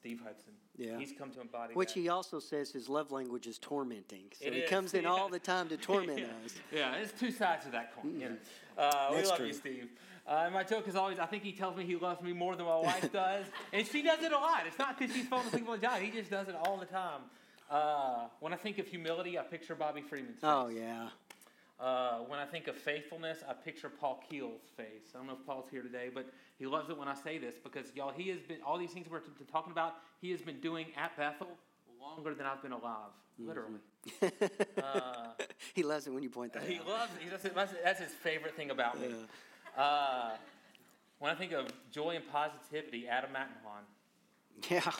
Steve 0.00 0.20
Hudson. 0.24 0.52
Yeah. 0.78 0.98
he's 0.98 1.10
come 1.12 1.30
to 1.30 1.40
embody 1.40 1.72
Which 1.72 1.94
that. 1.94 2.00
he 2.00 2.08
also 2.10 2.38
says 2.38 2.70
his 2.70 2.86
love 2.86 3.10
language 3.10 3.46
is 3.46 3.58
tormenting. 3.58 4.24
So 4.38 4.46
It 4.46 4.52
he 4.52 4.58
is, 4.60 4.68
comes 4.70 4.92
in 4.92 5.02
yeah. 5.04 5.08
all 5.10 5.30
the 5.30 5.38
time 5.38 5.68
to 5.70 5.76
torment 5.78 6.18
yeah. 6.20 6.26
us. 6.44 6.54
Yeah, 6.70 6.90
there's 6.92 7.12
two 7.12 7.30
sides 7.30 7.64
of 7.66 7.72
that 7.72 7.94
coin. 7.96 8.20
You 8.20 8.28
know. 8.30 8.36
uh, 8.76 9.08
we 9.16 9.22
love 9.22 9.38
true. 9.38 9.46
you, 9.46 9.52
Steve. 9.54 9.88
Uh, 10.28 10.42
and 10.44 10.54
my 10.54 10.64
joke 10.64 10.88
is 10.88 10.96
always, 10.96 11.18
I 11.20 11.26
think 11.26 11.44
he 11.44 11.52
tells 11.52 11.76
me 11.76 11.84
he 11.84 11.94
loves 11.94 12.20
me 12.20 12.32
more 12.32 12.56
than 12.56 12.66
my 12.66 12.78
wife 12.78 13.12
does, 13.12 13.46
and 13.72 13.86
she 13.86 14.02
does 14.02 14.22
it 14.22 14.32
a 14.32 14.38
lot. 14.38 14.62
It's 14.66 14.78
not 14.78 14.98
because 14.98 15.14
she's 15.14 15.26
falling 15.26 15.46
asleep 15.46 15.68
on 15.68 15.78
the 15.78 15.86
job; 15.86 16.00
he 16.00 16.10
just 16.10 16.30
does 16.30 16.48
it 16.48 16.56
all 16.56 16.76
the 16.78 16.86
time. 16.86 17.20
Uh, 17.70 18.26
when 18.40 18.52
I 18.52 18.56
think 18.56 18.78
of 18.78 18.86
humility, 18.86 19.38
I 19.38 19.42
picture 19.42 19.74
Bobby 19.74 20.00
Freeman's 20.00 20.40
face. 20.40 20.44
Oh, 20.44 20.68
yeah. 20.68 21.08
Uh, 21.78 22.18
when 22.28 22.38
I 22.38 22.46
think 22.46 22.68
of 22.68 22.76
faithfulness, 22.76 23.38
I 23.48 23.52
picture 23.52 23.88
Paul 23.90 24.22
Keel's 24.28 24.62
face. 24.76 25.12
I 25.14 25.18
don't 25.18 25.26
know 25.26 25.36
if 25.38 25.46
Paul's 25.46 25.66
here 25.70 25.82
today, 25.82 26.10
but 26.12 26.26
he 26.58 26.66
loves 26.66 26.88
it 26.90 26.96
when 26.96 27.06
I 27.06 27.14
say 27.14 27.38
this 27.38 27.56
because 27.62 27.86
y'all, 27.94 28.12
he 28.16 28.30
has 28.30 28.40
been 28.40 28.58
all 28.64 28.78
these 28.78 28.92
things 28.92 29.08
we're 29.10 29.18
t- 29.18 29.26
t- 29.38 29.44
talking 29.52 29.72
about. 29.72 29.96
He 30.20 30.30
has 30.30 30.40
been 30.40 30.60
doing 30.60 30.86
at 30.96 31.16
Bethel 31.16 31.48
longer 32.00 32.34
than 32.34 32.46
I've 32.46 32.62
been 32.62 32.72
alive, 32.72 33.10
literally. 33.38 33.80
Uh, 34.82 35.32
he 35.74 35.82
loves 35.82 36.06
it 36.06 36.12
when 36.12 36.22
you 36.22 36.30
point 36.30 36.52
that 36.52 36.62
he 36.62 36.76
out. 36.76 36.86
loves 36.86 37.10
it. 37.16 37.24
He 37.24 37.28
does 37.28 37.44
it. 37.44 37.54
That's, 37.54 37.72
that's 37.82 38.00
his 38.00 38.12
favorite 38.12 38.54
thing 38.54 38.70
about 38.70 39.00
me. 39.00 39.08
Uh, 39.76 40.30
when 41.18 41.30
I 41.30 41.34
think 41.34 41.52
of 41.52 41.66
joy 41.90 42.16
and 42.16 42.26
positivity, 42.30 43.08
Adam 43.08 43.30
Mattenhon. 43.32 43.84
Yeah. 44.70 44.92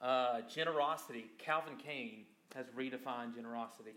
Uh, 0.00 0.40
generosity, 0.54 1.26
Calvin 1.38 1.74
Kane 1.76 2.24
has 2.54 2.66
redefined 2.76 3.34
generosity 3.34 3.94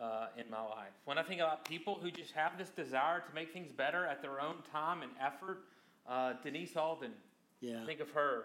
uh, 0.00 0.26
in 0.36 0.48
my 0.50 0.60
life. 0.60 0.92
When 1.04 1.18
I 1.18 1.22
think 1.22 1.40
about 1.40 1.64
people 1.64 1.98
who 2.00 2.10
just 2.10 2.32
have 2.32 2.58
this 2.58 2.70
desire 2.70 3.20
to 3.20 3.34
make 3.34 3.52
things 3.52 3.70
better 3.72 4.06
at 4.06 4.22
their 4.22 4.40
own 4.40 4.56
time 4.72 5.02
and 5.02 5.12
effort, 5.20 5.64
uh, 6.08 6.34
Denise 6.42 6.76
Alden, 6.76 7.12
Yeah. 7.60 7.84
think 7.86 8.00
of 8.00 8.10
her. 8.10 8.44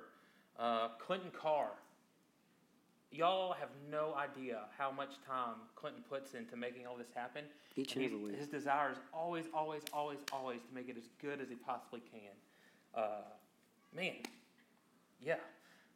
Uh, 0.58 0.90
Clinton 1.00 1.32
Carr. 1.32 1.72
Y'all 3.12 3.54
have 3.54 3.70
no 3.90 4.14
idea 4.16 4.62
how 4.78 4.92
much 4.92 5.12
time 5.26 5.56
Clinton 5.76 6.04
puts 6.10 6.34
into 6.34 6.58
making 6.58 6.86
all 6.86 6.98
this 6.98 7.08
happen. 7.16 7.46
Each 7.76 7.96
And 7.96 8.06
every. 8.06 8.36
His 8.36 8.48
desire 8.48 8.92
is 8.92 8.98
always, 9.14 9.46
always, 9.54 9.84
always, 9.94 10.20
always 10.34 10.60
to 10.68 10.74
make 10.74 10.90
it 10.90 10.98
as 10.98 11.08
good 11.22 11.40
as 11.40 11.50
he 11.50 11.56
possibly 11.56 12.02
can. 12.12 12.32
Uh, 12.94 13.22
man, 13.96 14.16
yeah. 15.22 15.36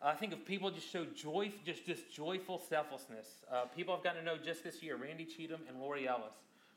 I 0.01 0.13
think 0.13 0.31
if 0.31 0.45
people 0.45 0.71
just 0.71 0.89
show 0.89 1.05
joy, 1.13 1.51
just 1.65 1.85
just 1.85 2.09
joyful 2.13 2.61
selflessness. 2.69 3.27
Uh, 3.51 3.65
people 3.75 3.93
I've 3.93 4.03
gotten 4.03 4.23
to 4.23 4.25
know 4.25 4.37
just 4.37 4.63
this 4.63 4.81
year: 4.81 4.95
Randy 4.95 5.25
Cheatham 5.25 5.61
and 5.67 5.79
Lori 5.79 6.07
Ellis, 6.07 6.35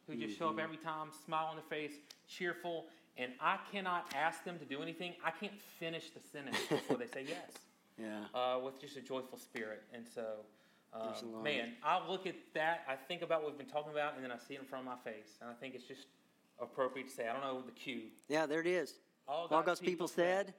who 0.09 0.17
just 0.17 0.37
show 0.37 0.49
up 0.49 0.59
every 0.59 0.77
time, 0.77 1.09
smile 1.25 1.47
on 1.47 1.57
their 1.57 1.65
face, 1.65 1.93
cheerful, 2.29 2.87
and 3.17 3.33
I 3.41 3.59
cannot 3.71 4.13
ask 4.17 4.43
them 4.45 4.59
to 4.59 4.65
do 4.65 4.83
anything. 4.83 5.15
I 5.25 5.31
can't 5.31 5.53
finish 5.79 6.11
the 6.11 6.21
sentence 6.33 6.59
before 6.69 6.97
they 6.97 7.07
say 7.07 7.25
yes, 7.29 7.53
Yeah. 7.99 8.25
uh, 8.35 8.59
with 8.59 8.81
just 8.81 8.97
a 8.97 9.01
joyful 9.01 9.39
spirit. 9.39 9.83
And 9.93 10.05
so, 10.15 10.25
um, 10.93 11.43
man, 11.43 11.73
I 11.85 12.07
look 12.09 12.27
at 12.27 12.35
that, 12.55 12.85
I 12.89 12.97
think 12.97 13.23
about 13.23 13.43
what 13.43 13.51
we've 13.51 13.59
been 13.59 13.67
talking 13.67 13.93
about, 13.93 14.15
and 14.15 14.25
then 14.25 14.33
I 14.33 14.39
see 14.39 14.55
it 14.55 14.61
in 14.61 14.67
front 14.67 14.87
of 14.87 14.93
my 14.93 15.11
face, 15.11 15.39
and 15.41 15.51
I 15.51 15.55
think 15.55 15.75
it's 15.75 15.85
just 15.85 16.07
appropriate 16.61 17.09
to 17.09 17.15
say. 17.15 17.29
I 17.29 17.33
don't 17.33 17.43
know 17.43 17.63
the 17.65 17.73
cue. 17.73 18.03
Yeah, 18.29 18.47
there 18.47 18.61
it 18.61 18.67
is. 18.67 18.95
All 19.29 19.47
All 19.51 19.63
God's 19.63 19.81
people 19.81 20.09
said, 20.09 20.55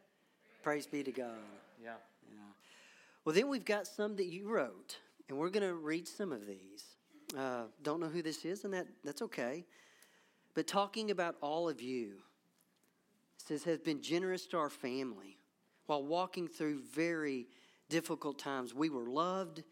Praise 0.64 0.88
be 0.88 1.04
to 1.04 1.12
God. 1.12 1.36
Yeah. 1.82 1.96
Yeah. 2.30 2.40
Well, 3.26 3.36
then 3.36 3.50
we've 3.50 3.66
got 3.66 3.86
some 3.86 4.16
that 4.16 4.28
you 4.28 4.48
wrote, 4.48 4.98
and 5.28 5.38
we're 5.38 5.50
going 5.50 5.68
to 5.68 5.76
read 5.76 6.08
some 6.08 6.32
of 6.32 6.48
these. 6.48 6.96
Uh, 7.38 7.64
don't 7.82 8.00
know 8.00 8.08
who 8.08 8.22
this 8.22 8.46
is, 8.46 8.64
and 8.64 8.74
that, 8.74 8.88
that's 9.04 9.22
okay. 9.24 9.66
But 10.54 10.68
talking 10.68 11.12
about 11.12 11.36
all 11.42 11.68
of 11.68 11.82
you, 11.82 12.14
it 13.36 13.48
says, 13.48 13.64
has 13.64 13.80
been 13.80 14.02
generous 14.02 14.46
to 14.48 14.58
our 14.58 14.70
family 14.70 15.38
while 15.86 16.04
walking 16.04 16.48
through 16.48 16.80
very 16.80 17.48
difficult 17.90 18.40
times. 18.40 18.74
We 18.74 18.90
were 18.90 19.08
loved, 19.10 19.64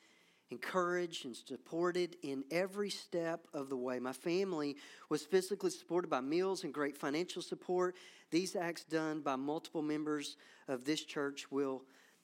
encouraged, 0.49 1.25
and 1.25 1.35
supported 1.35 2.17
in 2.21 2.43
every 2.51 2.89
step 2.89 3.47
of 3.53 3.69
the 3.69 3.77
way. 3.77 3.99
My 3.99 4.13
family 4.13 4.75
was 5.09 5.23
physically 5.23 5.71
supported 5.71 6.09
by 6.09 6.21
meals 6.21 6.63
and 6.63 6.73
great 6.73 6.97
financial 6.97 7.41
support. 7.41 7.95
These 8.29 8.55
acts 8.55 8.83
done 8.83 9.21
by 9.21 9.35
multiple 9.35 9.81
members 9.81 10.37
of 10.67 10.85
this 10.85 11.03
church 11.03 11.51
will 11.51 11.83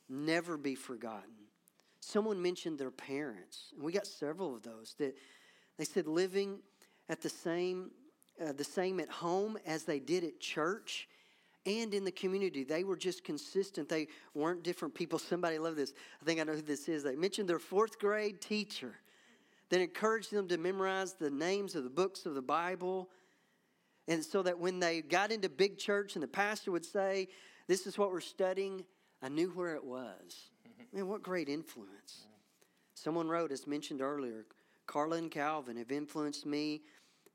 never 0.10 0.58
be 0.58 0.76
forgotten. 0.76 1.34
Someone 2.00 2.42
mentioned 2.42 2.78
their 2.78 2.92
parents, 2.92 3.74
and 3.74 3.84
we 3.84 3.92
got 3.92 4.08
several 4.08 4.56
of 4.56 4.64
those 4.64 4.96
that 5.00 5.16
they 5.78 5.84
said 5.84 6.08
living 6.08 6.60
at 7.10 7.22
the 7.22 7.30
same 7.30 7.92
uh, 8.40 8.52
the 8.52 8.64
same 8.64 9.00
at 9.00 9.10
home 9.10 9.58
as 9.66 9.84
they 9.84 10.00
did 10.00 10.24
at 10.24 10.40
church 10.40 11.08
and 11.68 11.94
in 11.94 12.06
the 12.06 12.12
community. 12.12 12.64
They 12.64 12.84
were 12.84 12.96
just 12.96 13.24
consistent. 13.24 13.90
They 13.90 14.08
weren't 14.34 14.64
different 14.64 14.96
people. 14.96 15.20
Somebody 15.20 15.60
loved 15.60 15.78
this. 15.78 15.94
I 16.22 16.26
think 16.26 16.40
I 16.40 16.44
know 16.44 16.54
who 16.54 16.62
this 16.62 16.88
is. 16.88 17.04
They 17.04 17.16
mentioned 17.16 17.50
their 17.50 17.60
fourth 17.60 18.00
grade 18.00 18.42
teacher 18.42 18.96
that 19.70 19.82
encouraged 19.82 20.32
them 20.32 20.48
to 20.48 20.58
memorize 20.58 21.14
the 21.14 21.30
names 21.30 21.76
of 21.76 21.84
the 21.84 21.90
books 21.90 22.26
of 22.26 22.34
the 22.34 22.42
Bible. 22.42 23.10
And 24.08 24.24
so 24.24 24.42
that 24.44 24.58
when 24.58 24.80
they 24.80 25.02
got 25.02 25.32
into 25.32 25.50
big 25.50 25.78
church 25.78 26.16
and 26.16 26.24
the 26.24 26.28
pastor 26.28 26.72
would 26.72 26.86
say, 26.86 27.28
This 27.68 27.86
is 27.86 27.98
what 27.98 28.12
we're 28.12 28.22
studying, 28.22 28.86
I 29.22 29.28
knew 29.28 29.50
where 29.50 29.76
it 29.76 29.84
was. 29.84 30.52
Mm-hmm. 30.66 30.98
Man, 30.98 31.08
what 31.08 31.22
great 31.22 31.50
influence. 31.50 32.22
Mm-hmm. 32.22 32.32
Someone 32.94 33.28
wrote, 33.28 33.52
as 33.52 33.68
mentioned 33.68 34.02
earlier, 34.02 34.46
Carla 34.86 35.18
and 35.18 35.30
Calvin 35.30 35.76
have 35.76 35.92
influenced 35.92 36.46
me 36.46 36.82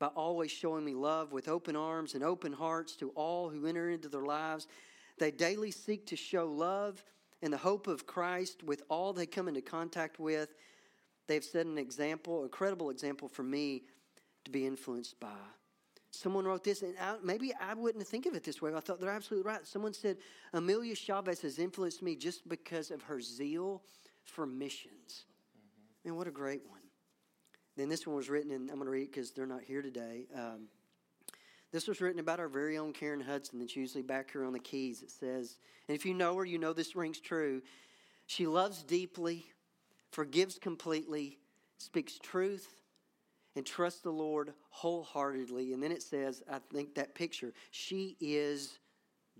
by 0.03 0.09
always 0.17 0.51
showing 0.51 0.83
me 0.83 0.93
love 0.93 1.31
with 1.31 1.47
open 1.47 1.77
arms 1.77 2.13
and 2.13 2.25
open 2.25 2.51
hearts 2.51 2.97
to 2.97 3.11
all 3.11 3.49
who 3.49 3.65
enter 3.65 3.89
into 3.89 4.09
their 4.09 4.25
lives. 4.25 4.67
They 5.17 5.31
daily 5.31 5.71
seek 5.71 6.07
to 6.07 6.17
show 6.17 6.45
love 6.45 7.01
and 7.41 7.53
the 7.53 7.57
hope 7.57 7.87
of 7.87 8.05
Christ 8.05 8.63
with 8.63 8.83
all 8.89 9.13
they 9.13 9.25
come 9.25 9.47
into 9.47 9.61
contact 9.61 10.19
with. 10.19 10.49
They've 11.27 11.41
set 11.41 11.67
an 11.67 11.77
example, 11.77 12.43
a 12.43 12.49
credible 12.49 12.89
example 12.89 13.29
for 13.29 13.43
me 13.43 13.83
to 14.43 14.51
be 14.51 14.67
influenced 14.67 15.21
by. 15.21 15.29
Someone 16.11 16.43
wrote 16.43 16.65
this, 16.65 16.81
and 16.81 16.95
I, 16.99 17.15
maybe 17.23 17.53
I 17.61 17.73
wouldn't 17.73 18.05
think 18.05 18.25
of 18.25 18.35
it 18.35 18.43
this 18.43 18.61
way. 18.61 18.73
I 18.73 18.81
thought 18.81 18.99
they're 18.99 19.09
absolutely 19.09 19.49
right. 19.49 19.65
Someone 19.65 19.93
said, 19.93 20.17
Amelia 20.51 20.95
Chavez 20.95 21.39
has 21.43 21.59
influenced 21.59 22.01
me 22.01 22.17
just 22.17 22.49
because 22.49 22.91
of 22.91 23.01
her 23.03 23.21
zeal 23.21 23.81
for 24.25 24.45
missions. 24.45 25.23
Mm-hmm. 25.57 26.09
Man, 26.09 26.17
what 26.17 26.27
a 26.27 26.31
great 26.31 26.63
one. 26.67 26.82
Then 27.75 27.89
this 27.89 28.05
one 28.05 28.15
was 28.15 28.29
written, 28.29 28.51
and 28.51 28.69
I'm 28.69 28.75
going 28.75 28.85
to 28.85 28.91
read 28.91 29.03
it 29.03 29.11
because 29.11 29.31
they're 29.31 29.45
not 29.45 29.63
here 29.63 29.81
today. 29.81 30.27
Um, 30.35 30.67
this 31.71 31.87
was 31.87 32.01
written 32.01 32.19
about 32.19 32.39
our 32.39 32.47
very 32.47 32.77
own 32.77 32.93
Karen 32.93 33.19
Hudson 33.19 33.59
that's 33.59 33.75
usually 33.75 34.03
back 34.03 34.31
here 34.31 34.45
on 34.45 34.53
the 34.53 34.59
keys. 34.59 35.01
It 35.01 35.09
says, 35.09 35.57
and 35.87 35.95
if 35.95 36.05
you 36.05 36.13
know 36.13 36.35
her, 36.35 36.45
you 36.45 36.59
know 36.59 36.71
this 36.71 36.95
rings 36.95 37.19
true. 37.19 37.63
She 38.27 38.45
loves 38.45 38.83
deeply, 38.83 39.47
forgives 40.11 40.59
completely, 40.59 41.39
speaks 41.79 42.19
truth, 42.19 42.67
and 43.55 43.65
trusts 43.65 44.01
the 44.01 44.11
Lord 44.11 44.53
wholeheartedly. 44.69 45.73
And 45.73 45.81
then 45.81 45.91
it 45.91 46.03
says, 46.03 46.43
I 46.49 46.59
think 46.71 46.93
that 46.95 47.15
picture, 47.15 47.53
she 47.71 48.17
is 48.21 48.77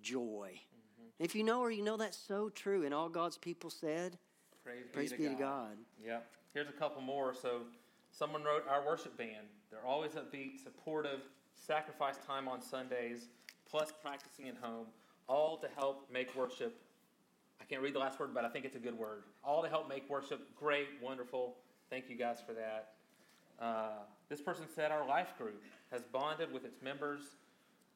joy. 0.02 0.54
Mm-hmm. 0.54 1.24
If 1.24 1.36
you 1.36 1.43
know 1.43 1.62
her, 1.62 1.72
you 1.72 1.84
know 1.84 1.98
that's 1.98 2.17
so 2.17 2.50
true. 2.50 2.84
And 2.84 2.96
all 2.96 3.10
God's 3.10 3.38
people 3.38 3.69
said, 3.69 4.17
Praise, 4.63 4.86
Praise 4.91 5.12
be, 5.12 5.17
to, 5.17 5.24
be 5.24 5.30
God. 5.30 5.38
to 5.38 5.43
God. 5.43 5.78
Yeah. 6.04 6.19
Here's 6.54 6.69
a 6.69 6.74
couple 6.74 7.02
more. 7.02 7.34
So 7.39 7.62
someone 8.13 8.43
wrote 8.43 8.65
our 8.69 8.86
worship 8.86 9.17
band. 9.17 9.47
They're 9.71 9.86
always 9.86 10.12
upbeat, 10.12 10.63
supportive, 10.63 11.21
sacrifice 11.56 12.17
time 12.26 12.47
on 12.47 12.62
Sundays, 12.62 13.28
plus 13.69 13.91
practicing 14.02 14.47
at 14.47 14.56
home, 14.62 14.86
all 15.28 15.58
to 15.58 15.67
help 15.76 16.08
make 16.12 16.36
worship. 16.36 16.80
I 17.60 17.65
can't 17.65 17.82
read 17.82 17.95
the 17.95 17.99
last 17.99 18.19
word, 18.19 18.34
but 18.34 18.45
I 18.45 18.49
think 18.49 18.65
it's 18.65 18.76
a 18.76 18.80
good 18.80 18.97
word. 18.97 19.23
All 19.43 19.63
to 19.63 19.69
help 19.69 19.89
make 19.89 20.10
worship 20.10 20.56
great, 20.56 20.88
wonderful. 21.02 21.56
Thank 21.89 22.10
you 22.10 22.15
guys 22.15 22.38
for 22.45 22.54
that. 22.54 22.93
Uh, 23.60 24.04
this 24.30 24.41
person 24.41 24.65
said 24.73 24.91
our 24.91 25.08
life 25.08 25.38
group 25.38 25.62
has 25.91 26.04
bonded 26.04 26.52
with 26.52 26.65
its 26.65 26.82
members, 26.82 27.21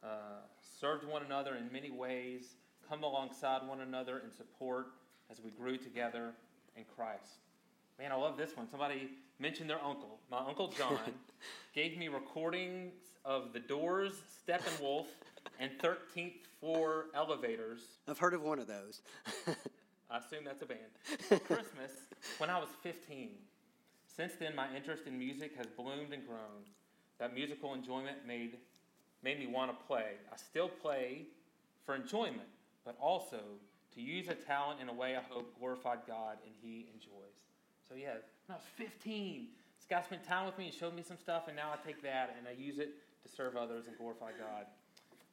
uh, 0.03 0.41
served 0.79 1.07
one 1.07 1.23
another 1.23 1.55
in 1.55 1.71
many 1.71 1.91
ways, 1.91 2.55
come 2.89 3.03
alongside 3.03 3.67
one 3.67 3.81
another 3.81 4.19
in 4.19 4.31
support 4.31 4.87
as 5.29 5.41
we 5.41 5.51
grew 5.51 5.77
together 5.77 6.31
in 6.75 6.83
Christ. 6.95 7.46
Man, 7.99 8.11
I 8.11 8.15
love 8.15 8.37
this 8.37 8.55
one. 8.55 8.69
Somebody 8.69 9.09
mentioned 9.39 9.69
their 9.69 9.83
uncle. 9.83 10.19
My 10.29 10.39
uncle 10.39 10.67
John 10.67 10.99
gave 11.73 11.97
me 11.97 12.09
recordings 12.09 12.93
of 13.25 13.53
the 13.53 13.59
Doors, 13.59 14.13
Steppenwolf, 14.47 15.05
and 15.59 15.71
13th 15.79 16.33
floor 16.59 17.05
elevators. 17.15 17.81
I've 18.07 18.19
heard 18.19 18.35
of 18.35 18.43
one 18.43 18.59
of 18.59 18.67
those. 18.67 19.01
I 20.11 20.19
assume 20.19 20.45
that's 20.45 20.61
a 20.61 20.65
band. 20.65 20.79
Christmas, 21.45 21.91
when 22.37 22.51
I 22.51 22.59
was 22.59 22.69
15. 22.83 23.29
Since 24.15 24.33
then, 24.39 24.55
my 24.55 24.67
interest 24.75 25.03
in 25.07 25.17
music 25.17 25.55
has 25.57 25.65
bloomed 25.65 26.13
and 26.13 26.25
grown. 26.25 26.65
That 27.19 27.33
musical 27.33 27.73
enjoyment 27.73 28.27
made, 28.27 28.57
made 29.23 29.39
me 29.39 29.47
want 29.47 29.71
to 29.71 29.85
play. 29.85 30.13
I 30.31 30.37
still 30.37 30.69
play 30.69 31.25
for 31.83 31.95
enjoyment, 31.95 32.47
but 32.85 32.95
also 32.99 33.39
to 33.95 34.01
use 34.01 34.27
a 34.27 34.35
talent 34.35 34.81
in 34.81 34.87
a 34.87 34.93
way 34.93 35.15
I 35.15 35.21
hope 35.21 35.57
glorified 35.57 35.99
God 36.07 36.37
and 36.45 36.53
He 36.61 36.87
enjoys. 36.93 37.46
So, 37.89 37.95
yeah, 37.95 38.15
when 38.47 38.51
I 38.51 38.53
was 38.55 38.65
15, 38.75 39.47
this 39.77 39.85
guy 39.89 40.01
spent 40.01 40.23
time 40.23 40.45
with 40.45 40.57
me 40.57 40.65
and 40.65 40.73
showed 40.73 40.93
me 40.93 41.01
some 41.01 41.17
stuff, 41.17 41.43
and 41.47 41.55
now 41.55 41.71
I 41.71 41.85
take 41.85 42.01
that 42.03 42.35
and 42.37 42.47
I 42.47 42.51
use 42.59 42.79
it 42.79 42.95
to 43.23 43.29
serve 43.33 43.55
others 43.55 43.87
and 43.87 43.97
glorify 43.97 44.31
God. 44.31 44.65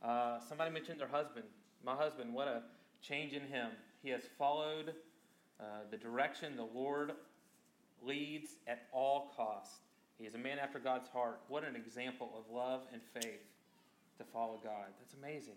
Uh, 0.08 0.38
somebody 0.48 0.70
mentioned 0.70 1.00
their 1.00 1.08
husband. 1.08 1.46
My 1.84 1.94
husband, 1.94 2.32
what 2.32 2.46
a 2.46 2.62
change 3.02 3.32
in 3.32 3.42
him. 3.42 3.70
He 4.02 4.10
has 4.10 4.22
followed 4.38 4.94
uh, 5.58 5.64
the 5.90 5.96
direction 5.96 6.56
the 6.56 6.68
Lord 6.74 7.12
leads 8.02 8.52
at 8.68 8.82
all 8.92 9.32
costs. 9.36 9.78
He 10.18 10.26
is 10.26 10.34
a 10.34 10.38
man 10.38 10.58
after 10.58 10.78
God's 10.78 11.08
heart. 11.08 11.40
What 11.48 11.64
an 11.64 11.74
example 11.74 12.30
of 12.38 12.54
love 12.54 12.82
and 12.92 13.02
faith 13.20 13.42
to 14.18 14.24
follow 14.24 14.60
God. 14.62 14.86
That's 15.00 15.14
amazing. 15.14 15.56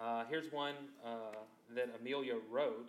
Uh, 0.00 0.24
here's 0.30 0.50
one 0.52 0.74
uh, 1.04 1.36
that 1.74 1.90
Amelia 2.00 2.34
wrote. 2.50 2.88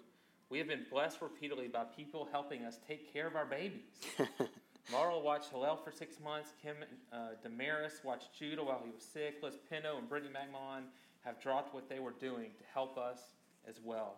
We 0.50 0.58
have 0.58 0.68
been 0.68 0.86
blessed 0.92 1.22
repeatedly 1.22 1.68
by 1.68 1.84
people 1.84 2.28
helping 2.32 2.66
us 2.66 2.80
take 2.88 3.14
care 3.14 3.28
of 3.28 3.36
our 3.36 3.46
babies. 3.46 3.92
Marla 4.92 5.24
watched 5.24 5.52
Hillel 5.52 5.78
for 5.78 5.92
six 5.92 6.20
months. 6.20 6.54
Kim 6.62 6.78
uh, 7.14 7.18
Damaris 7.44 8.02
watched 8.04 8.34
Judah 8.34 8.64
while 8.64 8.82
he 8.84 8.90
was 8.90 9.04
sick. 9.04 9.36
Liz 9.44 9.58
Pinto 9.70 9.98
and 9.98 10.10
Brittany 10.10 10.34
Magmon 10.34 10.86
have 11.24 11.40
dropped 11.40 11.74
what 11.74 11.88
they 11.88 12.00
were 12.00 12.14
doing 12.20 12.50
to 12.58 12.64
help 12.74 12.98
us 12.98 13.20
as 13.68 13.80
well. 13.84 14.16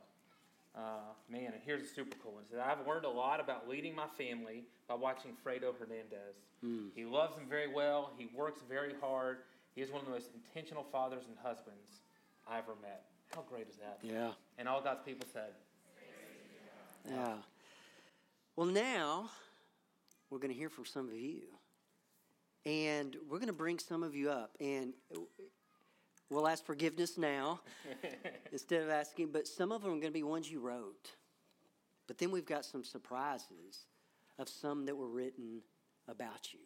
Uh, 0.73 1.11
man, 1.29 1.51
and 1.53 1.61
here's 1.65 1.83
a 1.83 1.87
super 1.87 2.15
cool 2.23 2.33
one. 2.33 2.43
Said, 2.49 2.59
I've 2.59 2.87
learned 2.87 3.03
a 3.03 3.09
lot 3.09 3.41
about 3.41 3.67
leading 3.67 3.93
my 3.93 4.07
family 4.17 4.63
by 4.87 4.95
watching 4.95 5.31
Fredo 5.45 5.73
Hernandez. 5.77 6.37
Mm. 6.63 6.91
He 6.95 7.03
loves 7.03 7.35
them 7.35 7.45
very 7.49 7.67
well. 7.73 8.13
He 8.17 8.29
works 8.33 8.61
very 8.69 8.93
hard. 9.01 9.39
He 9.75 9.81
is 9.81 9.91
one 9.91 9.99
of 9.99 10.05
the 10.05 10.13
most 10.13 10.29
intentional 10.33 10.85
fathers 10.91 11.23
and 11.27 11.35
husbands 11.43 11.99
I've 12.49 12.63
ever 12.63 12.75
met. 12.81 13.03
How 13.35 13.41
great 13.41 13.67
is 13.67 13.75
that? 13.77 13.99
Yeah. 14.01 14.31
And 14.57 14.69
all 14.69 14.81
God's 14.81 15.01
people 15.05 15.27
said, 15.33 15.51
Yeah. 17.09 17.35
Well, 18.55 18.67
now 18.67 19.29
we're 20.29 20.39
going 20.39 20.51
to 20.51 20.57
hear 20.57 20.69
from 20.69 20.85
some 20.85 21.07
of 21.07 21.15
you. 21.15 21.43
And 22.65 23.15
we're 23.29 23.37
going 23.37 23.47
to 23.47 23.53
bring 23.53 23.79
some 23.79 24.03
of 24.03 24.15
you 24.15 24.29
up. 24.29 24.51
And 24.59 24.93
we'll 26.29 26.47
ask 26.47 26.65
forgiveness 26.65 27.17
now 27.17 27.61
instead 28.51 28.83
of 28.83 28.89
asking. 28.89 29.29
But 29.31 29.47
some 29.47 29.71
of 29.71 29.81
them 29.81 29.91
are 29.91 29.95
going 29.95 30.03
to 30.03 30.11
be 30.11 30.23
ones 30.23 30.49
you 30.49 30.59
wrote. 30.59 31.11
But 32.07 32.17
then 32.17 32.31
we've 32.31 32.45
got 32.45 32.65
some 32.65 32.83
surprises 32.83 33.85
of 34.37 34.49
some 34.49 34.85
that 34.85 34.95
were 34.95 35.07
written 35.07 35.61
about 36.07 36.53
you. 36.53 36.59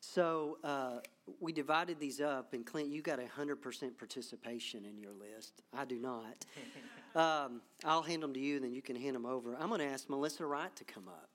So 0.00 0.58
uh, 0.64 1.00
we 1.40 1.52
divided 1.52 2.00
these 2.00 2.20
up, 2.20 2.54
and 2.54 2.64
Clint, 2.64 2.88
you 2.88 3.02
got 3.02 3.18
a 3.18 3.24
100% 3.24 3.98
participation 3.98 4.84
in 4.84 4.98
your 4.98 5.12
list. 5.12 5.62
I 5.76 5.84
do 5.84 5.98
not. 5.98 6.46
um, 7.14 7.60
I'll 7.84 8.02
hand 8.02 8.22
them 8.22 8.32
to 8.34 8.40
you, 8.40 8.56
and 8.56 8.64
then 8.64 8.72
you 8.72 8.82
can 8.82 8.96
hand 8.96 9.14
them 9.14 9.26
over. 9.26 9.56
I'm 9.58 9.68
going 9.68 9.80
to 9.80 9.86
ask 9.86 10.08
Melissa 10.08 10.46
Wright 10.46 10.74
to 10.76 10.84
come 10.84 11.08
up. 11.08 11.28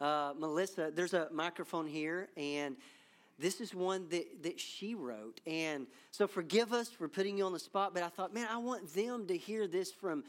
Uh, 0.00 0.32
Melissa, 0.38 0.92
there's 0.94 1.14
a 1.14 1.28
microphone 1.32 1.86
here, 1.86 2.28
and 2.36 2.76
this 3.38 3.60
is 3.60 3.74
one 3.74 4.08
that, 4.10 4.42
that 4.42 4.60
she 4.60 4.94
wrote. 4.94 5.40
And 5.46 5.86
so 6.10 6.26
forgive 6.26 6.72
us 6.72 6.88
for 6.88 7.08
putting 7.08 7.38
you 7.38 7.44
on 7.44 7.52
the 7.52 7.58
spot, 7.58 7.94
but 7.94 8.02
I 8.02 8.08
thought, 8.08 8.32
man, 8.32 8.48
I 8.50 8.58
want 8.58 8.92
them 8.94 9.26
to 9.26 9.36
hear 9.36 9.66
this 9.66 9.92
from 9.92 10.24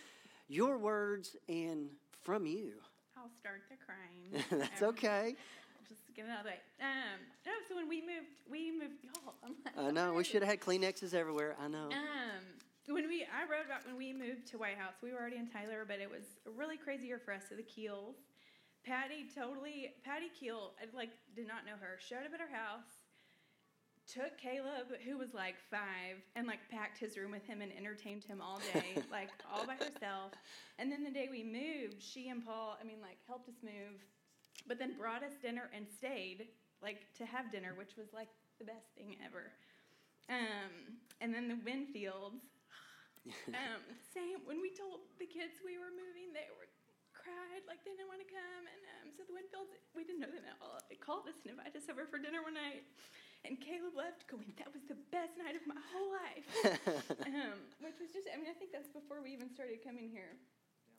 your 0.48 0.78
words 0.78 1.36
and 1.48 1.90
from 2.24 2.46
you. 2.46 2.74
I'll 3.18 3.30
start 3.40 3.62
the 3.70 3.76
crying. 3.86 4.44
That's 4.70 4.82
okay. 4.82 5.36
Just 5.88 6.02
get 6.16 6.26
it 6.26 6.32
out 6.32 6.40
of 6.40 6.44
the 6.44 6.50
way. 6.50 6.58
Um, 6.82 7.20
no, 7.46 7.52
so 7.68 7.76
when 7.76 7.90
we 7.90 8.02
moved, 8.02 8.28
we 8.50 8.72
moved, 8.72 9.04
y'all. 9.04 9.88
i 9.88 9.92
know, 9.92 10.14
we 10.14 10.24
should 10.24 10.44
have 10.44 10.50
had 10.50 10.60
Kleenexes 10.60 11.14
everywhere. 11.14 11.56
I 11.60 11.68
know. 11.68 11.86
Um, 11.86 12.44
when 12.90 13.08
we, 13.08 13.24
I 13.24 13.46
wrote 13.50 13.66
about 13.66 13.86
when 13.86 13.98
we 13.98 14.14
moved 14.14 14.48
to 14.52 14.58
White 14.58 14.78
House. 14.78 14.96
We 15.02 15.12
were 15.14 15.20
already 15.20 15.38
in 15.38 15.48
Tyler, 15.48 15.86
but 15.88 16.00
it 16.00 16.10
was 16.10 16.26
a 16.48 16.52
really 16.52 16.78
crazy 16.78 17.08
year 17.08 17.20
for 17.24 17.34
us. 17.34 17.44
So 17.50 17.56
the 17.56 17.64
Keels 17.64 18.16
Patty 18.86 19.28
totally, 19.36 19.92
Patty 20.04 20.32
Keel, 20.40 20.72
I 20.82 20.96
like 20.96 21.12
did 21.36 21.48
not 21.48 21.66
know 21.66 21.76
her. 21.80 22.00
Showed 22.00 22.26
up 22.26 22.34
at 22.34 22.40
her 22.40 22.52
house, 22.52 23.04
took 24.08 24.38
Caleb, 24.38 24.88
who 25.06 25.18
was 25.18 25.34
like 25.34 25.56
five, 25.70 26.24
and 26.36 26.48
like 26.48 26.60
packed 26.72 26.98
his 26.98 27.18
room 27.18 27.32
with 27.32 27.46
him 27.46 27.62
and 27.62 27.72
entertained 27.76 28.24
him 28.24 28.42
all 28.42 28.62
day, 28.74 29.02
like 29.12 29.30
all 29.52 29.66
by 29.66 29.76
herself. 29.76 30.32
And 30.78 30.92
then 30.92 31.04
the 31.04 31.12
day 31.12 31.28
we 31.30 31.44
moved, 31.44 32.02
she 32.02 32.30
and 32.30 32.46
Paul, 32.46 32.78
I 32.82 32.86
mean, 32.86 33.02
like 33.02 33.18
helped 33.28 33.50
us 33.50 33.62
move, 33.62 34.00
but 34.68 34.80
then 34.80 34.98
brought 34.98 35.24
us 35.24 35.34
dinner 35.42 35.70
and 35.76 35.86
stayed, 35.88 36.48
like 36.82 37.06
to 37.18 37.26
have 37.26 37.52
dinner, 37.52 37.74
which 37.78 37.98
was 37.98 38.08
like 38.14 38.30
the 38.60 38.66
best 38.66 38.88
thing 38.98 39.18
ever. 39.26 39.52
Um, 40.30 40.98
and 41.20 41.34
then 41.34 41.48
the 41.48 41.56
Winfields, 41.70 42.42
um, 43.54 43.82
same. 44.14 44.42
When 44.46 44.60
we 44.60 44.74
told 44.74 45.06
the 45.22 45.30
kids 45.30 45.62
we 45.62 45.78
were 45.78 45.94
moving, 45.94 46.34
they 46.34 46.50
were 46.58 46.70
cried, 47.14 47.64
like 47.68 47.84
they 47.84 47.94
didn't 47.94 48.10
want 48.10 48.24
to 48.24 48.30
come. 48.30 48.64
And 48.66 48.82
um, 49.00 49.06
so 49.14 49.28
the 49.28 49.36
Winfields, 49.36 49.72
we 49.94 50.08
didn't 50.08 50.24
know 50.24 50.32
them 50.32 50.46
at 50.48 50.58
all. 50.64 50.80
They 50.88 50.98
called 50.98 51.28
us 51.30 51.38
and 51.44 51.54
invited 51.54 51.78
us 51.78 51.88
over 51.92 52.08
for 52.08 52.18
dinner 52.18 52.42
one 52.42 52.58
night. 52.58 52.88
And 53.48 53.56
Caleb 53.60 53.96
left 53.96 54.28
going, 54.28 54.52
that 54.60 54.68
was 54.74 54.84
the 54.92 55.00
best 55.16 55.40
night 55.40 55.56
of 55.56 55.64
my 55.64 55.80
whole 55.92 56.12
life. 56.12 56.48
um, 57.28 57.56
which 57.80 57.96
was 58.00 58.12
just, 58.12 58.28
I 58.28 58.36
mean, 58.36 58.52
I 58.52 58.56
think 58.58 58.76
that's 58.76 58.92
before 58.92 59.24
we 59.24 59.32
even 59.32 59.48
started 59.48 59.80
coming 59.80 60.12
here. 60.12 60.36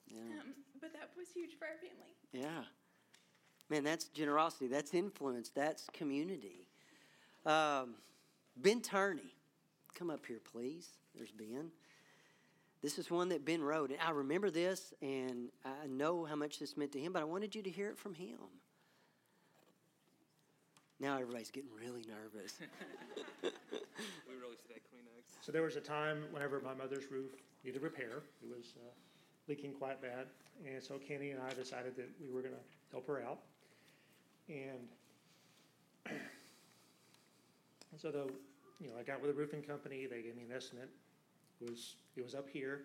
Yeah. 0.08 0.40
Um, 0.40 0.56
but 0.80 0.92
that 0.96 1.12
was 1.16 1.28
huge 1.28 1.58
for 1.58 1.68
our 1.68 1.76
family. 1.76 2.16
Yeah. 2.32 2.64
Man, 3.68 3.84
that's 3.84 4.08
generosity. 4.08 4.66
That's 4.66 4.94
influence. 4.94 5.50
That's 5.50 5.86
community. 5.92 6.66
Um, 7.44 7.94
ben 8.56 8.80
Turney, 8.80 9.36
come 9.94 10.10
up 10.10 10.24
here, 10.26 10.40
please. 10.40 10.88
There's 11.14 11.30
Ben. 11.30 11.70
This 12.82 12.98
is 12.98 13.10
one 13.10 13.28
that 13.28 13.44
Ben 13.44 13.62
wrote. 13.62 13.90
And 13.90 14.00
I 14.00 14.10
remember 14.10 14.50
this, 14.50 14.94
and 15.02 15.50
I 15.64 15.86
know 15.86 16.24
how 16.24 16.36
much 16.36 16.58
this 16.58 16.76
meant 16.76 16.92
to 16.92 17.00
him, 17.00 17.12
but 17.12 17.20
I 17.20 17.26
wanted 17.26 17.54
you 17.54 17.62
to 17.62 17.70
hear 17.70 17.90
it 17.90 17.98
from 17.98 18.14
him. 18.14 18.38
Now 20.98 21.18
everybody's 21.18 21.50
getting 21.50 21.70
really 21.74 22.04
nervous. 22.06 22.60
we 23.42 23.48
really 24.38 24.56
should 24.60 24.70
have 24.70 24.82
Kleenex. 24.84 25.36
So 25.40 25.50
there 25.50 25.62
was 25.62 25.76
a 25.76 25.80
time 25.80 26.24
whenever 26.30 26.60
my 26.60 26.74
mother's 26.74 27.10
roof 27.10 27.30
needed 27.64 27.82
repair. 27.82 28.22
It 28.42 28.48
was 28.48 28.74
uh, 28.76 28.90
leaking 29.48 29.72
quite 29.72 30.02
bad. 30.02 30.26
And 30.66 30.82
so 30.82 30.98
Kenny 30.98 31.30
and 31.30 31.40
I 31.40 31.54
decided 31.54 31.96
that 31.96 32.08
we 32.20 32.30
were 32.30 32.42
going 32.42 32.54
to 32.54 32.60
help 32.92 33.06
her 33.06 33.22
out. 33.22 33.38
And 34.48 34.88
so 37.96 38.10
the, 38.10 38.30
you 38.78 38.88
know, 38.88 38.94
I 38.98 39.02
got 39.02 39.22
with 39.22 39.30
a 39.30 39.34
roofing 39.34 39.62
company. 39.62 40.06
They 40.06 40.20
gave 40.20 40.36
me 40.36 40.44
an 40.48 40.54
estimate. 40.54 40.90
It 41.60 41.70
was 41.70 41.96
it 42.16 42.22
was 42.22 42.34
up 42.34 42.48
here. 42.48 42.82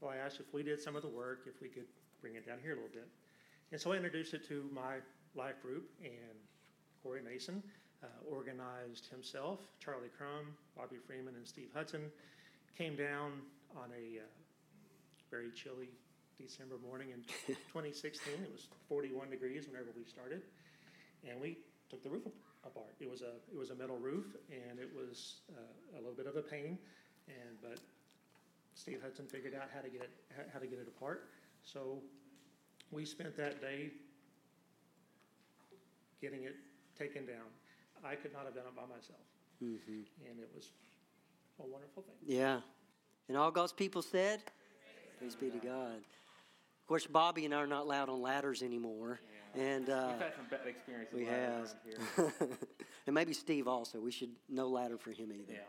Well, 0.00 0.10
I 0.10 0.16
asked 0.16 0.40
if 0.40 0.52
we 0.52 0.62
did 0.62 0.80
some 0.80 0.96
of 0.96 1.02
the 1.02 1.08
work, 1.08 1.46
if 1.46 1.60
we 1.60 1.68
could 1.68 1.86
bring 2.20 2.34
it 2.34 2.46
down 2.46 2.58
here 2.62 2.72
a 2.72 2.76
little 2.76 2.90
bit. 2.92 3.08
And 3.72 3.80
so 3.80 3.92
I 3.92 3.96
introduced 3.96 4.34
it 4.34 4.46
to 4.48 4.68
my 4.72 4.96
life 5.34 5.60
group, 5.62 5.90
and 6.02 6.36
Corey 7.02 7.22
Mason 7.22 7.62
uh, 8.02 8.06
organized 8.28 9.06
himself, 9.06 9.60
Charlie 9.78 10.12
Crum, 10.16 10.54
Bobby 10.76 10.96
Freeman, 10.96 11.34
and 11.36 11.46
Steve 11.46 11.70
Hudson 11.74 12.10
came 12.76 12.96
down 12.96 13.40
on 13.76 13.90
a 13.92 14.20
uh, 14.20 14.26
very 15.30 15.50
chilly 15.50 15.88
December 16.38 16.76
morning 16.86 17.10
in 17.10 17.22
2016. 17.46 18.32
It 18.34 18.52
was 18.52 18.68
41 18.88 19.30
degrees 19.30 19.66
whenever 19.68 19.88
we 19.96 20.04
started, 20.04 20.42
and 21.28 21.40
we 21.40 21.58
took 21.88 22.02
the 22.02 22.10
roof 22.10 22.26
apart. 22.66 22.94
It 23.00 23.10
was 23.10 23.22
a 23.22 23.36
it 23.52 23.58
was 23.58 23.70
a 23.70 23.74
metal 23.74 23.96
roof, 23.96 24.26
and 24.50 24.78
it 24.78 24.90
was 24.94 25.40
uh, 25.56 25.96
a 25.96 25.98
little 25.98 26.14
bit 26.14 26.26
of 26.26 26.36
a 26.36 26.42
pain, 26.42 26.78
and 27.28 27.60
but 27.62 27.78
Steve 28.74 29.00
Hudson 29.02 29.26
figured 29.26 29.54
out 29.54 29.68
how 29.74 29.80
to 29.80 29.88
get 29.88 30.02
it 30.02 30.10
how 30.52 30.58
to 30.58 30.66
get 30.66 30.78
it 30.78 30.88
apart. 30.88 31.28
So 31.62 31.98
we 32.90 33.04
spent 33.04 33.36
that 33.36 33.60
day 33.60 33.90
getting 36.20 36.44
it 36.44 36.56
taken 36.98 37.26
down. 37.26 37.46
I 38.04 38.14
could 38.16 38.32
not 38.32 38.44
have 38.44 38.54
done 38.54 38.64
it 38.68 38.76
by 38.76 38.82
myself, 38.82 39.20
hmm 39.60 39.76
and 40.28 40.38
it 40.38 40.50
was 40.54 40.70
a 41.62 41.66
wonderful 41.66 42.02
thing. 42.02 42.16
Yeah. 42.26 42.60
And 43.28 43.38
all 43.38 43.50
God's 43.50 43.72
people 43.72 44.02
said, 44.02 44.40
Praise 45.18 45.34
be 45.34 45.48
to 45.48 45.56
God. 45.58 45.96
Of 45.96 46.86
course, 46.88 47.06
Bobby 47.06 47.46
and 47.46 47.54
I 47.54 47.58
are 47.58 47.66
not 47.66 47.82
allowed 47.84 48.10
on 48.10 48.20
ladders 48.20 48.62
anymore. 48.62 49.20
And 49.54 49.88
uh, 49.88 50.08
We've 50.12 50.20
had 50.20 50.34
some 50.36 50.46
bad 50.50 50.66
experiences. 50.66 51.14
we 51.14 51.24
have. 51.24 51.74
here. 51.86 52.32
and 53.06 53.14
maybe 53.14 53.32
Steve 53.32 53.66
also. 53.68 54.00
We 54.00 54.10
should 54.10 54.30
no 54.50 54.66
ladder 54.68 54.98
for 54.98 55.12
him 55.12 55.32
either. 55.32 55.54
yeah. 55.54 55.60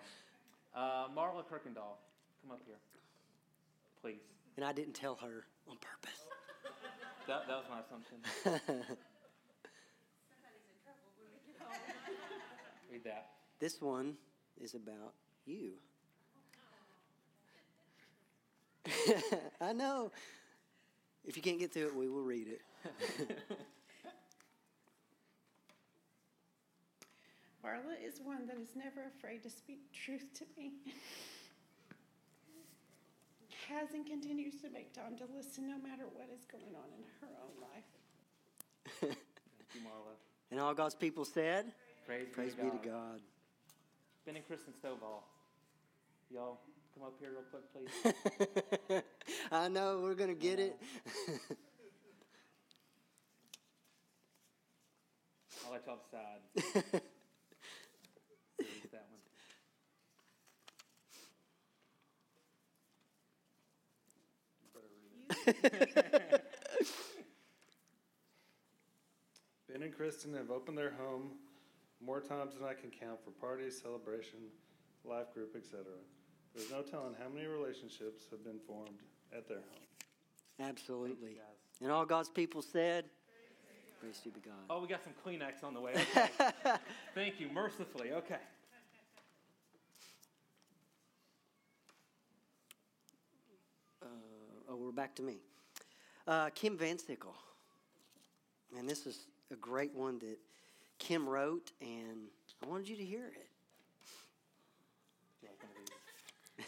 Uh, 0.78 1.08
Marla 1.16 1.44
Kirkendall, 1.46 1.96
come 2.42 2.52
up 2.52 2.62
here, 2.66 2.76
please. 4.06 4.22
And 4.56 4.64
I 4.64 4.72
didn't 4.72 4.94
tell 4.94 5.16
her 5.16 5.48
on 5.68 5.78
purpose. 5.78 6.22
That, 7.28 7.48
that 7.48 7.58
was 7.58 7.66
my 7.72 7.80
assumption. 7.80 8.18
Read 12.92 13.04
that. 13.04 13.30
This 13.60 13.82
one 13.82 14.14
is 14.62 14.76
about 14.76 15.16
you. 15.48 15.72
I 19.60 19.74
know. 19.74 20.12
If 21.26 21.36
you 21.36 21.42
can't 21.42 21.58
get 21.58 21.74
through 21.74 21.88
it, 21.88 21.96
we 21.96 22.08
will 22.08 22.22
read 22.22 22.48
it. 22.48 22.62
Marla 27.66 27.96
is 28.08 28.22
one 28.24 28.46
that 28.46 28.58
is 28.60 28.76
never 28.76 29.08
afraid 29.18 29.42
to 29.42 29.50
speak 29.50 29.80
truth 29.92 30.28
to 30.36 30.46
me. 30.56 30.74
Has 33.70 33.94
and 33.94 34.06
continues 34.06 34.62
to 34.62 34.70
make 34.70 34.94
time 34.94 35.18
to 35.18 35.24
listen 35.36 35.68
no 35.68 35.78
matter 35.78 36.04
what 36.14 36.30
is 36.32 36.46
going 36.46 36.76
on 36.76 36.86
in 36.96 37.04
her 37.20 37.34
own 37.42 37.60
life. 37.62 37.90
Thank 39.02 39.18
you, 39.74 39.82
Marla. 39.82 40.14
And 40.52 40.60
all 40.60 40.76
God's 40.76 40.94
people 40.94 41.26
said, 41.26 41.66
Praise, 42.06 42.28
Praise 42.32 42.54
be 42.54 42.70
to 42.70 42.88
God. 42.88 43.22
Ben 44.24 44.36
and 44.36 44.46
Kristen 44.46 44.74
Stovall, 44.74 45.24
y'all 46.32 46.60
come 46.94 47.08
up 47.08 47.14
here 47.20 47.32
real 47.32 47.44
quick, 47.50 47.64
please. 47.74 49.02
I 49.52 49.68
know 49.68 50.00
we're 50.04 50.14
going 50.14 50.30
to 50.30 50.36
get 50.36 50.60
it. 50.60 50.80
I'll 55.66 55.72
let 55.72 55.86
y'all 55.88 55.98
decide. 56.06 56.42
Read 58.60 58.92
that 58.92 59.06
one. 59.10 59.20
Ben 69.76 69.84
and 69.84 69.94
Kristen 69.94 70.34
have 70.34 70.52
opened 70.52 70.78
their 70.78 70.94
home 70.94 71.32
more 72.04 72.22
times 72.22 72.56
than 72.56 72.64
I 72.68 72.74
can 72.74 72.90
count 72.90 73.20
for 73.24 73.32
parties, 73.32 73.82
celebration, 73.82 74.40
life 75.04 75.34
group, 75.34 75.56
etc. 75.56 75.84
There's 76.56 76.72
no 76.72 76.82
telling 76.82 77.14
how 77.22 77.28
many 77.28 77.46
relationships 77.46 78.24
have 78.32 78.44
been 78.44 78.60
formed 78.66 79.02
at 79.36 79.48
their 79.48 79.58
home. 79.58 80.70
Absolutely. 80.70 81.28
Thank 81.28 81.38
you. 81.80 81.88
And 81.88 81.92
all 81.92 82.06
God's 82.06 82.30
people 82.30 82.62
said, 82.62 83.06
Praise 84.00 84.22
be 84.24 84.32
to 84.32 84.40
God. 84.40 84.54
Oh, 84.70 84.82
we 84.82 84.88
got 84.88 85.04
some 85.04 85.14
Kleenex 85.26 85.64
on 85.64 85.74
the 85.74 85.82
way. 85.82 85.94
Okay. 85.94 86.30
Thank 87.16 87.40
you, 87.40 87.50
mercifully. 87.50 88.12
Okay. 88.12 88.38
Uh, 94.02 94.08
oh, 94.70 94.76
we're 94.76 94.85
back 94.96 95.14
to 95.16 95.22
me. 95.22 95.38
Uh, 96.28 96.50
Kim 96.56 96.78
Van 96.78 96.98
Sickle. 96.98 97.36
And 98.78 98.90
this 98.90 99.06
is 99.06 99.28
a 99.52 99.56
great 99.56 99.94
one 99.94 100.18
that 100.20 100.38
Kim 100.98 101.28
wrote, 101.28 101.72
and 101.82 102.30
I 102.64 102.68
wanted 102.68 102.88
you 102.88 102.96
to 102.96 103.06
hear 103.06 103.32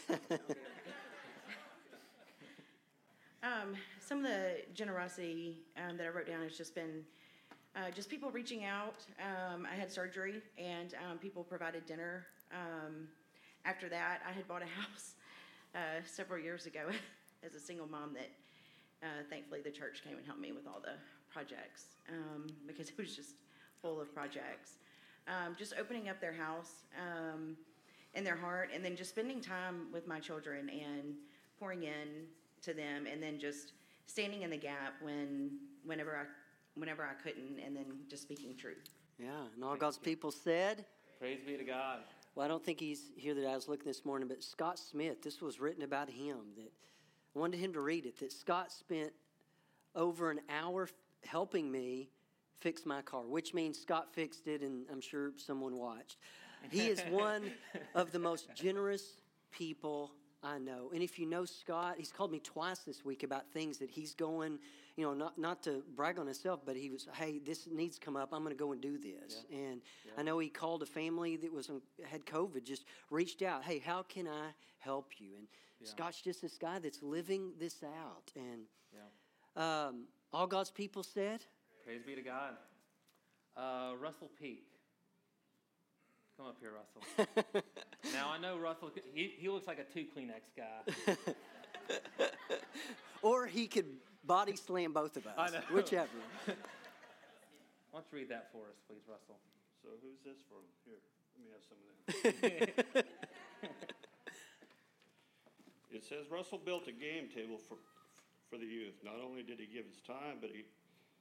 it. 0.08 0.20
Um, 3.40 3.76
some 4.00 4.18
of 4.18 4.24
the 4.24 4.56
generosity 4.74 5.58
um, 5.76 5.96
that 5.96 6.04
I 6.04 6.08
wrote 6.08 6.26
down 6.26 6.42
has 6.42 6.56
just 6.56 6.74
been 6.74 7.04
uh, 7.76 7.90
just 7.94 8.10
people 8.10 8.32
reaching 8.32 8.64
out. 8.64 9.06
Um, 9.20 9.66
I 9.70 9.76
had 9.76 9.92
surgery, 9.92 10.42
and 10.58 10.94
um, 11.08 11.18
people 11.18 11.44
provided 11.44 11.86
dinner. 11.86 12.26
Um, 12.52 13.06
after 13.64 13.88
that, 13.90 14.22
I 14.28 14.32
had 14.32 14.48
bought 14.48 14.62
a 14.62 14.66
house 14.80 15.14
uh, 15.74 16.02
several 16.04 16.40
years 16.40 16.66
ago 16.66 16.90
as 17.44 17.54
a 17.54 17.60
single 17.60 17.86
mom. 17.86 18.14
That 18.14 18.30
uh, 19.02 19.22
thankfully 19.30 19.60
the 19.62 19.70
church 19.70 20.02
came 20.04 20.16
and 20.16 20.26
helped 20.26 20.40
me 20.40 20.52
with 20.52 20.66
all 20.66 20.80
the 20.80 20.94
projects 21.32 21.96
um, 22.08 22.46
because 22.66 22.88
it 22.90 22.98
was 22.98 23.14
just 23.14 23.34
full 23.80 24.00
of 24.00 24.12
projects. 24.14 24.72
Um, 25.26 25.54
just 25.58 25.74
opening 25.78 26.08
up 26.08 26.20
their 26.20 26.32
house 26.32 26.84
um, 26.98 27.56
and 28.14 28.26
their 28.26 28.36
heart, 28.36 28.70
and 28.74 28.82
then 28.82 28.96
just 28.96 29.10
spending 29.10 29.40
time 29.40 29.88
with 29.92 30.08
my 30.08 30.18
children 30.20 30.70
and 30.70 31.14
pouring 31.58 31.82
in 31.82 32.26
to 32.62 32.72
them, 32.72 33.06
and 33.10 33.22
then 33.22 33.38
just 33.38 33.72
standing 34.06 34.42
in 34.42 34.50
the 34.50 34.56
gap 34.56 34.94
when 35.02 35.58
whenever 35.84 36.16
I 36.16 36.24
whenever 36.74 37.02
I 37.02 37.14
couldn't, 37.22 37.58
and 37.64 37.76
then 37.76 37.84
just 38.08 38.22
speaking 38.22 38.54
truth. 38.56 38.88
Yeah, 39.18 39.28
and 39.54 39.64
all 39.64 39.76
God's 39.76 39.98
people 39.98 40.30
said, 40.30 40.84
Praise 41.18 41.40
be 41.44 41.56
to 41.56 41.64
God. 41.64 41.98
Well, 42.34 42.44
I 42.44 42.48
don't 42.48 42.64
think 42.64 42.78
he's 42.78 43.10
here 43.16 43.34
that 43.34 43.46
I 43.46 43.54
was 43.56 43.66
looking 43.66 43.86
this 43.86 44.04
morning, 44.04 44.28
but 44.28 44.44
Scott 44.44 44.78
Smith, 44.78 45.22
this 45.22 45.42
was 45.42 45.58
written 45.58 45.82
about 45.82 46.08
him 46.08 46.36
that 46.56 46.72
I 47.34 47.38
wanted 47.38 47.60
him 47.60 47.72
to 47.74 47.80
read 47.80 48.06
it. 48.06 48.18
That 48.20 48.32
Scott 48.32 48.72
spent 48.72 49.12
over 49.94 50.30
an 50.30 50.40
hour 50.48 50.88
helping 51.24 51.70
me 51.70 52.10
fix 52.60 52.84
my 52.84 53.02
car, 53.02 53.22
which 53.22 53.54
means 53.54 53.78
Scott 53.78 54.12
fixed 54.12 54.46
it, 54.46 54.62
and 54.62 54.86
I'm 54.90 55.00
sure 55.00 55.32
someone 55.36 55.76
watched. 55.76 56.16
He 56.70 56.88
is 56.88 57.00
one 57.10 57.52
of 57.94 58.10
the 58.12 58.18
most 58.18 58.48
generous 58.54 59.18
people 59.50 60.12
I 60.42 60.58
know. 60.58 60.90
And 60.92 61.02
if 61.02 61.18
you 61.18 61.26
know 61.26 61.44
Scott, 61.44 61.96
he's 61.98 62.12
called 62.12 62.30
me 62.30 62.40
twice 62.40 62.80
this 62.80 63.04
week 63.04 63.22
about 63.22 63.50
things 63.52 63.78
that 63.78 63.90
he's 63.90 64.14
going, 64.14 64.58
you 64.96 65.04
know, 65.04 65.14
not, 65.14 65.38
not 65.38 65.62
to 65.64 65.82
brag 65.96 66.18
on 66.18 66.26
himself, 66.26 66.60
but 66.64 66.76
he 66.76 66.90
was, 66.90 67.08
hey, 67.14 67.40
this 67.44 67.66
needs 67.70 67.98
to 67.98 68.04
come 68.04 68.16
up. 68.16 68.30
I'm 68.32 68.42
going 68.42 68.54
to 68.54 68.58
go 68.58 68.72
and 68.72 68.80
do 68.80 68.98
this. 68.98 69.44
And 69.52 69.80
I 70.16 70.22
know 70.22 70.38
he 70.38 70.48
called 70.48 70.82
a 70.82 70.86
family 70.86 71.36
that 71.36 71.52
was 71.52 71.68
um, 71.70 71.82
had 72.04 72.24
COVID, 72.24 72.64
just 72.64 72.84
reached 73.10 73.42
out, 73.42 73.64
hey, 73.64 73.78
how 73.78 74.02
can 74.02 74.28
I 74.28 74.50
help 74.78 75.12
you? 75.18 75.30
And 75.36 75.46
Scott's 75.84 76.20
just 76.20 76.42
this 76.42 76.58
guy 76.58 76.78
that's 76.78 77.02
living 77.02 77.52
this 77.58 77.82
out. 77.82 78.30
And 78.36 78.62
Yeah. 78.92 79.86
um, 79.86 80.04
all 80.32 80.46
God's 80.46 80.70
people 80.70 81.02
said, 81.02 81.44
Praise 81.84 82.02
be 82.06 82.14
to 82.14 82.22
God. 82.22 82.54
Uh, 83.56 83.94
Russell 83.98 84.30
Peak. 84.38 84.66
Come 86.36 86.46
up 86.46 86.56
here, 86.60 86.70
Russell. 86.72 87.62
now 88.12 88.30
I 88.30 88.38
know 88.38 88.56
Russell. 88.58 88.90
He, 89.12 89.34
he 89.38 89.48
looks 89.48 89.66
like 89.66 89.78
a 89.78 89.84
two 89.84 90.04
Kleenex 90.14 90.42
guy. 90.56 91.16
or 93.22 93.46
he 93.46 93.66
could 93.66 93.86
body 94.24 94.54
slam 94.54 94.92
both 94.92 95.16
of 95.16 95.26
us, 95.26 95.34
I 95.36 95.50
know. 95.50 95.60
whichever. 95.72 96.08
Why 96.46 96.54
don't 98.00 98.04
you 98.12 98.18
read 98.18 98.28
that 98.28 98.50
for 98.52 98.66
us, 98.68 98.76
please, 98.86 99.02
Russell? 99.08 99.38
So 99.82 99.88
who's 100.02 100.20
this 100.24 100.36
from? 100.48 100.58
Here, 100.84 101.00
let 101.34 101.44
me 101.44 101.50
have 101.52 101.64
some 101.64 102.94
of 102.94 103.02
that. 103.02 103.94
It 105.90 106.04
says 106.04 106.30
Russell 106.30 106.58
built 106.58 106.86
a 106.88 106.92
game 106.92 107.28
table 107.34 107.58
for, 107.68 107.76
for 108.50 108.58
the 108.58 108.66
youth. 108.66 108.94
Not 109.04 109.16
only 109.24 109.42
did 109.42 109.58
he 109.58 109.66
give 109.66 109.86
his 109.86 110.00
time, 110.06 110.38
but 110.40 110.50
he, 110.50 110.64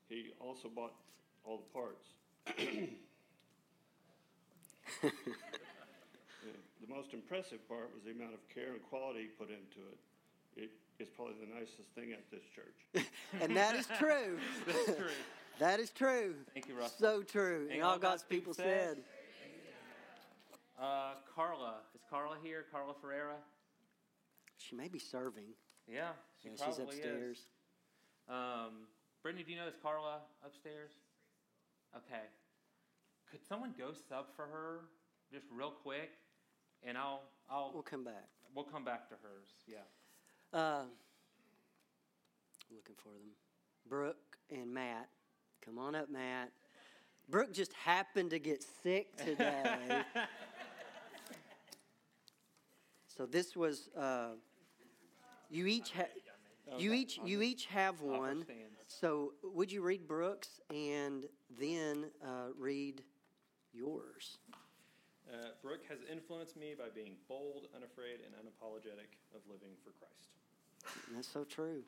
he 0.08 0.32
also 0.40 0.68
bought 0.68 0.94
all 1.44 1.58
the 1.58 1.74
parts. 1.74 2.08
The 6.88 6.94
most 6.94 7.14
impressive 7.14 7.68
part 7.68 7.90
was 7.94 8.04
the 8.06 8.12
amount 8.12 8.34
of 8.34 8.40
care 8.54 8.72
and 8.74 8.82
quality 8.84 9.22
he 9.22 9.28
put 9.28 9.50
into 9.50 9.84
it. 9.92 10.00
It 10.56 10.72
is 11.00 11.10
probably 11.10 11.36
the 11.42 11.54
nicest 11.54 11.90
thing 11.96 12.14
at 12.14 12.24
this 12.32 12.44
church. 12.56 13.06
and 13.42 13.56
that 13.56 13.76
is 13.76 13.88
true. 14.00 14.38
That's 14.66 14.86
true. 14.86 15.08
That 15.60 15.80
is 15.80 15.90
true. 15.90 16.36
Thank 16.54 16.68
you, 16.68 16.76
Russell. 16.76 16.98
So 17.00 17.24
true. 17.24 17.68
And, 17.72 17.82
all 17.82 17.98
God's 17.98 18.22
people 18.22 18.54
said. 18.54 18.98
Uh, 20.80 21.14
Carla. 21.34 21.78
Is 21.96 22.02
Carla 22.12 22.36
here? 22.44 22.66
Carla 22.72 22.94
Ferreira? 23.02 23.38
She 24.68 24.76
may 24.76 24.88
be 24.88 25.00
serving. 25.00 25.46
Yeah, 25.88 26.10
she 26.42 26.50
Yeah, 26.50 26.66
she's 26.66 26.80
upstairs. 26.80 27.38
is. 27.38 27.44
Um, 28.28 28.88
Brittany, 29.24 29.44
do 29.46 29.52
you 29.52 29.58
know 29.58 29.68
is 29.68 29.76
Carla 29.82 30.20
upstairs? 30.46 30.92
Okay. 31.96 32.24
Could 33.32 33.40
someone 33.48 33.74
go 33.78 33.92
sub 34.10 34.26
for 34.36 34.46
her 34.46 34.82
just 35.32 35.46
real 35.52 35.72
quick? 35.72 36.12
And 36.84 36.98
I'll, 36.98 37.24
I'll, 37.50 37.72
We'll 37.74 37.82
come 37.84 38.04
back. 38.04 38.28
we'll 38.54 38.66
come 38.66 38.84
back 38.84 39.08
to 39.10 39.16
hers. 39.16 39.50
Yeah. 39.68 39.78
Uh, 40.58 40.84
looking 42.70 42.96
for 42.98 43.10
them. 43.10 43.32
Brooke 43.90 44.38
and 44.52 44.74
Matt. 44.74 45.10
Come 45.64 45.80
on 45.80 45.96
up, 45.96 46.10
Matt. 46.10 46.52
Brooke 47.30 47.54
just 47.54 47.74
happened 47.74 48.30
to 48.32 48.40
get 48.40 48.64
sick 48.84 49.16
today. 49.18 50.02
so 53.18 53.26
this 53.26 53.56
was 53.56 53.90
uh, 53.98 54.32
you 55.50 55.68
each 55.68 55.92
ha- 55.92 56.78
you 56.78 56.94
each 56.94 57.20
you 57.24 57.42
each 57.42 57.66
have 57.68 58.02
one. 58.02 58.46
So 58.88 59.34
would 59.44 59.72
you 59.72 59.82
read 59.82 60.08
Brooke's 60.08 60.60
and 60.70 61.26
then 61.60 62.06
uh, 62.24 62.54
read 62.58 63.04
yours? 63.74 64.38
Uh, 65.28 65.52
Brooke 65.62 65.84
has 65.90 66.00
influenced 66.10 66.56
me 66.56 66.74
by 66.78 66.88
being 66.94 67.20
bold, 67.28 67.68
unafraid, 67.76 68.24
and 68.24 68.32
unapologetic 68.40 69.20
of 69.36 69.42
living 69.52 69.76
for 69.84 69.92
Christ. 70.00 70.32
That's 71.14 71.28
so 71.28 71.44
true. 71.44 71.84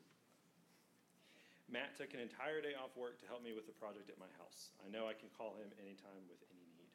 Matt 1.72 1.96
took 1.98 2.14
an 2.14 2.20
entire 2.20 2.62
day 2.62 2.74
off 2.76 2.98
work 2.98 3.20
to 3.22 3.28
help 3.28 3.44
me 3.44 3.54
with 3.54 3.70
a 3.70 3.76
project 3.80 4.10
at 4.10 4.20
my 4.20 4.28
house. 4.38 4.72
I 4.86 4.90
know 4.92 5.08
I 5.08 5.14
can 5.14 5.30
call 5.38 5.56
him 5.56 5.70
anytime 5.80 6.20
with 6.28 6.42
any 6.52 6.66
need. 6.76 6.90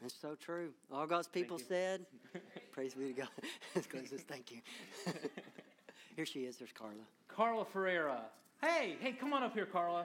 That's 0.00 0.14
so 0.14 0.36
true. 0.36 0.70
All 0.92 1.06
God's 1.06 1.26
people 1.28 1.58
said, 1.58 2.06
Praise 2.72 2.94
be 2.94 3.06
to 3.08 3.12
God. 3.12 3.28
Glenn 3.90 4.06
says, 4.06 4.22
Thank 4.28 4.52
you. 4.52 4.60
Here 6.20 6.26
she 6.26 6.40
is. 6.40 6.58
There's 6.58 6.70
Carla. 6.72 6.92
Carla 7.28 7.64
Ferreira. 7.64 8.20
Hey, 8.60 8.96
hey, 9.00 9.12
come 9.12 9.32
on 9.32 9.42
up 9.42 9.54
here, 9.54 9.64
Carla. 9.64 10.04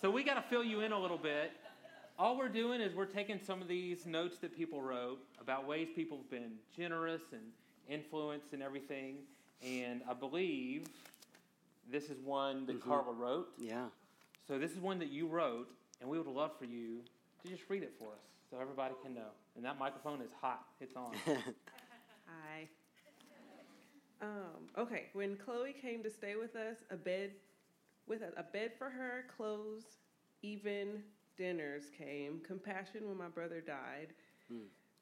So 0.00 0.12
we 0.12 0.22
got 0.22 0.34
to 0.34 0.42
fill 0.42 0.62
you 0.62 0.82
in 0.82 0.92
a 0.92 0.96
little 0.96 1.18
bit. 1.18 1.50
All 2.20 2.38
we're 2.38 2.48
doing 2.48 2.80
is 2.80 2.94
we're 2.94 3.04
taking 3.04 3.40
some 3.44 3.60
of 3.60 3.66
these 3.66 4.06
notes 4.06 4.38
that 4.38 4.56
people 4.56 4.80
wrote 4.80 5.18
about 5.40 5.66
ways 5.66 5.88
people 5.92 6.18
have 6.18 6.30
been 6.30 6.52
generous 6.76 7.22
and 7.32 7.42
influenced 7.88 8.52
and 8.52 8.62
everything. 8.62 9.16
And 9.60 10.02
I 10.08 10.14
believe 10.14 10.86
this 11.90 12.10
is 12.10 12.20
one 12.20 12.64
that 12.66 12.78
mm-hmm. 12.78 12.88
Carla 12.88 13.12
wrote. 13.12 13.48
Yeah. 13.58 13.86
So 14.46 14.60
this 14.60 14.70
is 14.70 14.78
one 14.78 15.00
that 15.00 15.10
you 15.10 15.26
wrote, 15.26 15.68
and 16.00 16.08
we 16.08 16.16
would 16.16 16.28
love 16.28 16.52
for 16.56 16.66
you 16.66 17.00
to 17.42 17.50
just 17.50 17.64
read 17.68 17.82
it 17.82 17.92
for 17.98 18.10
us 18.10 18.22
so 18.52 18.60
everybody 18.60 18.94
can 19.02 19.14
know. 19.14 19.32
And 19.56 19.64
that 19.64 19.80
microphone 19.80 20.22
is 20.22 20.30
hot. 20.40 20.64
It's 20.80 20.94
on. 20.94 21.10
Hi. 21.26 22.68
Um, 24.22 24.68
okay, 24.78 25.06
when 25.12 25.36
Chloe 25.36 25.74
came 25.80 26.02
to 26.02 26.10
stay 26.10 26.36
with 26.36 26.56
us, 26.56 26.76
a 26.90 26.96
bed 26.96 27.32
with 28.06 28.22
us, 28.22 28.32
a 28.36 28.42
bed 28.42 28.72
for 28.78 28.88
her, 28.88 29.24
clothes, 29.36 29.84
even 30.42 31.02
dinners 31.36 31.90
came. 31.96 32.40
Compassion 32.46 33.08
when 33.08 33.16
my 33.16 33.28
brother 33.28 33.60
died. 33.60 34.14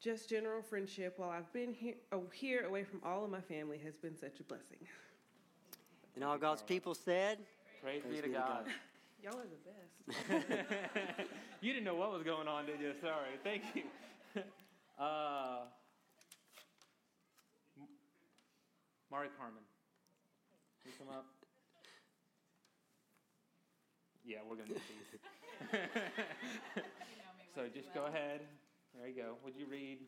Just 0.01 0.29
general 0.29 0.61
friendship 0.61 1.15
while 1.17 1.29
I've 1.29 1.51
been 1.53 1.73
here, 1.73 1.95
oh, 2.11 2.23
here 2.31 2.65
away 2.65 2.83
from 2.83 3.01
all 3.03 3.23
of 3.23 3.31
my 3.31 3.41
family 3.41 3.79
has 3.83 3.95
been 3.95 4.15
such 4.15 4.39
a 4.39 4.43
blessing. 4.43 4.77
And 6.15 6.23
all 6.23 6.37
God's 6.37 6.61
people 6.61 6.93
said, 6.93 7.39
Praise, 7.81 8.03
Praise 8.03 8.21
be 8.21 8.21
to 8.21 8.29
God. 8.29 8.65
Y'all 9.23 9.33
are 9.33 9.43
the 9.43 10.35
best. 10.37 10.67
you 11.61 11.73
didn't 11.73 11.85
know 11.85 11.95
what 11.95 12.11
was 12.11 12.23
going 12.23 12.47
on, 12.47 12.65
did 12.65 12.79
you? 12.79 12.91
Sorry. 13.01 13.31
Thank 13.43 13.63
you. 13.73 13.83
Uh, 14.99 15.61
Mari 19.11 19.29
Carmen. 19.37 19.63
Can 20.81 20.91
you 20.91 20.97
come 20.97 21.13
up? 21.13 21.25
Yeah, 24.25 24.37
we're 24.47 24.55
going 24.55 24.69
to 24.69 24.73
do 24.73 24.81
these. 24.81 25.21
so 27.55 27.61
just 27.73 27.93
go 27.93 28.05
ahead. 28.05 28.41
There 28.97 29.07
you 29.07 29.15
go. 29.15 29.35
Would 29.43 29.55
you 29.55 29.65
read? 29.69 29.99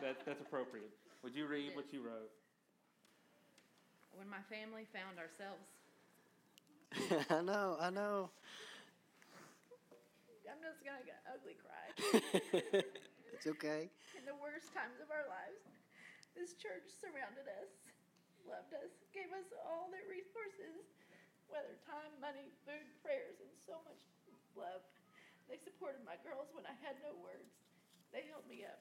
That, 0.00 0.16
that's 0.24 0.40
appropriate. 0.40 0.90
Would 1.24 1.34
you 1.34 1.46
read 1.46 1.74
what 1.74 1.92
you 1.92 2.02
wrote? 2.02 2.30
When 4.14 4.28
my 4.30 4.42
family 4.50 4.86
found 4.94 5.18
ourselves, 5.18 5.66
I 7.30 7.42
know, 7.42 7.76
I 7.80 7.90
know. 7.90 8.30
I'm 10.48 10.62
just 10.64 10.80
gonna 10.80 11.04
get 11.04 11.20
ugly 11.28 11.54
cry. 11.60 11.84
it's 13.34 13.46
okay. 13.46 13.90
In 14.16 14.24
the 14.24 14.34
worst 14.40 14.72
times 14.72 14.96
of 15.02 15.12
our 15.12 15.28
lives, 15.28 15.60
this 16.38 16.54
church 16.54 16.86
surrounded 17.02 17.50
us, 17.58 17.70
loved 18.46 18.70
us, 18.78 18.94
gave 19.10 19.28
us 19.34 19.50
all 19.66 19.90
their 19.90 20.06
resources, 20.06 20.86
whether 21.50 21.74
time, 21.82 22.14
money, 22.22 22.54
food, 22.62 22.86
prayers, 23.02 23.42
and 23.42 23.50
so 23.66 23.74
much 23.82 23.98
love. 24.54 24.86
They 25.50 25.58
supported 25.58 26.06
my 26.06 26.14
girls 26.22 26.46
when 26.54 26.62
I 26.62 26.78
had 26.78 26.94
no 27.02 27.10
words. 27.18 27.50
They 28.14 28.30
held 28.30 28.46
me 28.46 28.62
up. 28.62 28.78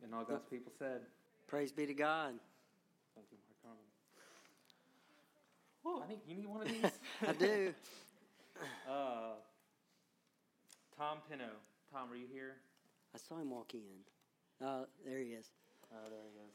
And 0.00 0.16
all 0.16 0.24
God's 0.24 0.48
people 0.48 0.72
said. 0.80 1.04
Praise 1.46 1.70
be 1.70 1.84
to 1.86 1.94
God. 1.94 2.32
Thank 3.14 3.28
you, 3.30 3.38
Mari 3.44 3.56
Carmen. 3.60 3.88
Whoa, 5.84 6.00
I 6.02 6.06
think 6.08 6.24
you 6.26 6.34
need 6.40 6.48
one 6.48 6.62
of 6.64 6.68
these. 6.72 6.96
I 7.28 7.32
do. 7.36 7.74
Uh, 8.88 9.34
Tom 10.96 11.18
Pino. 11.28 11.50
Tom, 11.92 12.10
are 12.10 12.16
you 12.16 12.28
here? 12.32 12.54
I 13.12 13.18
saw 13.18 13.36
him 13.36 13.50
walk 13.50 13.74
in. 13.74 14.64
Uh, 14.64 14.84
there 15.04 15.18
he 15.18 15.30
is. 15.30 15.50
Oh, 15.94 16.08
there 16.10 16.18
he 16.32 16.38
is. 16.38 16.52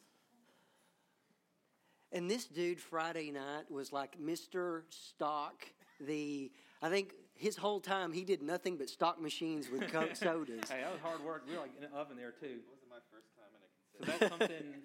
And 2.12 2.30
this 2.30 2.46
dude 2.46 2.80
Friday 2.80 3.32
night 3.32 3.70
was 3.70 3.94
like 3.94 4.20
Mr. 4.20 4.84
Stock. 4.90 5.66
The 6.02 6.52
I 6.82 6.90
think 6.90 7.14
his 7.36 7.56
whole 7.56 7.80
time 7.80 8.12
he 8.12 8.24
did 8.24 8.42
nothing 8.42 8.78
but 8.78 8.90
stock 8.90 9.22
machines 9.22 9.70
with 9.70 9.92
Coke 9.92 10.16
sodas. 10.16 10.70
Hey, 10.70 10.82
that 10.82 10.92
was 10.92 11.02
hard 11.02 11.24
work. 11.24 11.44
We 11.48 11.54
were 11.54 11.62
like 11.62 11.72
in 11.78 11.84
an 11.84 11.92
oven 11.94 12.18
there 12.18 12.32
too. 12.32 12.60
It 12.60 12.68
wasn't 12.70 12.90
my 12.90 13.00
first 13.12 13.30
time 13.36 13.52
in 13.56 13.62
a 13.64 14.20
So 14.20 14.28
that's 14.28 14.40
something 14.40 14.76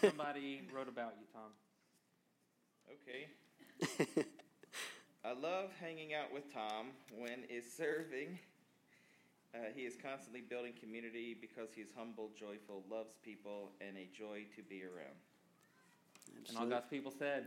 somebody 0.00 0.62
wrote 0.72 0.88
about 0.88 1.14
you, 1.18 1.26
Tom. 1.32 1.52
Okay. 3.02 4.24
I 5.24 5.32
love 5.32 5.70
hanging 5.80 6.12
out 6.12 6.32
with 6.32 6.52
Tom 6.52 6.88
when 7.16 7.44
is 7.48 7.64
serving. 7.76 8.38
Uh, 9.54 9.58
he 9.74 9.82
is 9.82 9.94
constantly 10.02 10.40
building 10.40 10.72
community 10.80 11.36
because 11.40 11.68
he's 11.74 11.86
humble, 11.96 12.30
joyful, 12.36 12.82
loves 12.90 13.14
people, 13.22 13.70
and 13.80 13.96
a 13.96 14.08
joy 14.16 14.44
to 14.56 14.62
be 14.62 14.82
around. 14.82 15.14
And 16.48 16.58
all 16.58 16.66
God's 16.66 16.88
people 16.88 17.12
said. 17.16 17.46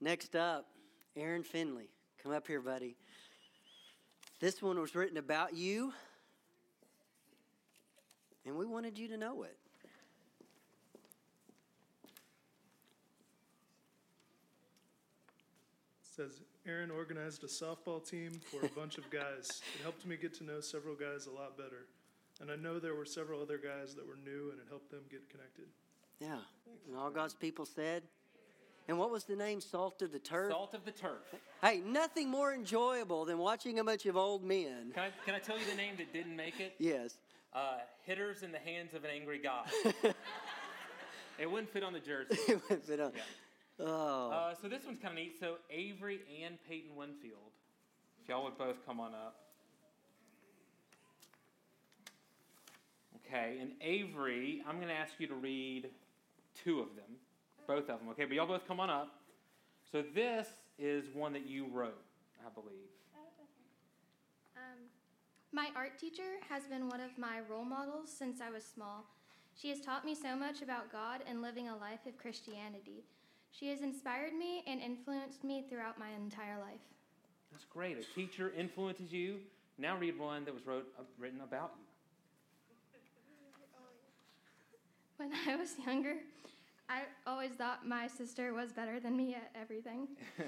Next 0.00 0.34
up, 0.34 0.66
Aaron 1.16 1.44
Finley. 1.44 1.88
Come 2.20 2.32
up 2.32 2.48
here, 2.48 2.60
buddy. 2.60 2.96
This 4.40 4.60
one 4.60 4.80
was 4.80 4.94
written 4.96 5.18
about 5.18 5.54
you, 5.54 5.92
and 8.44 8.56
we 8.56 8.66
wanted 8.66 8.98
you 8.98 9.06
to 9.08 9.16
know 9.16 9.44
it. 9.44 9.56
says 16.16 16.40
Aaron 16.66 16.90
organized 16.90 17.44
a 17.44 17.46
softball 17.46 18.06
team 18.08 18.40
for 18.50 18.64
a 18.64 18.68
bunch 18.70 18.96
of 18.96 19.10
guys. 19.10 19.60
It 19.74 19.82
helped 19.82 20.06
me 20.06 20.16
get 20.16 20.32
to 20.34 20.44
know 20.44 20.60
several 20.60 20.94
guys 20.94 21.26
a 21.26 21.30
lot 21.30 21.58
better. 21.58 21.86
And 22.40 22.50
I 22.50 22.56
know 22.56 22.78
there 22.78 22.94
were 22.94 23.04
several 23.04 23.42
other 23.42 23.58
guys 23.58 23.94
that 23.94 24.06
were 24.06 24.16
new 24.24 24.50
and 24.50 24.58
it 24.58 24.66
helped 24.68 24.90
them 24.90 25.02
get 25.10 25.28
connected. 25.28 25.66
Yeah. 26.20 26.38
And 26.88 26.96
all 26.96 27.10
God's 27.10 27.34
people 27.34 27.66
said. 27.66 28.02
And 28.88 28.98
what 28.98 29.10
was 29.10 29.24
the 29.24 29.36
name? 29.36 29.60
Salt 29.60 30.00
of 30.02 30.12
the 30.12 30.18
Turf? 30.18 30.52
Salt 30.52 30.74
of 30.74 30.84
the 30.84 30.90
Turf. 30.90 31.34
Hey, 31.62 31.82
nothing 31.84 32.30
more 32.30 32.52
enjoyable 32.52 33.24
than 33.24 33.38
watching 33.38 33.78
a 33.78 33.84
bunch 33.84 34.06
of 34.06 34.16
old 34.16 34.42
men. 34.42 34.90
Can 34.94 35.04
I, 35.04 35.10
can 35.24 35.34
I 35.34 35.38
tell 35.38 35.58
you 35.58 35.64
the 35.66 35.76
name 35.76 35.94
that 35.98 36.12
didn't 36.12 36.36
make 36.36 36.60
it? 36.60 36.74
Yes. 36.78 37.16
Uh, 37.52 37.78
hitters 38.02 38.42
in 38.42 38.52
the 38.52 38.58
hands 38.58 38.94
of 38.94 39.04
an 39.04 39.10
angry 39.10 39.38
God. 39.38 39.66
it 41.38 41.50
wouldn't 41.50 41.70
fit 41.70 41.82
on 41.82 41.92
the 41.92 42.00
jersey. 42.00 42.38
it 42.48 42.60
wouldn't 42.62 42.86
fit 42.86 43.00
on. 43.00 43.12
Yeah. 43.14 43.22
Oh. 43.80 44.30
Uh, 44.30 44.54
so 44.60 44.68
this 44.68 44.84
one's 44.84 45.00
kind 45.00 45.18
of 45.18 45.24
neat. 45.24 45.38
So 45.38 45.56
Avery 45.70 46.20
and 46.44 46.56
Peyton 46.68 46.94
Winfield, 46.96 47.52
if 48.22 48.28
y'all 48.28 48.44
would 48.44 48.56
both 48.56 48.84
come 48.86 49.00
on 49.00 49.12
up. 49.14 49.36
Okay, 53.26 53.58
and 53.60 53.72
Avery, 53.80 54.62
I'm 54.68 54.76
going 54.76 54.88
to 54.88 54.94
ask 54.94 55.14
you 55.18 55.26
to 55.26 55.34
read 55.34 55.88
two 56.62 56.80
of 56.80 56.94
them, 56.94 57.16
both 57.66 57.88
of 57.88 57.98
them. 57.98 58.08
Okay, 58.10 58.26
but 58.26 58.34
y'all 58.34 58.46
both 58.46 58.66
come 58.68 58.80
on 58.80 58.90
up. 58.90 59.08
So 59.90 60.04
this 60.14 60.48
is 60.78 61.06
one 61.14 61.32
that 61.32 61.46
you 61.46 61.66
wrote, 61.72 62.02
I 62.46 62.50
believe. 62.50 62.90
Um, 64.56 64.84
My 65.52 65.68
art 65.74 65.98
teacher 65.98 66.38
has 66.48 66.64
been 66.64 66.88
one 66.88 67.00
of 67.00 67.16
my 67.18 67.40
role 67.48 67.64
models 67.64 68.10
since 68.16 68.40
I 68.40 68.50
was 68.50 68.64
small. 68.64 69.04
She 69.56 69.68
has 69.70 69.80
taught 69.80 70.04
me 70.04 70.14
so 70.14 70.36
much 70.36 70.62
about 70.62 70.92
God 70.92 71.22
and 71.28 71.40
living 71.40 71.68
a 71.68 71.76
life 71.76 72.06
of 72.06 72.18
Christianity. 72.18 73.04
She 73.58 73.68
has 73.68 73.82
inspired 73.82 74.32
me 74.34 74.64
and 74.66 74.80
influenced 74.80 75.44
me 75.44 75.64
throughout 75.68 75.96
my 75.96 76.10
entire 76.10 76.58
life. 76.58 76.80
That's 77.52 77.64
great. 77.64 77.96
A 77.96 78.02
teacher 78.14 78.52
influences 78.58 79.12
you. 79.12 79.38
Now 79.78 79.96
read 79.96 80.18
one 80.18 80.44
that 80.44 80.52
was 80.52 80.66
wrote, 80.66 80.88
uh, 80.98 81.02
written 81.18 81.40
about 81.40 81.72
you. 81.76 81.84
When 85.16 85.30
I 85.46 85.54
was 85.54 85.76
younger, 85.86 86.16
I 86.88 87.02
always 87.24 87.52
thought 87.52 87.86
my 87.86 88.08
sister 88.08 88.52
was 88.52 88.72
better 88.72 88.98
than 88.98 89.16
me 89.16 89.36
at 89.36 89.52
everything. 89.54 90.08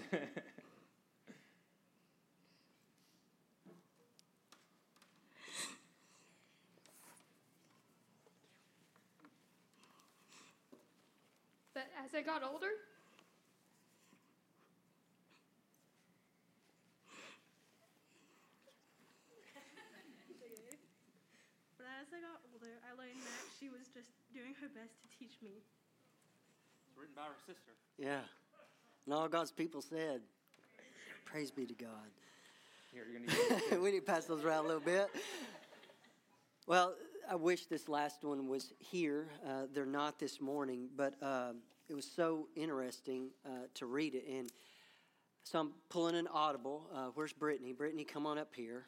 but 11.73 11.85
as 12.05 12.13
I 12.13 12.23
got 12.23 12.43
older, 12.43 12.73
But 21.87 22.03
as 22.03 22.11
I 22.11 22.19
got 22.19 22.43
older, 22.51 22.83
I 22.83 22.99
learned 22.99 23.23
that 23.23 23.46
she 23.59 23.69
was 23.69 23.89
just 23.95 24.11
doing 24.33 24.55
her 24.61 24.69
best 24.69 25.01
to 25.03 25.19
teach 25.19 25.37
me. 25.43 25.51
It's 26.89 26.97
written 26.97 27.15
by 27.15 27.23
her 27.23 27.39
sister. 27.47 27.73
Yeah. 27.99 28.21
And 29.05 29.15
all 29.15 29.29
God's 29.29 29.53
people 29.53 29.81
said, 29.81 30.21
Praise 31.25 31.51
be 31.51 31.67
to 31.67 31.75
God. 31.75 32.11
Here, 32.93 33.05
you're 33.11 33.21
gonna 33.21 33.71
need 33.71 33.81
we 33.81 33.91
need 33.93 34.07
to 34.07 34.13
pass 34.13 34.27
those 34.27 34.45
around 34.45 34.65
a 34.65 34.69
little 34.69 34.83
bit. 34.83 35.09
Well, 36.67 36.95
I 37.31 37.37
wish 37.37 37.67
this 37.67 37.89
last 37.89 38.25
one 38.25 38.49
was 38.49 38.73
here. 38.79 39.29
Uh, 39.47 39.63
they're 39.73 39.87
not 39.87 40.19
this 40.19 40.41
morning, 40.41 40.89
but 40.97 41.15
uh, 41.23 41.53
it 41.89 41.95
was 41.95 42.05
so 42.05 42.49
interesting 42.57 43.31
uh, 43.45 43.67
to 43.75 43.87
read 43.87 44.15
it. 44.15 44.25
And 44.29 44.51
so 45.45 45.61
I'm 45.61 45.73
pulling 45.89 46.17
an 46.17 46.29
audible. 46.33 46.89
Uh, 46.95 47.07
where's 47.15 47.33
Brittany? 47.33 47.73
Brittany, 47.73 48.05
come 48.05 48.27
on 48.27 48.39
up 48.39 48.55
here. 48.55 48.87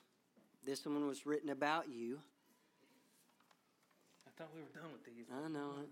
This 0.64 0.84
one 0.86 1.06
was 1.06 1.26
written 1.26 1.50
about 1.50 1.88
you. 1.88 2.18
I 4.38 4.44
thought 4.46 4.54
we 4.54 4.62
were 4.62 4.70
done 4.70 4.94
with 4.94 5.02
these. 5.02 5.26
I 5.34 5.50
know. 5.50 5.82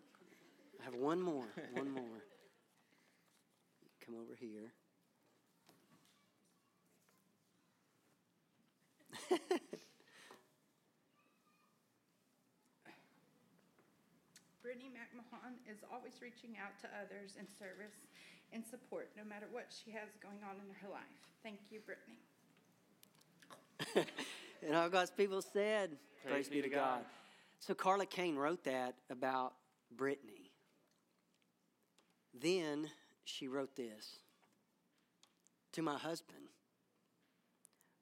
I 0.79 0.85
have 0.85 0.95
one 0.95 1.21
more. 1.21 1.51
One 1.75 1.91
more. 1.91 2.05
Come 4.07 4.15
over 4.15 4.39
here. 4.39 4.71
Brittany 14.63 14.95
McMahon 14.95 15.59
is 15.69 15.83
always 15.93 16.13
reaching 16.23 16.55
out 16.63 16.79
to 16.83 16.89
others 17.03 17.35
in 17.41 17.49
service 17.59 17.99
and 18.53 18.65
support, 18.65 19.11
no 19.17 19.25
matter 19.25 19.47
what 19.51 19.75
she 19.75 19.91
has 19.91 20.11
going 20.23 20.39
on 20.49 20.55
in 20.63 20.71
her 20.83 20.89
life. 20.89 21.03
Thank 21.43 21.59
you, 21.71 21.81
Brittany. 21.81 22.23
and 24.65 24.77
all 24.77 24.89
God's 24.89 25.11
people 25.11 25.43
said, 25.43 25.99
Praise 26.25 26.49
be 26.49 26.63
to 26.63 26.69
God. 26.69 27.01
So 27.61 27.75
Carla 27.75 28.07
Kane 28.07 28.37
wrote 28.37 28.65
that 28.65 28.95
about 29.11 29.55
Brittany. 29.97 30.53
Then 32.39 32.89
she 33.25 33.49
wrote 33.49 33.77
this 33.77 34.19
to 35.73 35.83
my 35.83 35.99
husband. 35.99 36.39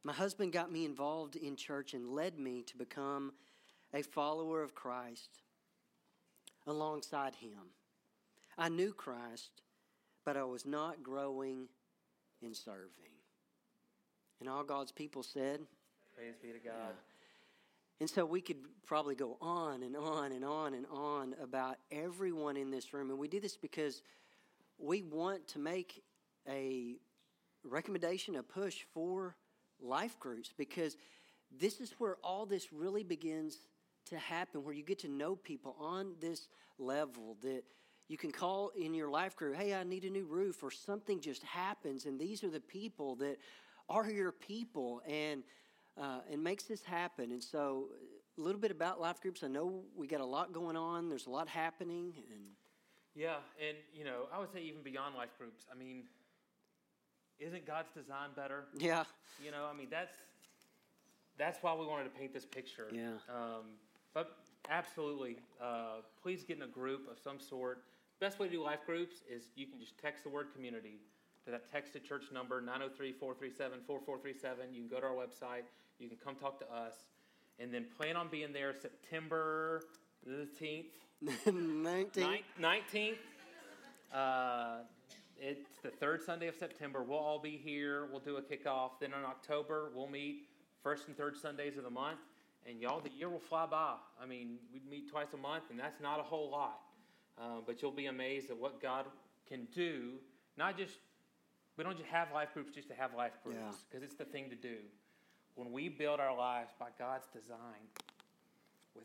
My 0.03 0.13
husband 0.13 0.53
got 0.53 0.71
me 0.71 0.85
involved 0.85 1.35
in 1.35 1.57
church 1.57 1.95
and 1.95 2.11
led 2.11 2.39
me 2.39 2.63
to 2.65 2.77
become 2.77 3.33
a 3.95 4.03
follower 4.03 4.63
of 4.63 4.75
Christ 4.75 5.31
alongside 6.67 7.37
him. 7.37 7.73
I 8.59 8.69
knew 8.69 8.93
Christ, 8.93 9.63
but 10.25 10.37
I 10.37 10.45
was 10.45 10.67
not 10.67 11.03
growing 11.03 11.69
in 12.43 12.55
serving. 12.55 12.91
And 14.41 14.49
all 14.49 14.63
God's 14.63 14.93
people 14.93 15.23
said, 15.23 15.61
Praise 16.15 16.35
be 16.43 16.49
to 16.49 16.59
God. 16.59 16.95
And 18.01 18.11
so 18.11 18.25
we 18.25 18.41
could 18.41 18.59
probably 18.87 19.15
go 19.15 19.37
on 19.41 19.83
and 19.83 19.97
on 19.97 20.33
and 20.33 20.45
on 20.45 20.75
and 20.75 20.87
on 20.91 21.35
about 21.43 21.79
everyone 21.91 22.57
in 22.57 22.71
this 22.71 22.93
room. 22.93 23.11
And 23.11 23.19
we 23.19 23.29
do 23.29 23.41
this 23.41 23.57
because 23.57 24.03
we 24.79 25.03
want 25.03 25.47
to 25.49 25.59
make 25.59 26.03
a 26.49 26.97
recommendation, 27.63 28.37
a 28.37 28.43
push 28.43 28.83
for 28.93 29.37
life 29.81 30.19
groups, 30.19 30.53
because 30.57 30.97
this 31.57 31.81
is 31.81 31.95
where 31.99 32.17
all 32.23 32.47
this 32.47 32.73
really 32.73 33.05
begins 33.05 33.59
to 34.07 34.19
happen, 34.19 34.65
where 34.65 34.75
you 34.75 34.83
get 34.83 34.99
to 35.01 35.09
know 35.09 35.37
people 35.37 35.77
on 35.81 36.15
this 36.21 36.49
level 36.79 37.37
that 37.43 37.63
you 38.09 38.19
can 38.19 38.31
call 38.31 38.71
in 38.77 38.93
your 38.93 39.09
life 39.09 39.35
group, 39.35 39.57
hey, 39.57 39.75
I 39.75 39.83
need 39.83 40.05
a 40.05 40.11
new 40.11 40.27
roof, 40.27 40.63
or 40.63 40.71
something 40.71 41.21
just 41.21 41.43
happens, 41.43 42.05
and 42.05 42.21
these 42.21 42.45
are 42.45 42.51
the 42.51 42.61
people 42.61 43.15
that 43.17 43.39
are 43.89 44.11
your 44.11 44.33
people. 44.33 45.01
And 45.09 45.43
uh, 46.01 46.21
and 46.31 46.43
makes 46.43 46.65
this 46.65 46.83
happen. 46.83 47.33
And 47.33 47.43
so, 47.43 47.87
a 48.37 48.41
little 48.41 48.61
bit 48.61 48.71
about 48.71 49.01
life 49.01 49.21
groups. 49.21 49.45
I 49.45 49.49
know 49.49 49.83
we 49.97 50.07
got 50.07 50.21
a 50.21 50.27
lot 50.27 50.53
going 50.53 50.77
on. 50.77 51.09
There's 51.09 51.27
a 51.27 51.31
lot 51.31 51.49
happening, 51.49 52.13
and 52.33 52.43
Yeah, 53.15 53.37
and 53.67 53.77
you 53.95 54.05
know, 54.05 54.27
I 54.33 54.41
would 54.41 54.53
say 54.53 54.61
even 54.61 54.83
beyond 54.83 55.15
life 55.15 55.31
groups. 55.39 55.65
I 55.73 55.79
mean, 55.79 56.05
isn't 57.39 57.67
God's 57.67 57.91
design 57.95 58.31
better? 58.35 58.65
Yeah. 58.77 59.05
You 59.45 59.51
know, 59.51 59.67
I 59.73 59.77
mean 59.77 59.89
that's 59.91 60.15
that's 61.39 61.63
why 61.63 61.75
we 61.75 61.87
wanted 61.87 62.05
to 62.05 62.11
paint 62.11 62.33
this 62.33 62.45
picture. 62.45 62.89
Yeah. 62.93 63.15
Um, 63.29 63.65
but 64.13 64.37
absolutely, 64.71 65.39
uh, 65.61 66.03
please 66.23 66.45
get 66.45 66.57
in 66.57 66.63
a 66.63 66.69
group 66.69 67.09
of 67.11 67.19
some 67.19 67.41
sort. 67.41 67.83
Best 68.21 68.39
way 68.39 68.47
to 68.47 68.53
do 68.53 68.63
life 68.63 68.81
groups 68.87 69.17
is 69.31 69.51
you 69.57 69.67
can 69.67 69.81
just 69.81 69.99
text 69.99 70.23
the 70.23 70.31
word 70.31 70.47
community 70.55 71.01
to 71.45 71.51
that 71.51 71.71
text 71.71 71.93
to 71.93 72.01
church 72.01 72.25
number 72.33 72.63
903-437-4437. 72.63 74.73
You 74.73 74.81
can 74.81 74.89
go 74.89 75.01
to 75.01 75.07
our 75.07 75.13
website. 75.13 75.65
You 75.99 76.09
can 76.09 76.19
come 76.19 76.35
talk 76.35 76.59
to 76.61 76.73
us, 76.73 76.95
and 77.59 77.73
then 77.73 77.87
plan 77.97 78.17
on 78.17 78.29
being 78.29 78.53
there 78.53 78.75
September 78.75 79.83
the 80.27 80.49
10th. 80.61 80.87
19th. 81.47 82.43
19th. 82.61 83.15
Uh, 84.13 84.79
it's 85.39 85.69
the 85.83 85.91
third 85.91 86.23
Sunday 86.23 86.49
of 86.49 86.55
September. 86.55 87.03
We'll 87.03 87.19
all 87.19 87.39
be 87.39 87.57
here. 87.57 88.07
We'll 88.11 88.21
do 88.21 88.37
a 88.37 88.43
kickoff. 88.43 88.93
Then 89.01 89.11
in 89.11 89.25
October, 89.25 89.91
we'll 89.95 90.09
meet 90.09 90.47
first 90.83 91.09
and 91.09 91.17
third 91.17 91.37
Sundays 91.37 91.77
of 91.77 91.85
the 91.85 91.91
month. 91.91 92.19
And 92.67 92.81
y'all, 92.81 93.01
the 93.01 93.11
year 93.11 93.29
will 93.29 93.39
fly 93.41 93.67
by. 93.67 93.95
I 94.23 94.27
mean, 94.27 94.57
we 94.73 94.81
meet 94.91 95.11
twice 95.11 95.27
a 95.35 95.37
month, 95.37 95.65
and 95.71 95.79
that's 95.79 96.01
not 96.01 96.19
a 96.19 96.23
whole 96.23 96.51
lot. 96.51 96.81
Um, 97.39 97.63
but 97.67 97.83
you'll 97.83 97.91
be 97.91 98.07
amazed 98.07 98.51
at 98.51 98.57
what 98.57 98.81
God 98.81 99.07
can 99.49 99.67
do. 99.75 100.13
Not 100.57 100.79
just, 100.79 100.95
we 101.77 101.85
don't 101.85 101.97
just 101.97 102.09
have 102.09 102.29
life 102.33 102.55
groups 102.55 102.73
just 102.75 102.89
to 102.89 102.95
have 102.95 103.13
life 103.15 103.33
groups, 103.43 103.59
Yeah. 103.61 103.73
because 103.91 104.03
it's 104.05 104.15
the 104.15 104.25
thing 104.25 104.49
to 104.51 104.57
do. 104.57 104.77
When 105.55 105.73
we 105.73 105.89
build 105.89 106.21
our 106.21 106.37
lives 106.37 106.71
by 106.79 106.89
God's 106.99 107.27
design, 107.33 107.85
with 108.95 109.05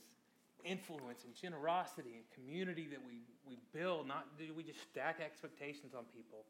influence 0.63 1.23
and 1.25 1.35
generosity 1.35 2.15
and 2.15 2.23
community 2.33 2.87
that 2.89 2.99
we, 3.05 3.21
we 3.47 3.57
build, 3.73 4.07
not 4.07 4.37
do 4.37 4.45
we 4.55 4.63
just 4.63 4.81
stack 4.81 5.19
expectations 5.23 5.93
on 5.95 6.05
people. 6.15 6.45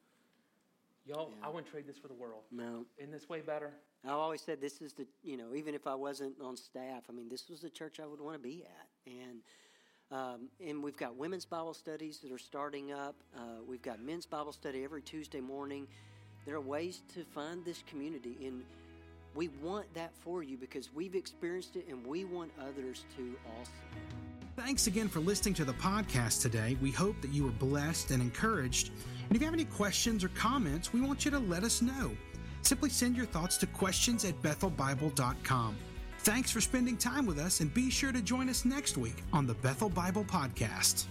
Y'all, 1.06 1.32
I 1.42 1.50
wouldn't 1.50 1.72
trade 1.72 1.88
this 1.88 1.98
for 1.98 2.08
the 2.08 2.14
world. 2.14 2.44
No. 2.52 2.86
Isn't 2.98 3.12
this 3.12 3.28
way 3.28 3.42
better? 3.42 3.72
I've 4.06 4.12
always 4.12 4.42
said 4.42 4.62
this 4.62 4.82
is 4.82 4.94
the, 4.94 5.08
you 5.24 5.38
know, 5.38 5.56
even 5.56 5.74
if 5.74 5.88
I 5.88 5.96
wasn't 5.96 6.36
on 6.42 6.56
staff, 6.56 7.04
I 7.10 7.14
mean, 7.14 7.28
this 7.30 7.50
was 7.50 7.62
the 7.62 7.70
church 7.70 8.00
I 8.00 8.06
would 8.06 8.22
want 8.22 8.36
to 8.36 8.44
be 8.44 8.64
at. 8.64 9.12
And 9.12 9.40
um, 10.12 10.50
and 10.66 10.82
we've 10.82 10.98
got 10.98 11.16
women's 11.16 11.46
Bible 11.46 11.76
studies 11.76 12.18
that 12.20 12.32
are 12.32 12.40
starting 12.40 12.92
up. 12.92 13.16
Uh, 13.36 13.62
we've 13.68 13.82
got 13.82 14.02
men's 14.02 14.26
Bible 14.26 14.52
study 14.52 14.84
every 14.84 15.04
Tuesday 15.04 15.40
morning. 15.40 15.88
There 16.46 16.56
are 16.56 16.62
ways 16.62 17.04
to 17.14 17.24
find 17.24 17.64
this 17.64 17.84
community, 17.88 18.36
and 18.44 18.64
we 19.36 19.50
want 19.62 19.92
that 19.94 20.12
for 20.16 20.44
you 20.44 20.58
because 20.58 20.94
we've 20.94 21.16
experienced 21.16 21.76
it, 21.76 21.88
and 21.88 22.06
we 22.06 22.26
want 22.26 22.52
others 22.60 23.06
to 23.18 23.36
also. 23.58 23.72
Thanks 24.56 24.88
again 24.88 25.08
for 25.08 25.20
listening 25.20 25.54
to 25.56 25.66
the 25.66 25.74
podcast 25.74 26.42
today. 26.42 26.78
We 26.82 26.92
hope 26.92 27.22
that 27.22 27.32
you 27.32 27.46
were 27.46 27.52
blessed 27.52 28.12
and 28.12 28.22
encouraged. 28.22 28.92
And 29.28 29.36
if 29.36 29.42
you 29.42 29.46
have 29.46 29.54
any 29.54 29.66
questions 29.66 30.24
or 30.24 30.30
comments, 30.30 30.92
we 30.92 31.02
want 31.02 31.24
you 31.24 31.32
to 31.32 31.40
let 31.40 31.64
us 31.64 31.82
know. 31.82 32.12
Simply 32.62 32.90
send 32.90 33.16
your 33.16 33.26
thoughts 33.26 33.58
to 33.58 33.68
questions 33.68 34.26
at 34.26 34.42
bethelbible.com. 34.42 35.78
Thanks 36.20 36.52
for 36.52 36.60
spending 36.60 36.98
time 36.98 37.26
with 37.26 37.40
us, 37.40 37.62
and 37.62 37.74
be 37.74 37.90
sure 37.90 38.12
to 38.12 38.22
join 38.22 38.50
us 38.50 38.66
next 38.66 38.98
week 38.98 39.24
on 39.32 39.48
the 39.48 39.54
Bethel 39.54 39.90
Bible 39.90 40.26
Podcast. 40.26 41.06